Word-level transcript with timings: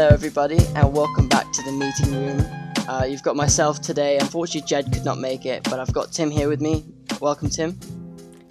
Hello, 0.00 0.14
everybody, 0.14 0.56
and 0.76 0.94
welcome 0.94 1.28
back 1.28 1.52
to 1.52 1.62
the 1.62 1.72
meeting 1.72 2.14
room. 2.14 2.40
Uh, 2.88 3.04
you've 3.04 3.22
got 3.22 3.36
myself 3.36 3.82
today. 3.82 4.16
Unfortunately, 4.16 4.66
Jed 4.66 4.90
could 4.90 5.04
not 5.04 5.18
make 5.18 5.44
it, 5.44 5.62
but 5.64 5.78
I've 5.78 5.92
got 5.92 6.10
Tim 6.10 6.30
here 6.30 6.48
with 6.48 6.62
me. 6.62 6.86
Welcome, 7.20 7.50
Tim. 7.50 7.78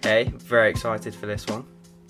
Hey, 0.03 0.31
very 0.37 0.69
excited 0.69 1.15
for 1.15 1.25
this 1.25 1.47
one. 1.47 1.65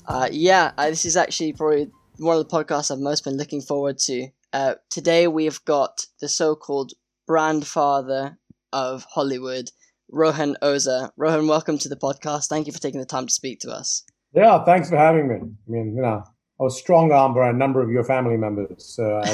Uh, 0.05 0.27
yeah, 0.29 0.73
uh, 0.77 0.89
this 0.89 1.05
is 1.05 1.15
actually 1.15 1.53
probably 1.53 1.89
one 2.17 2.35
of 2.35 2.45
the 2.45 2.53
podcasts 2.53 2.91
I've 2.91 2.99
most 2.99 3.23
been 3.23 3.37
looking 3.37 3.61
forward 3.61 3.97
to. 3.99 4.27
Uh, 4.51 4.75
today, 4.89 5.25
we've 5.29 5.63
got 5.63 6.05
the 6.19 6.27
so 6.27 6.53
called 6.53 6.91
Brandfather 7.25 8.37
of 8.73 9.05
Hollywood, 9.05 9.71
Rohan 10.11 10.57
Oza. 10.61 11.11
Rohan, 11.15 11.47
welcome 11.47 11.77
to 11.77 11.87
the 11.87 11.95
podcast. 11.95 12.47
Thank 12.47 12.67
you 12.67 12.73
for 12.73 12.81
taking 12.81 12.99
the 12.99 13.05
time 13.05 13.27
to 13.27 13.33
speak 13.33 13.61
to 13.61 13.71
us. 13.71 14.03
Yeah, 14.33 14.65
thanks 14.65 14.89
for 14.89 14.97
having 14.97 15.29
me. 15.29 15.35
I 15.35 15.71
mean, 15.71 15.95
you 15.95 16.01
know, 16.01 16.25
I 16.59 16.63
was 16.63 16.77
strong 16.77 17.11
armed 17.11 17.35
by 17.35 17.49
a 17.49 17.53
number 17.53 17.81
of 17.81 17.89
your 17.89 18.03
family 18.03 18.35
members. 18.35 18.83
So 18.83 19.21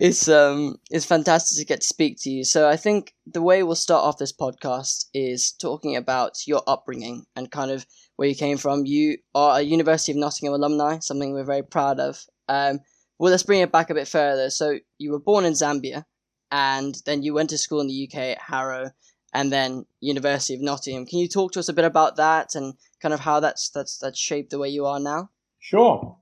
it's 0.00 0.28
um 0.28 0.76
it's 0.90 1.04
fantastic 1.04 1.58
to 1.58 1.64
get 1.66 1.82
to 1.82 1.86
speak 1.86 2.16
to 2.22 2.30
you. 2.30 2.44
So 2.44 2.68
I 2.68 2.76
think 2.76 3.14
the 3.26 3.42
way 3.42 3.62
we'll 3.62 3.74
start 3.74 4.04
off 4.04 4.16
this 4.18 4.32
podcast 4.32 5.04
is 5.12 5.52
talking 5.52 5.94
about 5.96 6.46
your 6.46 6.62
upbringing 6.66 7.26
and 7.36 7.50
kind 7.50 7.70
of 7.70 7.86
where 8.16 8.28
you 8.28 8.34
came 8.34 8.56
from. 8.56 8.86
You 8.86 9.18
are 9.34 9.58
a 9.58 9.62
University 9.62 10.12
of 10.12 10.18
Nottingham 10.18 10.54
alumni, 10.54 10.98
something 11.00 11.32
we're 11.32 11.44
very 11.44 11.62
proud 11.62 12.00
of. 12.00 12.24
Um, 12.48 12.80
well, 13.18 13.30
let's 13.30 13.42
bring 13.42 13.60
it 13.60 13.72
back 13.72 13.90
a 13.90 13.94
bit 13.94 14.08
further. 14.08 14.48
So 14.48 14.78
you 14.98 15.12
were 15.12 15.20
born 15.20 15.44
in 15.44 15.52
Zambia, 15.52 16.04
and 16.50 16.96
then 17.04 17.22
you 17.22 17.34
went 17.34 17.50
to 17.50 17.58
school 17.58 17.80
in 17.80 17.88
the 17.88 18.08
UK 18.08 18.18
at 18.18 18.40
Harrow, 18.40 18.90
and 19.32 19.52
then 19.52 19.86
University 20.00 20.54
of 20.54 20.60
Nottingham. 20.60 21.06
Can 21.06 21.18
you 21.18 21.28
talk 21.28 21.52
to 21.52 21.60
us 21.60 21.68
a 21.68 21.72
bit 21.72 21.84
about 21.84 22.16
that 22.16 22.54
and 22.54 22.74
kind 23.00 23.12
of 23.12 23.20
how 23.20 23.40
that's 23.40 23.68
that's 23.70 23.98
that's 23.98 24.18
shaped 24.18 24.50
the 24.50 24.58
way 24.58 24.68
you 24.68 24.86
are 24.86 25.00
now? 25.00 25.30
Sure. 25.58 26.16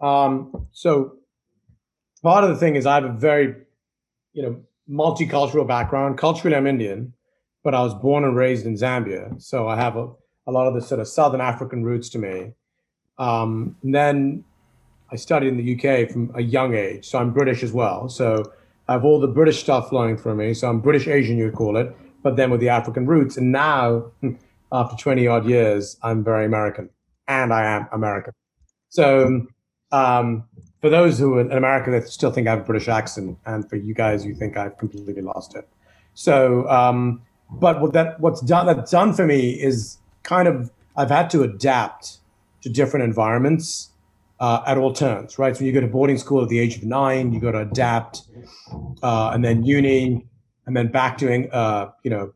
Um, 0.00 0.66
so 0.72 1.16
part 2.22 2.44
of 2.44 2.50
the 2.50 2.56
thing 2.56 2.76
is 2.76 2.86
I 2.86 2.96
have 2.96 3.04
a 3.04 3.12
very, 3.12 3.54
you 4.32 4.42
know, 4.42 4.60
multicultural 4.90 5.66
background. 5.66 6.18
Culturally, 6.18 6.56
I'm 6.56 6.66
Indian, 6.66 7.12
but 7.62 7.74
I 7.74 7.82
was 7.82 7.94
born 7.94 8.24
and 8.24 8.36
raised 8.36 8.66
in 8.66 8.74
Zambia, 8.74 9.40
so 9.40 9.68
I 9.68 9.76
have 9.76 9.96
a, 9.96 10.08
a 10.46 10.52
lot 10.52 10.66
of 10.66 10.74
the 10.74 10.80
sort 10.80 11.00
of 11.00 11.06
Southern 11.06 11.40
African 11.40 11.84
roots 11.84 12.08
to 12.10 12.18
me. 12.18 12.52
Um, 13.18 13.76
and 13.82 13.94
then 13.94 14.44
I 15.12 15.16
studied 15.16 15.48
in 15.48 15.56
the 15.56 15.76
UK 15.76 16.10
from 16.10 16.32
a 16.34 16.42
young 16.42 16.74
age, 16.74 17.06
so 17.06 17.18
I'm 17.18 17.32
British 17.32 17.62
as 17.62 17.72
well. 17.72 18.08
So 18.08 18.52
I 18.88 18.92
have 18.92 19.04
all 19.04 19.20
the 19.20 19.28
British 19.28 19.60
stuff 19.60 19.88
flowing 19.88 20.16
through 20.16 20.36
me. 20.36 20.54
So 20.54 20.68
I'm 20.68 20.80
British 20.80 21.06
Asian, 21.08 21.38
you 21.38 21.46
would 21.46 21.54
call 21.54 21.76
it, 21.76 21.94
but 22.22 22.36
then 22.36 22.50
with 22.50 22.60
the 22.60 22.68
African 22.68 23.06
roots. 23.06 23.36
And 23.36 23.52
now, 23.52 24.10
after 24.72 24.96
20 24.96 25.26
odd 25.26 25.46
years, 25.46 25.96
I'm 26.02 26.24
very 26.24 26.46
American, 26.46 26.90
and 27.28 27.52
I 27.52 27.64
am 27.64 27.88
American. 27.92 28.32
So 28.88 29.46
um, 29.92 30.44
for 30.80 30.90
those 30.90 31.18
who 31.18 31.34
are 31.34 31.40
in 31.40 31.52
America 31.52 31.90
that 31.92 32.08
still 32.08 32.32
think 32.32 32.48
I 32.48 32.50
have 32.50 32.60
a 32.60 32.64
British 32.64 32.88
accent, 32.88 33.38
and 33.46 33.68
for 33.68 33.76
you 33.76 33.94
guys, 33.94 34.24
you 34.24 34.34
think 34.34 34.56
I've 34.56 34.76
completely 34.78 35.22
lost 35.22 35.54
it. 35.54 35.68
So, 36.14 36.68
um, 36.68 37.22
but 37.50 37.80
what 37.80 37.92
that 37.92 38.18
what's 38.18 38.40
done 38.40 38.66
that's 38.66 38.90
done 38.90 39.12
for 39.12 39.26
me 39.26 39.50
is 39.50 39.98
kind 40.22 40.48
of 40.48 40.70
I've 40.96 41.10
had 41.10 41.30
to 41.30 41.42
adapt 41.42 42.18
to 42.62 42.68
different 42.68 43.04
environments 43.04 43.91
uh, 44.42 44.60
at 44.66 44.76
all 44.76 44.92
turns, 44.92 45.38
right? 45.38 45.56
So 45.56 45.64
you 45.64 45.70
go 45.70 45.80
to 45.80 45.86
boarding 45.86 46.18
school 46.18 46.42
at 46.42 46.48
the 46.48 46.58
age 46.58 46.76
of 46.76 46.82
nine, 46.82 47.32
you 47.32 47.38
got 47.38 47.52
to 47.52 47.60
adapt, 47.60 48.22
uh, 49.00 49.30
and 49.32 49.44
then 49.44 49.62
uni, 49.62 50.26
and 50.66 50.76
then 50.76 50.88
back 50.88 51.16
to 51.18 51.48
uh, 51.50 51.92
you 52.02 52.10
know 52.10 52.32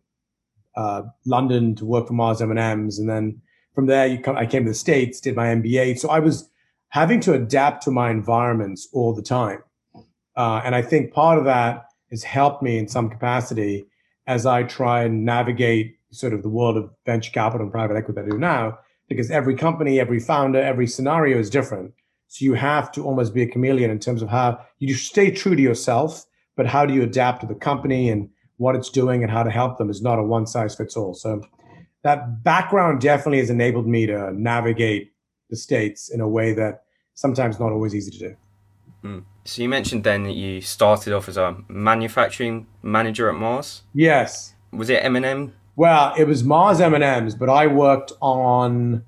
uh, 0.77 1.03
London 1.25 1.75
to 1.75 1.85
work 1.85 2.07
for 2.07 2.13
Mars 2.13 2.41
M 2.41 2.51
and 2.51 2.61
M's, 2.61 3.01
and 3.01 3.11
then 3.11 3.43
from 3.75 3.87
there 3.87 4.07
you 4.07 4.21
come, 4.21 4.37
I 4.37 4.47
came 4.47 4.65
to 4.65 4.71
the 4.71 4.75
states, 4.75 5.21
did 5.21 5.35
my 5.35 5.47
MBA. 5.47 5.99
So 5.99 6.09
I 6.09 6.21
was 6.21 6.49
having 6.91 7.19
to 7.23 7.35
adapt 7.35 7.83
to 7.83 7.91
my 7.91 8.11
environments 8.13 8.89
all 8.93 9.13
the 9.13 9.21
time, 9.23 9.65
uh, 10.37 10.63
and 10.65 10.77
I 10.77 10.83
think 10.83 11.13
part 11.13 11.39
of 11.39 11.45
that 11.47 11.87
has 12.11 12.23
helped 12.23 12.63
me 12.63 12.79
in 12.79 12.87
some 12.87 13.11
capacity 13.11 13.89
as 14.29 14.47
I 14.47 14.63
try 14.63 15.03
and 15.03 15.25
navigate 15.25 15.97
sort 16.13 16.35
of 16.35 16.45
the 16.45 16.49
world 16.49 16.77
of 16.77 16.89
venture 17.05 17.33
capital 17.33 17.65
and 17.65 17.73
private 17.73 17.97
equity 17.97 18.21
that 18.21 18.27
I 18.27 18.31
do 18.31 18.39
now 18.39 18.79
because 19.09 19.31
every 19.31 19.55
company, 19.55 20.01
every 20.01 20.21
founder, 20.21 20.61
every 20.61 20.87
scenario 20.87 21.39
is 21.39 21.51
different. 21.51 21.93
So 22.29 22.45
you 22.45 22.55
have 22.55 22.91
to 22.93 23.05
almost 23.05 23.35
be 23.35 23.43
a 23.43 23.47
chameleon 23.47 23.91
in 23.91 23.99
terms 23.99 24.23
of 24.23 24.29
how 24.29 24.61
you 24.79 24.95
stay 24.95 25.31
true 25.31 25.55
to 25.55 25.63
yourself, 25.63 26.25
but 26.57 26.67
how 26.67 26.85
do 26.85 26.93
you 26.93 27.03
adapt 27.03 27.41
to 27.43 27.47
the 27.47 27.55
company 27.55 28.11
and 28.11 28.29
what 28.57 28.75
it's 28.75 28.91
doing 28.91 29.23
and 29.23 29.31
how 29.31 29.43
to 29.43 29.51
help 29.51 29.79
them 29.79 29.91
is 29.91 30.03
not 30.03 30.19
a 30.19 30.23
one 30.23 30.47
size 30.47 30.75
fits 30.75 30.97
all. 30.97 31.15
So 31.15 31.43
that 32.03 32.43
background 32.43 33.01
definitely 33.01 33.39
has 33.39 33.51
enabled 33.51 33.87
me 33.87 34.07
to 34.07 34.33
navigate 34.33 35.13
the 35.51 35.57
states 35.57 36.09
in 36.09 36.21
a 36.21 36.29
way 36.29 36.53
that 36.55 36.83
sometimes 37.15 37.61
not 37.61 37.73
always 37.73 37.95
easy 37.95 38.11
to 38.13 38.19
do. 38.19 38.37
Mm. 39.05 39.25
So 39.45 39.63
you 39.63 39.69
mentioned 39.69 40.05
then 40.05 40.25
that 40.25 40.33
you 40.35 40.61
started 40.61 41.13
off 41.13 41.29
as 41.29 41.37
a 41.37 41.57
manufacturing 41.69 42.67
manager 42.83 43.29
at 43.29 43.37
Mars. 43.37 43.83
Yes. 43.95 44.55
Was 44.73 44.91
it 44.91 45.05
M&M 45.05 45.55
well, 45.77 46.15
it 46.17 46.25
was 46.25 46.43
Mars 46.43 46.81
M&Ms, 46.81 47.35
but 47.35 47.51
I 47.51 47.67
worked 47.67 48.13
on 48.21 49.05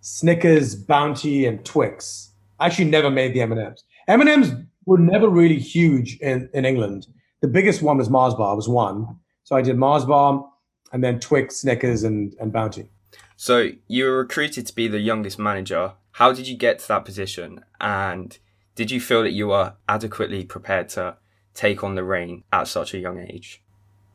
Snickers, 0.00 0.76
Bounty, 0.76 1.46
and 1.46 1.64
Twix. 1.64 2.30
I 2.60 2.66
actually 2.66 2.84
never 2.86 3.10
made 3.10 3.34
the 3.34 3.40
M&Ms. 3.40 3.82
M&Ms 4.06 4.54
were 4.84 4.98
never 4.98 5.28
really 5.28 5.58
huge 5.58 6.18
in, 6.18 6.48
in 6.52 6.64
England. 6.64 7.06
The 7.40 7.48
biggest 7.48 7.82
one 7.82 7.96
was 7.98 8.10
Mars 8.10 8.34
Bar, 8.34 8.54
was 8.54 8.68
one. 8.68 9.18
So 9.44 9.56
I 9.56 9.62
did 9.62 9.76
Mars 9.76 10.04
Bar 10.04 10.46
and 10.92 11.02
then 11.02 11.18
Twix, 11.18 11.56
Snickers, 11.56 12.04
and, 12.04 12.34
and 12.40 12.52
Bounty. 12.52 12.88
So 13.36 13.70
you 13.88 14.04
were 14.04 14.18
recruited 14.18 14.66
to 14.66 14.74
be 14.74 14.88
the 14.88 15.00
youngest 15.00 15.38
manager. 15.38 15.92
How 16.12 16.32
did 16.32 16.46
you 16.46 16.56
get 16.56 16.78
to 16.80 16.88
that 16.88 17.04
position? 17.04 17.64
And 17.80 18.38
did 18.74 18.90
you 18.90 19.00
feel 19.00 19.22
that 19.22 19.32
you 19.32 19.48
were 19.48 19.74
adequately 19.88 20.44
prepared 20.44 20.88
to 20.90 21.16
take 21.54 21.82
on 21.82 21.94
the 21.94 22.04
reign 22.04 22.44
at 22.52 22.68
such 22.68 22.94
a 22.94 22.98
young 22.98 23.18
age? 23.18 23.62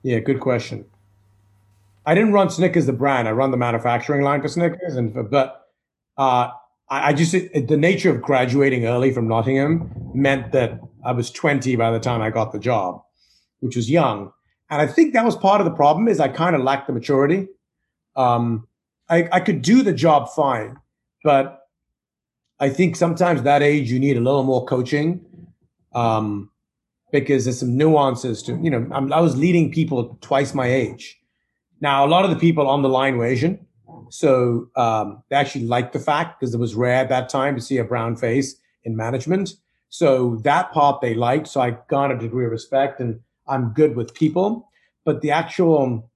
Yeah, 0.04 0.20
good 0.20 0.40
question. 0.40 0.86
I 2.06 2.16
didn't 2.16 2.34
run 2.34 2.50
Snickers 2.50 2.86
the 2.86 2.94
brand. 2.94 3.28
I 3.28 3.32
run 3.32 3.52
the 3.52 3.58
manufacturing 3.58 4.22
line 4.22 4.42
for 4.42 4.48
Snickers, 4.48 4.96
and 4.96 5.30
but 5.30 5.68
uh, 6.18 6.50
I, 6.90 7.10
I, 7.10 7.14
just 7.14 7.34
it, 7.34 7.68
the 7.68 7.78
nature 7.78 8.10
of 8.10 8.22
graduating 8.22 8.86
early 8.86 9.12
from 9.12 9.28
Nottingham 9.28 9.92
meant 10.14 10.52
that 10.52 10.80
I 11.06 11.12
was 11.12 11.32
20 11.32 11.76
by 11.76 11.92
the 11.92 12.00
time 12.00 12.22
I 12.22 12.30
got 12.30 12.52
the 12.52 12.60
job, 12.60 13.04
which 13.60 13.76
was 13.76 13.90
young. 13.90 14.32
And 14.70 14.82
I 14.82 14.88
think 14.88 15.14
that 15.14 15.26
was 15.26 15.36
part 15.36 15.62
of 15.62 15.66
the 15.66 15.72
problem 15.72 16.08
is 16.08 16.20
I 16.20 16.28
kind 16.28 16.56
of 16.56 16.62
lacked 16.62 16.88
the 16.88 16.94
maturity. 16.94 17.48
Um, 18.16 18.68
I, 19.10 19.28
I 19.32 19.40
could 19.40 19.62
do 19.62 19.84
the 19.84 19.94
job 19.94 20.30
fine, 20.30 20.80
but 21.24 21.68
I 22.60 22.70
think 22.70 22.96
sometimes 22.96 23.44
that 23.44 23.62
age 23.62 23.92
you 23.92 24.00
need 24.00 24.18
a 24.18 24.22
little 24.22 24.44
more 24.44 24.66
coaching 24.66 25.26
um, 25.94 26.50
because 27.12 27.46
there's 27.46 27.60
some 27.60 27.76
nuances 27.76 28.42
to 28.44 28.58
you 28.62 28.70
know 28.70 28.88
I'm, 28.92 29.12
I 29.12 29.20
was 29.20 29.36
leading 29.36 29.72
people 29.72 30.18
twice 30.22 30.54
my 30.54 30.68
age 30.68 31.21
now, 31.82 32.06
a 32.06 32.10
lot 32.10 32.24
of 32.24 32.30
the 32.30 32.38
people 32.38 32.68
on 32.68 32.84
the 32.84 32.90
line 32.90 33.18
were 33.18 33.26
Asian. 33.26 33.66
So 34.10 34.70
um, 34.76 35.24
they 35.30 35.36
actually 35.36 35.66
liked 35.66 35.94
the 35.94 36.00
fact 36.00 36.40
because 36.40 36.54
it 36.54 36.60
was 36.60 36.76
rare 36.76 36.96
at 36.96 37.10
that 37.10 37.28
time 37.28 37.56
to 37.56 37.62
see 37.62 37.78
a 37.78 37.84
brown 37.84 38.16
face 38.16 38.56
in 38.84 38.96
management. 38.96 39.56
So 39.90 40.38
that 40.44 40.72
part 40.72 41.02
they 41.02 41.16
liked. 41.16 41.48
So 41.48 41.60
I 41.60 41.78
got 41.90 42.12
a 42.12 42.18
degree 42.18 42.46
of 42.46 42.52
respect 42.52 43.00
and 43.00 43.20
I'm 43.48 43.74
good 43.74 43.96
with 43.96 44.14
people. 44.14 44.70
But 45.06 45.22
the 45.22 45.32
actual, 45.32 46.10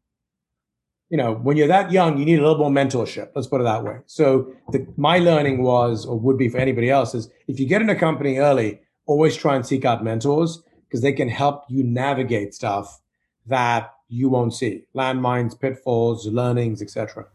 you 1.09 1.17
know, 1.17 1.33
when 1.33 1.57
you're 1.57 1.67
that 1.67 1.91
young, 1.91 2.17
you 2.17 2.25
need 2.25 2.39
a 2.39 2.41
little 2.47 2.57
more 2.57 2.69
mentorship. 2.69 3.31
Let's 3.33 3.47
put 3.47 3.59
it 3.59 3.63
that 3.63 3.83
way. 3.83 3.97
So 4.05 4.53
the, 4.71 4.85
my 4.97 5.17
learning 5.17 5.63
was, 5.63 6.05
or 6.05 6.19
would 6.19 6.37
be 6.37 6.47
for 6.47 6.59
anybody 6.59 6.89
else, 6.89 7.15
is 7.15 7.29
if 7.47 7.59
you 7.59 7.67
get 7.67 7.81
in 7.81 7.89
a 7.89 7.95
company 7.95 8.37
early, 8.37 8.79
always 9.07 9.35
try 9.35 9.55
and 9.55 9.65
seek 9.65 9.83
out 9.83 10.03
mentors 10.03 10.61
because 10.87 11.01
they 11.01 11.13
can 11.13 11.29
help 11.29 11.63
you 11.69 11.83
navigate 11.83 12.53
stuff 12.53 13.01
that 13.47 13.94
you 14.07 14.29
won't 14.29 14.53
see 14.53 14.83
landmines, 14.95 15.59
pitfalls, 15.59 16.27
learnings, 16.27 16.81
etc. 16.81 17.25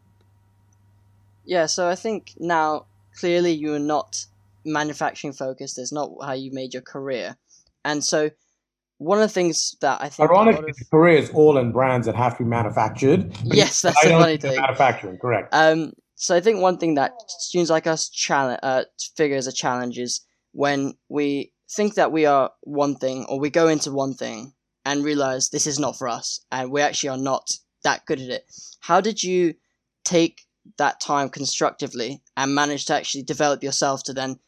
Yeah, 1.45 1.65
so 1.65 1.89
I 1.89 1.95
think 1.95 2.33
now 2.39 2.85
clearly 3.17 3.51
you're 3.51 3.79
not 3.79 4.25
manufacturing 4.63 5.33
focused. 5.33 5.77
It's 5.77 5.91
not 5.91 6.11
how 6.23 6.33
you 6.33 6.51
made 6.51 6.73
your 6.73 6.83
career, 6.83 7.37
and 7.83 8.03
so 8.03 8.29
one 8.97 9.17
of 9.17 9.23
the 9.23 9.33
things 9.33 9.75
that 9.81 9.99
I 9.99 10.09
think 10.09 10.29
ironically, 10.29 10.71
of... 10.79 10.89
career 10.91 11.17
is 11.17 11.31
all 11.31 11.57
in 11.57 11.71
brands 11.71 12.05
that 12.05 12.15
have 12.15 12.37
to 12.37 12.43
be 12.43 12.49
manufactured. 12.49 13.35
Yes, 13.43 13.81
that's 13.81 13.97
I 14.05 14.09
the 14.09 14.13
funny 14.13 14.37
thing. 14.37 14.61
Manufacturing, 14.61 15.17
correct. 15.17 15.49
Um, 15.53 15.93
so 16.15 16.35
I 16.35 16.39
think 16.39 16.61
one 16.61 16.77
thing 16.77 16.93
that 16.95 17.13
students 17.27 17.71
like 17.71 17.87
us 17.87 18.09
challenge 18.09 18.59
uh, 18.61 18.83
figure 19.17 19.37
as 19.37 19.47
a 19.47 19.51
challenge 19.51 19.97
is 19.97 20.21
when 20.51 20.93
we 21.09 21.51
think 21.67 21.95
that 21.95 22.11
we 22.11 22.27
are 22.27 22.51
one 22.61 22.95
thing 22.95 23.25
or 23.27 23.39
we 23.39 23.49
go 23.49 23.67
into 23.67 23.91
one 23.91 24.13
thing 24.13 24.53
and 24.85 25.03
realize 25.03 25.49
this 25.49 25.67
is 25.67 25.79
not 25.79 25.97
for 25.97 26.07
us 26.07 26.43
and 26.51 26.71
we 26.71 26.81
actually 26.81 27.09
are 27.09 27.17
not 27.17 27.57
that 27.83 28.05
good 28.05 28.19
at 28.19 28.29
it. 28.29 28.45
How 28.79 29.01
did 29.01 29.23
you 29.23 29.55
take 30.03 30.41
that 30.77 30.99
time 30.99 31.29
constructively 31.29 32.21
and 32.37 32.55
manage 32.55 32.85
to 32.85 32.95
actually 32.95 33.23
develop 33.23 33.63
yourself 33.63 34.03
to 34.03 34.13
then 34.13 34.39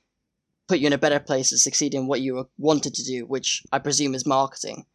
put 0.67 0.79
you 0.79 0.87
in 0.87 0.93
a 0.93 0.97
better 0.97 1.19
place 1.19 1.49
to 1.49 1.57
succeed 1.57 1.93
in 1.93 2.07
what 2.07 2.21
you 2.21 2.47
wanted 2.57 2.93
to 2.95 3.03
do, 3.03 3.25
which 3.25 3.63
I 3.71 3.79
presume 3.79 4.15
is 4.15 4.25
marketing? 4.25 4.85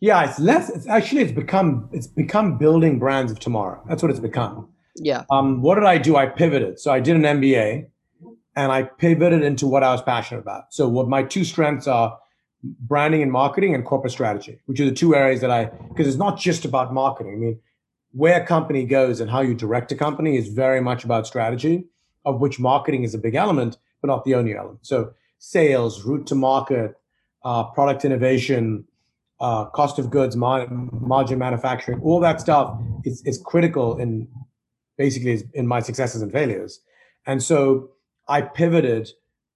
Yeah, 0.00 0.28
it's 0.28 0.38
less. 0.38 0.68
It's 0.68 0.86
actually 0.86 1.22
it's 1.22 1.32
become 1.32 1.88
it's 1.90 2.06
become 2.06 2.58
building 2.58 2.98
brands 2.98 3.32
of 3.32 3.38
tomorrow. 3.40 3.82
That's 3.88 4.02
what 4.02 4.10
it's 4.10 4.20
become. 4.20 4.68
Yeah. 4.94 5.24
Um, 5.30 5.62
what 5.62 5.76
did 5.76 5.84
I 5.84 5.98
do? 5.98 6.16
I 6.16 6.26
pivoted. 6.26 6.78
So 6.78 6.90
I 6.90 7.00
did 7.00 7.16
an 7.16 7.22
MBA, 7.22 7.86
and 8.56 8.72
I 8.72 8.82
pivoted 8.82 9.42
into 9.42 9.66
what 9.66 9.82
I 9.82 9.92
was 9.92 10.02
passionate 10.02 10.40
about. 10.40 10.72
So 10.72 10.88
what 10.88 11.08
my 11.08 11.22
two 11.22 11.44
strengths 11.44 11.86
are 11.86 12.18
branding 12.80 13.22
and 13.22 13.32
marketing 13.32 13.74
and 13.74 13.84
corporate 13.84 14.12
strategy, 14.12 14.58
which 14.66 14.80
are 14.80 14.84
the 14.84 14.92
two 14.92 15.14
areas 15.14 15.40
that 15.40 15.50
I 15.50 15.66
because 15.66 16.06
it's 16.06 16.16
not 16.16 16.38
just 16.38 16.64
about 16.64 16.92
marketing. 16.92 17.32
I 17.32 17.36
mean, 17.36 17.60
where 18.12 18.42
a 18.42 18.46
company 18.46 18.84
goes 18.84 19.20
and 19.20 19.30
how 19.30 19.40
you 19.40 19.54
direct 19.54 19.92
a 19.92 19.94
company 19.94 20.36
is 20.36 20.48
very 20.48 20.80
much 20.80 21.04
about 21.04 21.26
strategy, 21.26 21.84
of 22.24 22.40
which 22.40 22.58
marketing 22.58 23.02
is 23.02 23.14
a 23.14 23.18
big 23.18 23.34
element, 23.34 23.78
but 24.00 24.08
not 24.08 24.24
the 24.24 24.34
only 24.34 24.56
element. 24.56 24.80
So 24.82 25.12
sales, 25.38 26.04
route 26.04 26.26
to 26.28 26.34
market, 26.34 26.96
uh, 27.44 27.64
product 27.64 28.04
innovation, 28.04 28.84
uh, 29.40 29.66
cost 29.66 29.98
of 29.98 30.10
goods, 30.10 30.34
margin 30.34 31.38
manufacturing, 31.38 32.00
all 32.02 32.20
that 32.20 32.40
stuff 32.40 32.78
is, 33.04 33.22
is 33.26 33.38
critical 33.44 33.98
in 33.98 34.28
basically 34.96 35.42
in 35.52 35.66
my 35.66 35.80
successes 35.80 36.22
and 36.22 36.32
failures. 36.32 36.80
And 37.26 37.42
so 37.42 37.90
I 38.28 38.40
pivoted 38.40 39.10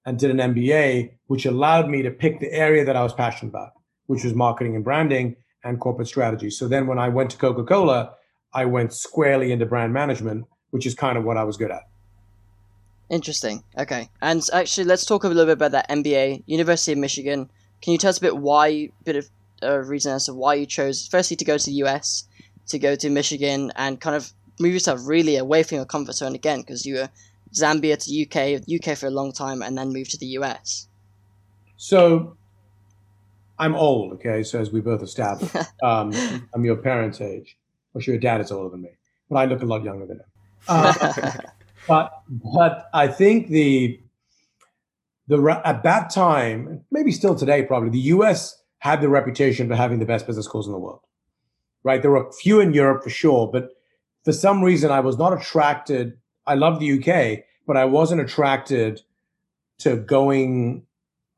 and 0.07 0.19
did 0.19 0.31
an 0.31 0.55
MBA, 0.55 1.11
which 1.27 1.47
allowed 1.47 1.89
me 1.89 2.03
to 2.03 2.11
pick 2.11 2.41
the 2.41 2.53
area 2.53 2.85
that 2.85 2.97
I 2.97 3.03
was 3.03 3.13
passionate 3.13 3.51
about, 3.51 3.73
which 4.07 4.25
was 4.25 4.35
marketing 4.35 4.75
and 4.75 4.85
branding 4.85 5.37
and 5.65 5.79
corporate 5.79 6.09
strategy. 6.09 6.51
So 6.51 6.69
then 6.69 6.87
when 6.87 6.99
I 6.99 7.09
went 7.09 7.31
to 7.31 7.37
Coca 7.37 7.65
Cola, 7.65 8.15
I 8.53 8.65
went 8.65 8.93
squarely 8.93 9.53
into 9.53 9.67
brand 9.67 9.93
management, 9.93 10.47
which 10.71 10.87
is 10.87 10.95
kind 10.95 11.19
of 11.19 11.25
what 11.25 11.37
I 11.37 11.45
was 11.45 11.57
good 11.57 11.71
at. 11.71 11.83
Interesting. 13.11 13.65
Okay. 13.77 14.09
And 14.23 14.43
actually, 14.53 14.85
let's 14.85 15.05
talk 15.05 15.25
a 15.25 15.29
little 15.29 15.45
bit 15.45 15.53
about 15.53 15.73
that 15.73 15.89
MBA, 15.91 16.45
University 16.47 16.93
of 16.93 16.99
Michigan. 16.99 17.51
Can 17.83 17.93
you 17.93 17.99
tell 17.99 18.11
us 18.11 18.19
a 18.19 18.21
bit 18.21 18.37
why, 18.37 18.91
bit 19.05 19.17
of 19.17 19.29
a 19.63 19.75
uh, 19.75 19.77
reason 19.79 20.15
as 20.15 20.27
to 20.27 20.35
why 20.35 20.55
you 20.55 20.67
chose, 20.67 21.07
firstly, 21.07 21.37
to 21.37 21.45
go 21.45 21.59
to 21.59 21.67
the 21.67 21.83
US, 21.85 22.25
to 22.69 22.79
go 22.79 22.95
to 22.95 23.11
Michigan, 23.11 23.73
and 23.77 24.01
kind 24.01 24.17
of 24.17 24.33
move 24.59 24.73
yourself 24.73 25.01
really 25.05 25.37
away 25.37 25.63
from 25.63 25.77
your 25.77 25.85
comfort 25.85 26.15
zone 26.15 26.35
again, 26.35 26.61
because 26.61 26.87
you 26.87 26.95
were 26.97 27.11
Zambia 27.55 27.97
to 28.05 28.23
UK, 28.23 28.63
UK 28.69 28.97
for 28.97 29.07
a 29.07 29.11
long 29.11 29.33
time, 29.33 29.63
and 29.63 29.77
then 29.77 29.93
moved 29.93 30.11
to 30.13 30.19
the 30.19 30.27
US. 30.39 30.89
So, 31.77 32.37
I'm 33.59 33.75
old. 33.75 34.13
Okay, 34.15 34.43
so 34.43 34.59
as 34.59 34.71
we 34.71 34.81
both 34.81 35.03
established, 35.03 35.55
um, 35.83 36.13
I'm 36.55 36.65
your 36.65 36.77
parents' 36.77 37.21
age. 37.21 37.57
Well, 37.93 38.01
sure, 38.01 38.15
your 38.15 38.21
dad 38.21 38.41
is 38.41 38.51
older 38.51 38.71
than 38.71 38.83
me, 38.83 38.91
but 39.29 39.37
I 39.37 39.45
look 39.45 39.63
a 39.63 39.67
lot 39.67 39.85
younger 39.85 40.07
than 40.07 40.19
him. 40.19 40.27
Uh, 40.69 41.33
but 41.89 42.23
but 42.29 42.91
I 42.93 43.09
think 43.09 43.49
the 43.49 43.99
the 45.29 45.61
at 45.65 45.83
that 45.85 46.11
time, 46.11 46.85
maybe 46.91 47.13
still 47.13 47.35
today, 47.35 47.63
probably 47.63 47.89
the 47.89 47.99
U.S. 48.15 48.63
had 48.79 49.01
the 49.01 49.09
reputation 49.09 49.69
for 49.69 49.77
having 49.77 49.99
the 49.99 50.05
best 50.05 50.27
business 50.27 50.45
schools 50.45 50.67
in 50.67 50.73
the 50.73 50.79
world. 50.79 51.01
Right, 51.83 52.03
there 52.03 52.11
were 52.11 52.29
a 52.29 52.33
few 52.33 52.61
in 52.61 52.75
Europe 52.75 53.03
for 53.03 53.11
sure, 53.11 53.49
but 53.51 53.71
for 54.25 54.33
some 54.33 54.63
reason, 54.63 54.91
I 54.91 55.01
was 55.01 55.17
not 55.17 55.33
attracted. 55.33 56.19
I 56.47 56.55
love 56.55 56.81
the 56.81 56.99
UK, 56.99 57.45
but 57.67 57.77
I 57.77 57.85
wasn't 57.85 58.21
attracted 58.21 59.03
to 59.79 59.97
going 59.97 60.85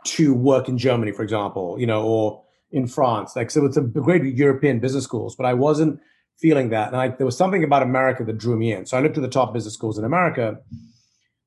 to 0.05 0.35
work 0.35 0.69
in 0.69 0.79
Germany, 0.79 1.13
for 1.13 1.23
example, 1.23 1.77
you 1.79 1.87
know, 1.87 2.03
or 2.05 2.43
in 2.71 2.87
France. 2.87 3.37
Like, 3.37 3.51
so 3.51 3.65
it's 3.65 3.77
a 3.77 3.83
great 3.83 4.25
European 4.25 4.81
business 4.81 5.05
schools, 5.05 5.37
but 5.37 5.47
I 5.47 5.55
wasn't 5.55 6.01
feeling 6.39 6.71
that. 6.71 6.89
And 6.89 6.97
I, 6.97 7.09
there 7.09 7.27
was 7.27 7.37
something 7.37 7.63
about 7.63 7.83
America 7.83 8.25
that 8.25 8.39
drew 8.39 8.57
me 8.57 8.73
in. 8.73 8.87
So 8.87 8.97
I 8.97 9.01
looked 9.01 9.17
at 9.17 9.23
the 9.23 9.29
top 9.29 9.53
business 9.55 9.75
schools 9.75 9.99
in 9.99 10.05
America. 10.05 10.59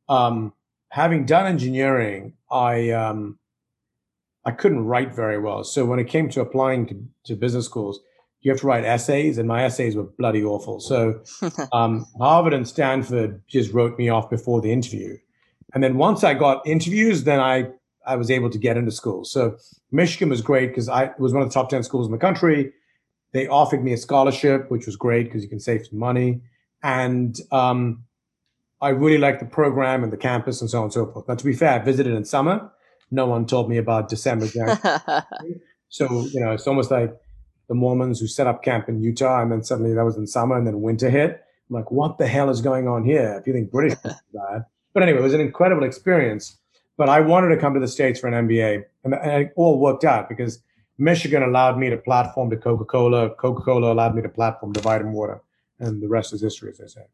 Um, 0.07 0.53
having 0.89 1.25
done 1.25 1.45
engineering, 1.45 2.33
I 2.49 2.91
um, 2.91 3.39
I 4.45 4.51
couldn't 4.51 4.85
write 4.85 5.13
very 5.13 5.39
well. 5.39 5.63
So 5.63 5.85
when 5.85 5.99
it 5.99 6.07
came 6.07 6.29
to 6.29 6.41
applying 6.41 6.85
to, 6.87 7.03
to 7.25 7.35
business 7.35 7.65
schools, 7.65 7.99
you 8.45 8.51
have 8.51 8.61
to 8.61 8.67
write 8.67 8.85
essays, 8.85 9.39
and 9.39 9.47
my 9.47 9.63
essays 9.63 9.95
were 9.95 10.03
bloody 10.03 10.43
awful. 10.43 10.79
So 10.79 11.19
um, 11.73 12.05
Harvard 12.19 12.53
and 12.53 12.67
Stanford 12.67 13.41
just 13.47 13.73
wrote 13.73 13.97
me 13.97 14.07
off 14.07 14.29
before 14.29 14.61
the 14.61 14.71
interview. 14.71 15.17
And 15.73 15.83
then 15.83 15.97
once 15.97 16.23
I 16.23 16.35
got 16.35 16.65
interviews, 16.67 17.23
then 17.23 17.39
I 17.39 17.69
I 18.05 18.15
was 18.15 18.29
able 18.29 18.51
to 18.51 18.59
get 18.59 18.77
into 18.77 18.91
school. 18.91 19.25
So 19.25 19.57
Michigan 19.91 20.29
was 20.29 20.41
great 20.41 20.67
because 20.67 20.87
I 20.87 21.09
was 21.17 21.33
one 21.33 21.41
of 21.41 21.49
the 21.49 21.53
top 21.55 21.69
10 21.69 21.81
schools 21.81 22.05
in 22.05 22.11
the 22.11 22.19
country. 22.19 22.71
They 23.33 23.47
offered 23.47 23.83
me 23.83 23.93
a 23.93 23.97
scholarship, 23.97 24.69
which 24.69 24.85
was 24.85 24.95
great 24.95 25.23
because 25.23 25.41
you 25.41 25.49
can 25.49 25.59
save 25.59 25.87
some 25.87 25.97
money. 25.97 26.41
And 26.83 27.35
um, 27.51 28.03
I 28.79 28.89
really 28.89 29.17
liked 29.17 29.39
the 29.39 29.47
program 29.47 30.03
and 30.03 30.13
the 30.13 30.17
campus 30.17 30.61
and 30.61 30.69
so 30.69 30.77
on 30.77 30.83
and 30.83 30.93
so 30.93 31.07
forth. 31.07 31.25
But 31.25 31.39
to 31.39 31.45
be 31.45 31.53
fair, 31.53 31.71
I 31.71 31.79
visited 31.79 32.13
in 32.13 32.25
summer. 32.25 32.71
No 33.09 33.25
one 33.25 33.47
told 33.47 33.71
me 33.71 33.77
about 33.77 34.07
December, 34.07 34.45
so, 35.89 36.27
you 36.31 36.39
know, 36.39 36.51
it's 36.51 36.67
almost 36.67 36.91
like 36.91 37.11
the 37.67 37.75
Mormons 37.75 38.19
who 38.19 38.27
set 38.27 38.47
up 38.47 38.63
camp 38.63 38.89
in 38.89 39.01
Utah 39.01 39.41
and 39.41 39.51
then 39.51 39.63
suddenly 39.63 39.93
that 39.93 40.05
was 40.05 40.17
in 40.17 40.27
summer 40.27 40.57
and 40.57 40.65
then 40.65 40.81
winter 40.81 41.09
hit. 41.09 41.43
I'm 41.69 41.75
like, 41.75 41.91
what 41.91 42.17
the 42.17 42.27
hell 42.27 42.49
is 42.49 42.61
going 42.61 42.87
on 42.87 43.03
here? 43.03 43.37
If 43.39 43.47
you 43.47 43.53
think 43.53 43.71
British 43.71 43.97
is 44.03 44.13
bad. 44.33 44.65
But 44.93 45.03
anyway, 45.03 45.19
it 45.19 45.23
was 45.23 45.33
an 45.33 45.41
incredible 45.41 45.83
experience. 45.83 46.57
But 46.95 47.09
I 47.09 47.19
wanted 47.19 47.53
to 47.53 47.57
come 47.57 47.73
to 47.73 47.81
the 47.81 47.87
States 47.87 48.17
for 48.17 48.29
an 48.29 48.47
MBA 48.47 48.85
and, 49.03 49.13
and 49.13 49.43
it 49.43 49.53
all 49.57 49.77
worked 49.77 50.05
out 50.05 50.29
because 50.29 50.63
Michigan 50.97 51.43
allowed 51.43 51.77
me 51.77 51.89
to 51.89 51.97
platform 51.97 52.49
to 52.49 52.57
Coca 52.57 52.85
Cola. 52.85 53.29
Coca 53.31 53.61
Cola 53.61 53.91
allowed 53.91 54.15
me 54.15 54.21
to 54.21 54.29
platform 54.29 54.73
to 54.73 54.79
Vitamin 54.79 55.13
Water, 55.13 55.41
and 55.79 56.01
the 56.01 56.07
rest 56.07 56.33
is 56.33 56.41
history, 56.41 56.71
as 56.71 56.81
I 56.81 56.87
say. 56.87 57.05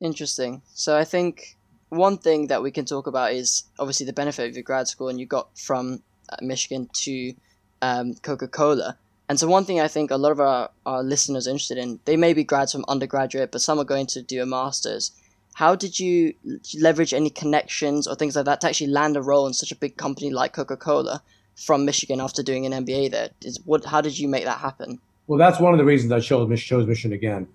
Interesting. 0.00 0.62
So 0.74 0.96
I 0.96 1.04
think 1.04 1.56
one 1.88 2.18
thing 2.18 2.46
that 2.48 2.62
we 2.62 2.70
can 2.70 2.84
talk 2.84 3.06
about 3.06 3.32
is 3.32 3.64
obviously 3.78 4.06
the 4.06 4.12
benefit 4.12 4.48
of 4.48 4.54
your 4.54 4.62
grad 4.62 4.86
school, 4.86 5.08
and 5.08 5.18
you 5.18 5.26
got 5.26 5.56
from 5.58 6.02
uh, 6.30 6.36
Michigan 6.40 6.88
to 7.02 7.34
um, 7.82 8.14
Coca 8.22 8.46
Cola. 8.46 8.96
And 9.28 9.38
so 9.38 9.46
one 9.46 9.64
thing 9.64 9.80
I 9.80 9.88
think 9.88 10.10
a 10.10 10.16
lot 10.16 10.32
of 10.32 10.40
our, 10.40 10.70
our 10.86 11.02
listeners 11.02 11.46
are 11.46 11.50
interested 11.50 11.78
in, 11.78 12.00
they 12.06 12.16
may 12.16 12.32
be 12.32 12.44
grads 12.44 12.72
from 12.72 12.84
undergraduate, 12.88 13.52
but 13.52 13.60
some 13.60 13.78
are 13.78 13.84
going 13.84 14.06
to 14.08 14.22
do 14.22 14.42
a 14.42 14.46
master's. 14.46 15.12
How 15.54 15.74
did 15.74 15.98
you 15.98 16.34
leverage 16.80 17.12
any 17.12 17.30
connections 17.30 18.06
or 18.06 18.14
things 18.14 18.36
like 18.36 18.46
that 18.46 18.60
to 18.62 18.68
actually 18.68 18.86
land 18.86 19.16
a 19.16 19.22
role 19.22 19.46
in 19.46 19.52
such 19.52 19.72
a 19.72 19.76
big 19.76 19.96
company 19.96 20.30
like 20.30 20.52
Coca 20.52 20.76
Cola? 20.76 21.22
from 21.58 21.84
Michigan 21.84 22.20
after 22.20 22.42
doing 22.42 22.64
an 22.66 22.84
MBA 22.84 23.10
there. 23.10 23.30
Is 23.42 23.60
what? 23.64 23.84
How 23.84 24.00
did 24.00 24.18
you 24.18 24.28
make 24.28 24.44
that 24.44 24.58
happen? 24.58 25.00
Well, 25.26 25.38
that's 25.38 25.60
one 25.60 25.74
of 25.74 25.78
the 25.78 25.84
reasons 25.84 26.12
I 26.12 26.20
chose 26.20 26.62
chose 26.62 26.86
Michigan 26.86 27.12
again. 27.12 27.48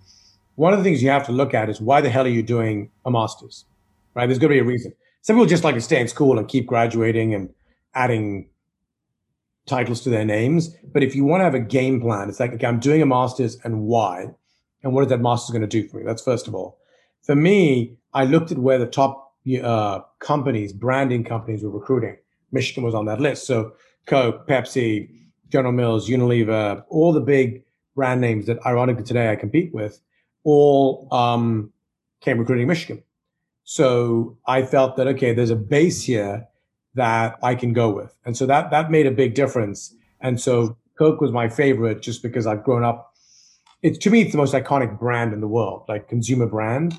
One 0.55 0.73
of 0.73 0.79
the 0.79 0.83
things 0.83 1.01
you 1.01 1.09
have 1.09 1.25
to 1.25 1.31
look 1.31 1.53
at 1.53 1.69
is 1.69 1.81
why 1.81 2.01
the 2.01 2.09
hell 2.09 2.25
are 2.25 2.29
you 2.29 2.43
doing 2.43 2.91
a 3.05 3.11
master's, 3.11 3.65
right? 4.13 4.27
There's 4.27 4.37
going 4.37 4.49
to 4.49 4.55
be 4.55 4.59
a 4.59 4.63
reason. 4.63 4.93
Some 5.21 5.37
people 5.37 5.47
just 5.47 5.63
like 5.63 5.75
to 5.75 5.81
stay 5.81 5.99
in 5.99 6.07
school 6.07 6.37
and 6.37 6.47
keep 6.47 6.67
graduating 6.67 7.33
and 7.33 7.49
adding 7.95 8.49
titles 9.65 10.01
to 10.01 10.09
their 10.09 10.25
names. 10.25 10.75
But 10.91 11.03
if 11.03 11.15
you 11.15 11.23
want 11.23 11.41
to 11.41 11.45
have 11.45 11.55
a 11.55 11.59
game 11.59 12.01
plan, 12.01 12.29
it's 12.29 12.39
like, 12.39 12.53
okay, 12.53 12.67
I'm 12.67 12.79
doing 12.79 13.01
a 13.01 13.05
master's 13.05 13.57
and 13.63 13.81
why? 13.81 14.27
And 14.83 14.93
what 14.93 15.03
is 15.03 15.09
that 15.09 15.21
master's 15.21 15.51
going 15.51 15.67
to 15.67 15.81
do 15.81 15.87
for 15.87 15.97
me? 15.97 16.03
That's 16.05 16.21
first 16.21 16.47
of 16.47 16.55
all. 16.55 16.79
For 17.21 17.35
me, 17.35 17.95
I 18.13 18.25
looked 18.25 18.51
at 18.51 18.57
where 18.57 18.77
the 18.77 18.85
top 18.85 19.33
uh, 19.61 20.01
companies, 20.19 20.73
branding 20.73 21.23
companies 21.23 21.63
were 21.63 21.69
recruiting. 21.69 22.17
Michigan 22.51 22.83
was 22.83 22.93
on 22.93 23.05
that 23.05 23.19
list. 23.19 23.47
So 23.47 23.73
Coke, 24.05 24.47
Pepsi, 24.47 25.09
General 25.49 25.73
Mills, 25.73 26.09
Unilever, 26.09 26.83
all 26.89 27.13
the 27.13 27.21
big 27.21 27.63
brand 27.95 28.21
names 28.21 28.45
that 28.47 28.63
ironically 28.65 29.03
today 29.03 29.31
I 29.31 29.35
compete 29.35 29.73
with, 29.73 30.01
all 30.43 31.07
um, 31.11 31.71
came 32.21 32.37
recruiting 32.37 32.67
Michigan. 32.67 33.03
So 33.63 34.37
I 34.45 34.63
felt 34.63 34.97
that 34.97 35.07
okay, 35.07 35.33
there's 35.33 35.49
a 35.49 35.55
base 35.55 36.03
here 36.03 36.47
that 36.95 37.37
I 37.41 37.55
can 37.55 37.73
go 37.73 37.89
with, 37.89 38.15
and 38.25 38.37
so 38.37 38.45
that 38.45 38.71
that 38.71 38.91
made 38.91 39.07
a 39.07 39.11
big 39.11 39.33
difference. 39.35 39.95
And 40.21 40.39
so 40.39 40.77
Coke 40.97 41.19
was 41.21 41.31
my 41.31 41.49
favorite 41.49 42.01
just 42.01 42.23
because 42.23 42.47
I've 42.47 42.63
grown 42.63 42.83
up. 42.83 43.13
It's 43.81 43.97
to 43.99 44.09
me, 44.09 44.21
it's 44.21 44.31
the 44.31 44.37
most 44.37 44.53
iconic 44.53 44.99
brand 44.99 45.33
in 45.33 45.41
the 45.41 45.47
world, 45.47 45.85
like 45.87 46.07
consumer 46.07 46.47
brand. 46.47 46.97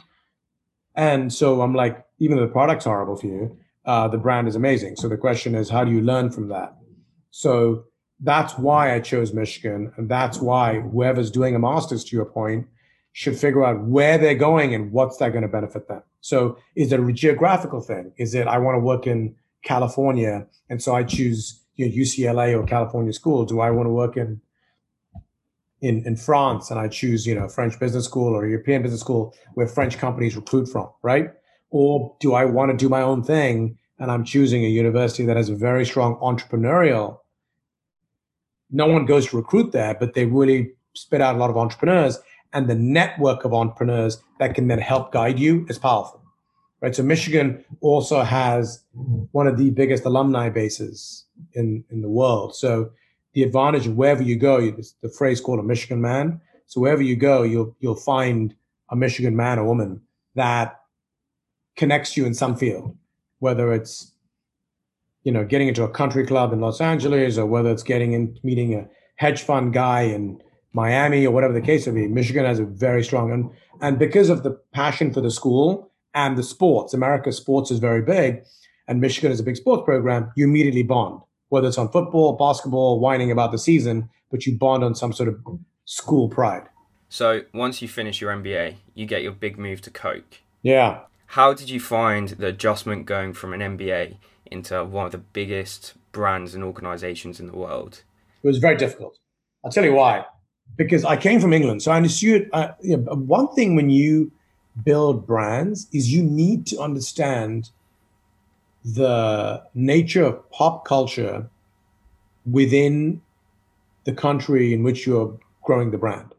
And 0.95 1.33
so 1.33 1.63
I'm 1.63 1.75
like, 1.75 2.05
even 2.19 2.37
though 2.37 2.47
the 2.47 2.53
product's 2.53 2.85
horrible 2.85 3.17
for 3.17 3.27
you, 3.27 3.59
uh, 3.85 4.09
the 4.09 4.19
brand 4.19 4.49
is 4.49 4.57
amazing. 4.57 4.97
So 4.97 5.09
the 5.09 5.17
question 5.17 5.55
is, 5.55 5.71
how 5.71 5.85
do 5.85 5.91
you 5.91 6.01
learn 6.01 6.31
from 6.31 6.49
that? 6.49 6.77
So 7.31 7.85
that's 8.21 8.57
why 8.59 8.95
I 8.95 9.01
chose 9.01 9.33
Michigan. 9.33 9.93
And 9.97 10.09
that's 10.09 10.41
why 10.41 10.81
whoever's 10.81 11.31
doing 11.31 11.55
a 11.55 11.59
master's, 11.59 12.05
to 12.05 12.17
your 12.17 12.27
point, 12.27 12.67
should 13.13 13.37
figure 13.37 13.65
out 13.65 13.85
where 13.85 14.19
they're 14.19 14.35
going 14.35 14.75
and 14.75 14.93
what's 14.93 15.17
that 15.19 15.31
going 15.31 15.43
to 15.43 15.49
benefit 15.49 15.89
them. 15.89 16.03
So 16.21 16.59
is 16.75 16.93
it 16.93 17.01
a 17.01 17.13
geographical 17.13 17.81
thing? 17.81 18.13
Is 18.17 18.35
it 18.35 18.47
I 18.47 18.59
want 18.59 18.77
to 18.77 18.81
work 18.81 19.07
in 19.07 19.35
California 19.65 20.47
and 20.71 20.83
so 20.83 20.95
I 20.95 21.03
choose 21.03 21.61
you 21.77 21.87
know, 21.87 21.93
UCLA 21.93 22.59
or 22.59 22.65
California 22.67 23.13
school? 23.13 23.45
Do 23.45 23.61
I 23.61 23.71
want 23.71 23.87
to 23.87 23.91
work 23.91 24.17
in 24.17 24.41
in, 25.81 26.07
in 26.07 26.17
France 26.17 26.71
and 26.71 26.81
I 26.81 26.89
choose, 26.89 27.27
you 27.27 27.35
know, 27.35 27.49
French 27.49 27.79
business 27.79 28.05
school 28.07 28.35
or 28.35 28.47
European 28.47 28.83
business 28.83 29.01
school 29.01 29.35
where 29.55 29.67
French 29.67 29.99
companies 29.99 30.35
recruit 30.35 30.67
from, 30.67 30.89
right? 31.03 31.31
Or 31.71 32.17
do 32.21 32.35
I 32.35 32.45
want 32.47 32.71
to 32.71 32.77
do 32.77 32.89
my 32.89 33.03
own 33.03 33.23
thing 33.23 33.77
and 33.99 34.11
I'm 34.11 34.25
choosing 34.25 34.65
a 34.65 34.69
university 34.69 35.27
that 35.27 35.37
has 35.37 35.51
a 35.51 35.55
very 35.55 35.85
strong 35.85 36.17
entrepreneurial 36.21 37.19
no 38.75 38.87
one 38.89 39.07
goes 39.07 39.27
to 39.27 39.37
recruit 39.37 39.71
there, 39.71 39.95
but 39.95 40.15
they 40.15 40.27
really 40.27 40.73
spit 40.95 41.21
out 41.21 41.37
a 41.37 41.39
lot 41.39 41.49
of 41.49 41.57
entrepreneurs. 41.57 42.19
And 42.53 42.69
the 42.69 42.75
network 42.75 43.45
of 43.45 43.55
entrepreneurs 43.55 44.21
that 44.41 44.55
can 44.55 44.67
then 44.67 44.81
help 44.81 45.13
guide 45.13 45.39
you 45.39 45.65
is 45.69 45.79
powerful. 45.79 46.24
Right. 46.85 46.95
So 46.95 47.03
Michigan 47.03 47.65
also 47.81 48.21
has 48.25 48.85
one 49.33 49.47
of 49.47 49.57
the 49.57 49.71
biggest 49.71 50.05
alumni 50.05 50.51
bases 50.51 51.25
in, 51.55 51.83
in 51.89 52.03
the 52.03 52.11
world. 52.11 52.55
So 52.55 52.91
the 53.33 53.43
advantage 53.43 53.87
of 53.87 53.97
wherever 53.97 54.23
you 54.23 54.37
go, 54.37 54.61
the 55.01 55.09
phrase 55.09 55.41
called 55.41 55.61
a 55.61 55.63
Michigan 55.63 56.03
man. 56.03 56.43
So 56.67 56.83
wherever 56.83 57.01
you 57.01 57.17
go, 57.17 57.43
you'll 57.43 57.75
you'll 57.81 57.95
find 57.95 58.55
a 58.91 58.97
Michigan 58.97 59.35
man 59.35 59.59
or 59.59 59.65
woman 59.65 60.03
that 60.35 60.79
connects 61.75 62.19
you 62.19 62.27
in 62.27 62.35
some 62.35 62.55
field 62.55 62.95
whether 63.39 63.73
it's 63.73 64.13
you 65.23 65.33
know 65.33 65.43
getting 65.43 65.69
into 65.69 65.85
a 65.85 65.89
country 65.89 66.27
club 66.27 66.53
in 66.53 66.61
Los 66.61 66.83
Angeles 66.83 67.39
or 67.39 67.47
whether 67.47 67.71
it's 67.71 67.83
getting 67.83 68.13
in 68.13 68.39
meeting 68.43 68.75
a 68.75 68.87
hedge 69.17 69.41
fund 69.41 69.73
guy 69.73 70.03
in 70.03 70.39
Miami 70.75 71.27
or 71.27 71.31
whatever 71.31 71.55
the 71.55 71.63
case 71.63 71.87
may 71.87 72.03
be. 72.03 72.09
Michigan 72.09 72.45
has 72.45 72.59
a 72.59 72.67
very 72.67 73.03
strong 73.03 73.33
and 73.33 73.51
and 73.81 73.99
because 73.99 74.29
of 74.29 74.43
the 74.43 74.51
passion 74.75 75.15
for 75.15 75.23
the 75.23 75.31
school 75.31 75.91
and 76.15 76.39
the 76.39 76.43
sports, 76.43 76.95
America's 76.95 77.37
sports 77.37 77.71
is 77.71 77.79
very 77.79 78.03
big, 78.03 78.45
and 78.87 79.01
Michigan 79.01 79.33
is 79.33 79.41
a 79.41 79.45
big 79.45 79.57
sports 79.57 79.83
program. 79.85 80.31
You 80.37 80.45
immediately 80.45 80.83
bond, 80.83 81.21
whether 81.49 81.69
it's 81.69 81.79
on 81.79 81.91
football, 81.91 82.35
basketball, 82.35 83.01
whining 83.01 83.31
about 83.31 83.53
the 83.53 83.59
season, 83.59 84.09
but 84.31 84.47
you 84.47 84.57
bond 84.57 84.85
on 84.85 84.95
some 84.95 85.13
sort 85.13 85.29
of 85.29 85.41
school 85.85 86.29
pride. 86.29 86.69
So 87.09 87.43
once 87.53 87.81
you 87.83 87.89
finish 87.89 88.21
your 88.21 88.33
MBA, 88.33 88.77
you 88.95 89.07
get 89.07 89.23
your 89.23 89.33
big 89.33 89.59
move 89.59 89.81
to 89.83 89.91
Coke. 89.91 90.41
Yeah. 90.63 91.01
How 91.27 91.53
did 91.53 91.71
you 91.71 91.81
find 91.81 92.29
the 92.31 92.49
adjustment 92.49 93.07
going 93.07 93.33
from 93.33 93.53
an 93.53 93.61
MBA 93.61 94.17
into 94.47 94.85
one 94.85 95.07
of 95.07 95.13
the 95.13 95.19
biggest 95.19 95.95
brands 96.13 96.55
and 96.55 96.65
organizations 96.65 97.41
in 97.41 97.47
the 97.47 97.57
world? 97.57 98.03
It 98.43 98.47
was 98.47 98.59
very 98.59 98.77
difficult. 98.77 99.19
I'll 99.65 99.71
tell 99.71 99.85
you 99.85 99.95
why. 99.95 100.25
Because 100.77 101.05
I 101.05 101.17
came 101.17 101.41
from 101.41 101.53
England, 101.53 101.83
so 101.83 101.93
I 101.93 101.97
understood. 101.97 102.49
Uh, 102.53 102.73
you 102.81 102.97
know, 102.97 103.15
one 103.15 103.55
thing 103.55 103.77
when 103.77 103.91
you 103.91 104.33
build 104.83 105.27
brands 105.27 105.89
is 105.93 106.13
you 106.13 106.23
need 106.23 106.67
to 106.67 106.81
understand 106.81 107.71
the 108.85 109.63
nature 109.75 110.25
of 110.25 110.51
pop 110.51 110.85
culture 110.85 111.49
within 112.45 113.23
the 114.05 114.13
country 114.13 114.75
in 114.75 114.83
which 114.83 115.07
you're 115.07 115.39
growing 115.63 115.91
the 115.91 115.99
brand. 115.99 116.35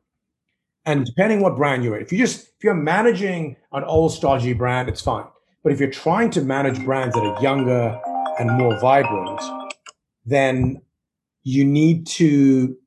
And 0.86 1.06
depending 1.06 1.42
what 1.42 1.56
brand 1.56 1.84
you're 1.84 1.96
in, 1.96 2.04
if 2.04 2.12
you 2.12 2.18
just 2.18 2.50
if 2.58 2.64
you're 2.64 2.76
managing 2.76 3.56
an 3.72 3.84
old 3.84 4.14
stodgy 4.14 4.54
brand, 4.54 4.88
it's 4.88 5.02
fine. 5.02 5.26
But 5.64 5.74
if 5.74 5.80
you're 5.80 5.90
trying 5.90 6.30
to 6.32 6.42
manage 6.42 6.84
brands 6.86 7.16
that 7.16 7.24
are 7.24 7.42
younger 7.42 8.00
and 8.38 8.52
more 8.52 8.80
vibrant, 8.80 9.42
then 10.26 10.82
you 11.44 11.66
need 11.66 12.06
to 12.06 12.78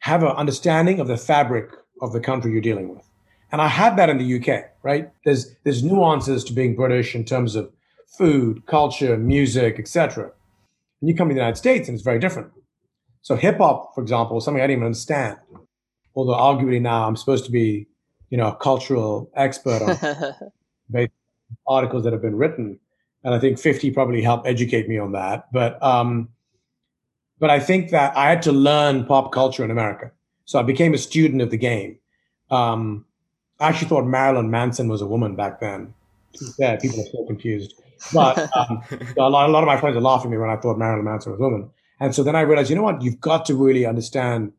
have 0.00 0.22
an 0.22 0.30
understanding 0.30 1.00
of 1.00 1.08
the 1.08 1.16
fabric 1.16 1.70
of 2.02 2.12
the 2.12 2.20
country 2.20 2.52
you're 2.52 2.60
dealing 2.60 2.94
with. 2.94 3.07
And 3.50 3.62
I 3.62 3.68
had 3.68 3.96
that 3.96 4.10
in 4.10 4.18
the 4.18 4.38
UK, 4.38 4.64
right? 4.82 5.10
There's 5.24 5.54
there's 5.64 5.82
nuances 5.82 6.44
to 6.44 6.52
being 6.52 6.76
British 6.76 7.14
in 7.14 7.24
terms 7.24 7.54
of 7.54 7.70
food, 8.06 8.66
culture, 8.66 9.16
music, 9.16 9.78
etc. 9.78 10.30
And 11.00 11.08
you 11.08 11.14
come 11.14 11.28
to 11.28 11.34
the 11.34 11.40
United 11.40 11.56
States 11.56 11.88
and 11.88 11.94
it's 11.94 12.04
very 12.04 12.18
different. 12.18 12.50
So 13.22 13.36
hip 13.36 13.58
hop, 13.58 13.94
for 13.94 14.00
example, 14.00 14.38
is 14.38 14.44
something 14.44 14.60
I 14.60 14.66
didn't 14.66 14.78
even 14.78 14.86
understand. 14.86 15.38
Although 16.14 16.34
arguably 16.34 16.80
now 16.80 17.06
I'm 17.06 17.16
supposed 17.16 17.44
to 17.44 17.50
be, 17.50 17.86
you 18.30 18.36
know, 18.38 18.48
a 18.48 18.56
cultural 18.56 19.30
expert 19.36 19.82
on 20.94 21.08
articles 21.66 22.04
that 22.04 22.12
have 22.12 22.22
been 22.22 22.36
written. 22.36 22.78
And 23.24 23.34
I 23.34 23.38
think 23.38 23.58
50 23.58 23.90
probably 23.90 24.22
helped 24.22 24.46
educate 24.46 24.88
me 24.88 24.98
on 24.98 25.12
that. 25.12 25.52
But 25.52 25.82
um, 25.82 26.28
but 27.38 27.50
I 27.50 27.60
think 27.60 27.90
that 27.90 28.16
I 28.16 28.28
had 28.28 28.42
to 28.42 28.52
learn 28.52 29.04
pop 29.04 29.32
culture 29.32 29.64
in 29.64 29.70
America. 29.70 30.10
So 30.44 30.58
I 30.58 30.62
became 30.62 30.94
a 30.94 30.98
student 30.98 31.42
of 31.42 31.50
the 31.50 31.56
game. 31.56 31.98
Um, 32.50 33.04
I 33.60 33.68
actually 33.68 33.88
thought 33.88 34.06
Marilyn 34.06 34.50
Manson 34.50 34.88
was 34.88 35.00
a 35.00 35.06
woman 35.06 35.34
back 35.34 35.60
then. 35.60 35.94
Yeah, 36.58 36.76
people 36.76 37.00
are 37.00 37.06
so 37.10 37.24
confused. 37.26 37.74
But 38.12 38.38
um, 38.56 38.82
a, 39.18 39.28
lot, 39.28 39.48
a 39.48 39.52
lot 39.52 39.62
of 39.62 39.66
my 39.66 39.78
friends 39.78 39.96
are 39.96 40.00
laughing 40.00 40.30
at 40.30 40.32
me 40.32 40.38
when 40.38 40.50
I 40.50 40.56
thought 40.56 40.78
Marilyn 40.78 41.04
Manson 41.04 41.32
was 41.32 41.40
a 41.40 41.42
woman. 41.42 41.70
And 42.00 42.14
so 42.14 42.22
then 42.22 42.36
I 42.36 42.42
realized, 42.42 42.70
you 42.70 42.76
know 42.76 42.82
what? 42.82 43.02
You've 43.02 43.20
got 43.20 43.44
to 43.46 43.54
really 43.54 43.84
understand 43.84 44.52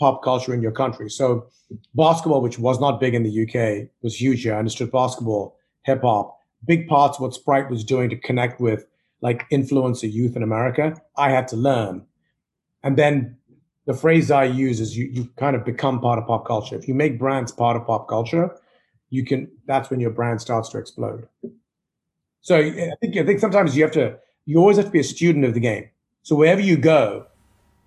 pop 0.00 0.22
culture 0.24 0.52
in 0.52 0.62
your 0.62 0.72
country. 0.72 1.08
So 1.08 1.46
basketball, 1.94 2.40
which 2.40 2.58
was 2.58 2.80
not 2.80 2.98
big 2.98 3.14
in 3.14 3.22
the 3.22 3.42
UK, 3.42 3.88
was 4.02 4.20
huge 4.20 4.42
here. 4.42 4.54
I 4.54 4.58
understood 4.58 4.90
basketball, 4.90 5.56
hip 5.84 6.02
hop, 6.02 6.36
big 6.66 6.88
parts 6.88 7.18
of 7.18 7.22
what 7.22 7.34
Sprite 7.34 7.70
was 7.70 7.84
doing 7.84 8.10
to 8.10 8.16
connect 8.16 8.60
with 8.60 8.84
like 9.20 9.48
influencer 9.50 10.12
youth 10.12 10.34
in 10.34 10.42
America. 10.42 11.00
I 11.16 11.30
had 11.30 11.46
to 11.48 11.56
learn. 11.56 12.04
And 12.82 12.96
then 12.96 13.36
the 13.86 13.94
phrase 13.94 14.30
I 14.30 14.44
use 14.44 14.80
is 14.80 14.96
you 14.96 15.06
you 15.06 15.28
kind 15.36 15.56
of 15.56 15.64
become 15.64 16.00
part 16.00 16.18
of 16.18 16.26
pop 16.26 16.46
culture. 16.46 16.76
If 16.76 16.86
you 16.88 16.94
make 16.94 17.18
brands 17.18 17.52
part 17.52 17.76
of 17.76 17.86
pop 17.86 18.08
culture, 18.08 18.56
you 19.10 19.24
can 19.24 19.50
that's 19.66 19.90
when 19.90 20.00
your 20.00 20.10
brand 20.10 20.40
starts 20.40 20.68
to 20.70 20.78
explode. 20.78 21.28
So 22.40 22.56
I 22.56 22.92
think 23.00 23.16
I 23.16 23.24
think 23.24 23.40
sometimes 23.40 23.76
you 23.76 23.82
have 23.82 23.92
to 23.92 24.18
you 24.46 24.58
always 24.58 24.76
have 24.76 24.86
to 24.86 24.92
be 24.92 25.00
a 25.00 25.04
student 25.04 25.44
of 25.44 25.54
the 25.54 25.60
game. 25.60 25.88
So 26.22 26.36
wherever 26.36 26.60
you 26.60 26.76
go, 26.76 27.26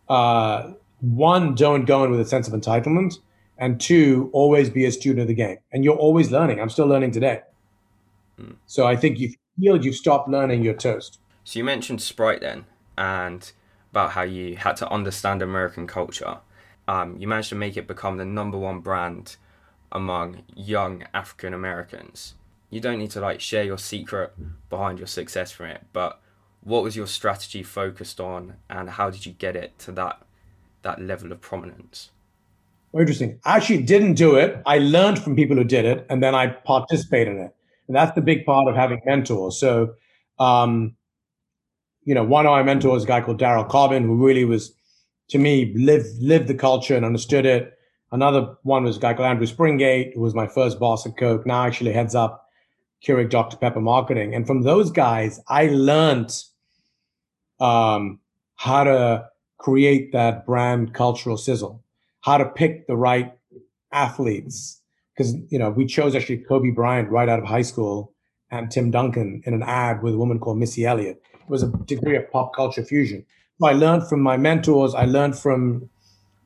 uh, 0.09 0.73
one, 0.99 1.55
don't 1.55 1.85
go 1.85 2.03
in 2.03 2.11
with 2.11 2.19
a 2.19 2.25
sense 2.25 2.47
of 2.47 2.53
entitlement, 2.53 3.15
and 3.57 3.79
two, 3.79 4.29
always 4.33 4.69
be 4.69 4.85
a 4.85 4.91
student 4.91 5.21
of 5.21 5.27
the 5.27 5.33
game. 5.33 5.57
And 5.71 5.83
you're 5.83 5.95
always 5.95 6.31
learning. 6.31 6.59
I'm 6.59 6.69
still 6.69 6.87
learning 6.87 7.11
today. 7.11 7.41
Mm. 8.39 8.55
So 8.65 8.85
I 8.85 8.95
think 8.95 9.19
you 9.19 9.33
feel 9.59 9.83
you've 9.83 9.95
stopped 9.95 10.29
learning, 10.29 10.63
you're 10.63 10.73
toast. 10.73 11.19
So 11.43 11.59
you 11.59 11.63
mentioned 11.63 12.01
Sprite 12.01 12.41
then, 12.41 12.65
and 12.97 13.51
about 13.95 14.11
how 14.11 14.23
you 14.23 14.57
had 14.57 14.75
to 14.75 14.91
understand 14.91 15.41
American 15.41 15.87
culture. 15.87 16.39
Um, 16.85 17.15
you 17.17 17.29
managed 17.29 17.47
to 17.49 17.55
make 17.55 17.77
it 17.77 17.87
become 17.87 18.17
the 18.17 18.25
number 18.25 18.57
one 18.57 18.81
brand 18.81 19.37
among 19.89 20.43
young 20.53 21.05
African 21.13 21.53
Americans. 21.53 22.33
You 22.69 22.81
don't 22.81 22.99
need 22.99 23.11
to 23.11 23.21
like 23.21 23.39
share 23.39 23.63
your 23.63 23.77
secret 23.77 24.33
behind 24.69 24.99
your 24.99 25.07
success 25.07 25.53
from 25.53 25.67
it, 25.67 25.81
but 25.93 26.19
what 26.59 26.83
was 26.83 26.97
your 26.97 27.07
strategy 27.07 27.63
focused 27.63 28.19
on 28.19 28.55
and 28.69 28.89
how 28.89 29.09
did 29.09 29.25
you 29.25 29.31
get 29.31 29.55
it 29.55 29.79
to 29.79 29.93
that 29.93 30.21
that 30.81 31.01
level 31.01 31.31
of 31.31 31.39
prominence? 31.39 32.09
Well, 32.91 32.99
interesting. 32.99 33.39
I 33.45 33.55
actually 33.55 33.83
didn't 33.83 34.15
do 34.15 34.35
it. 34.35 34.61
I 34.65 34.79
learned 34.79 35.19
from 35.19 35.37
people 35.37 35.55
who 35.55 35.63
did 35.63 35.85
it 35.85 36.05
and 36.09 36.21
then 36.21 36.35
I 36.35 36.47
participated 36.47 37.37
in 37.37 37.43
it. 37.43 37.55
And 37.87 37.95
that's 37.95 38.13
the 38.13 38.21
big 38.21 38.45
part 38.45 38.67
of 38.67 38.75
having 38.75 38.99
mentors. 39.05 39.57
So 39.57 39.95
um, 40.37 40.97
you 42.05 42.13
know, 42.13 42.23
one 42.23 42.45
of 42.45 42.51
my 42.51 42.63
mentors, 42.63 43.03
a 43.03 43.07
guy 43.07 43.21
called 43.21 43.39
Darryl 43.39 43.67
Cobbin, 43.67 44.03
who 44.03 44.15
really 44.15 44.45
was, 44.45 44.73
to 45.29 45.39
me, 45.39 45.73
lived 45.75 46.21
lived 46.21 46.47
the 46.47 46.53
culture 46.53 46.95
and 46.95 47.03
understood 47.03 47.45
it. 47.45 47.73
Another 48.11 48.55
one 48.61 48.83
was 48.83 48.97
a 48.97 48.99
guy 48.99 49.13
called 49.13 49.27
Andrew 49.27 49.47
Springate, 49.47 50.13
who 50.13 50.21
was 50.21 50.35
my 50.35 50.47
first 50.47 50.79
boss 50.79 51.05
at 51.05 51.17
Coke. 51.17 51.45
Now 51.45 51.65
actually 51.65 51.91
heads 51.91 52.15
up 52.15 52.47
Keurig 53.05 53.31
Dr 53.31 53.57
Pepper 53.57 53.81
marketing. 53.81 54.35
And 54.35 54.45
from 54.45 54.61
those 54.61 54.91
guys, 54.91 55.41
I 55.49 55.67
learned 55.67 56.43
um, 57.59 58.19
how 58.55 58.83
to 58.83 59.29
create 59.57 60.11
that 60.13 60.45
brand 60.45 60.93
cultural 60.93 61.37
sizzle, 61.37 61.83
how 62.21 62.37
to 62.37 62.45
pick 62.45 62.85
the 62.85 62.95
right 62.95 63.33
athletes. 63.91 64.79
Because 65.17 65.33
you 65.49 65.57
know, 65.57 65.71
we 65.71 65.87
chose 65.87 66.13
actually 66.13 66.37
Kobe 66.37 66.69
Bryant 66.69 67.09
right 67.09 67.27
out 67.27 67.39
of 67.39 67.45
high 67.45 67.63
school 67.63 68.13
and 68.51 68.69
Tim 68.69 68.91
Duncan 68.91 69.41
in 69.45 69.55
an 69.55 69.63
ad 69.63 70.03
with 70.03 70.13
a 70.13 70.17
woman 70.17 70.39
called 70.39 70.59
Missy 70.59 70.85
Elliott 70.85 71.21
was 71.47 71.63
a 71.63 71.67
degree 71.67 72.15
of 72.15 72.29
pop 72.31 72.55
culture 72.55 72.83
fusion. 72.83 73.25
I 73.63 73.73
learned 73.73 74.07
from 74.07 74.21
my 74.21 74.37
mentors. 74.37 74.93
I 74.93 75.05
learned 75.05 75.37
from 75.37 75.89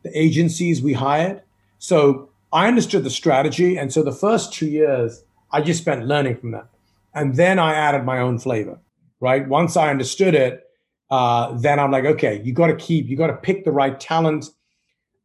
the 0.04 0.18
agencies 0.18 0.82
we 0.82 0.94
hired. 0.94 1.42
So 1.80 2.30
I 2.52 2.68
understood 2.68 3.04
the 3.04 3.10
strategy. 3.10 3.78
And 3.78 3.92
so 3.92 4.04
the 4.04 4.12
first 4.12 4.54
two 4.54 4.68
years, 4.68 5.24
I 5.52 5.62
just 5.62 5.82
spent 5.82 6.06
learning 6.06 6.38
from 6.38 6.52
them. 6.52 6.68
And 7.14 7.36
then 7.36 7.58
I 7.58 7.74
added 7.74 8.06
my 8.06 8.20
own 8.20 8.38
flavor, 8.38 8.80
right? 9.20 9.48
Once 9.48 9.76
I 9.76 9.90
understood 9.90 10.36
it, 10.36 10.66
uh, 11.10 11.58
then 11.58 11.80
I'm 11.80 11.92
like, 11.92 12.06
okay, 12.06 12.42
you 12.44 12.54
got 12.54 12.68
to 12.68 12.76
keep, 12.76 13.08
you 13.08 13.18
got 13.18 13.28
to 13.28 13.36
pick 13.36 13.66
the 13.66 13.72
right 13.72 14.00
talent. 14.00 14.46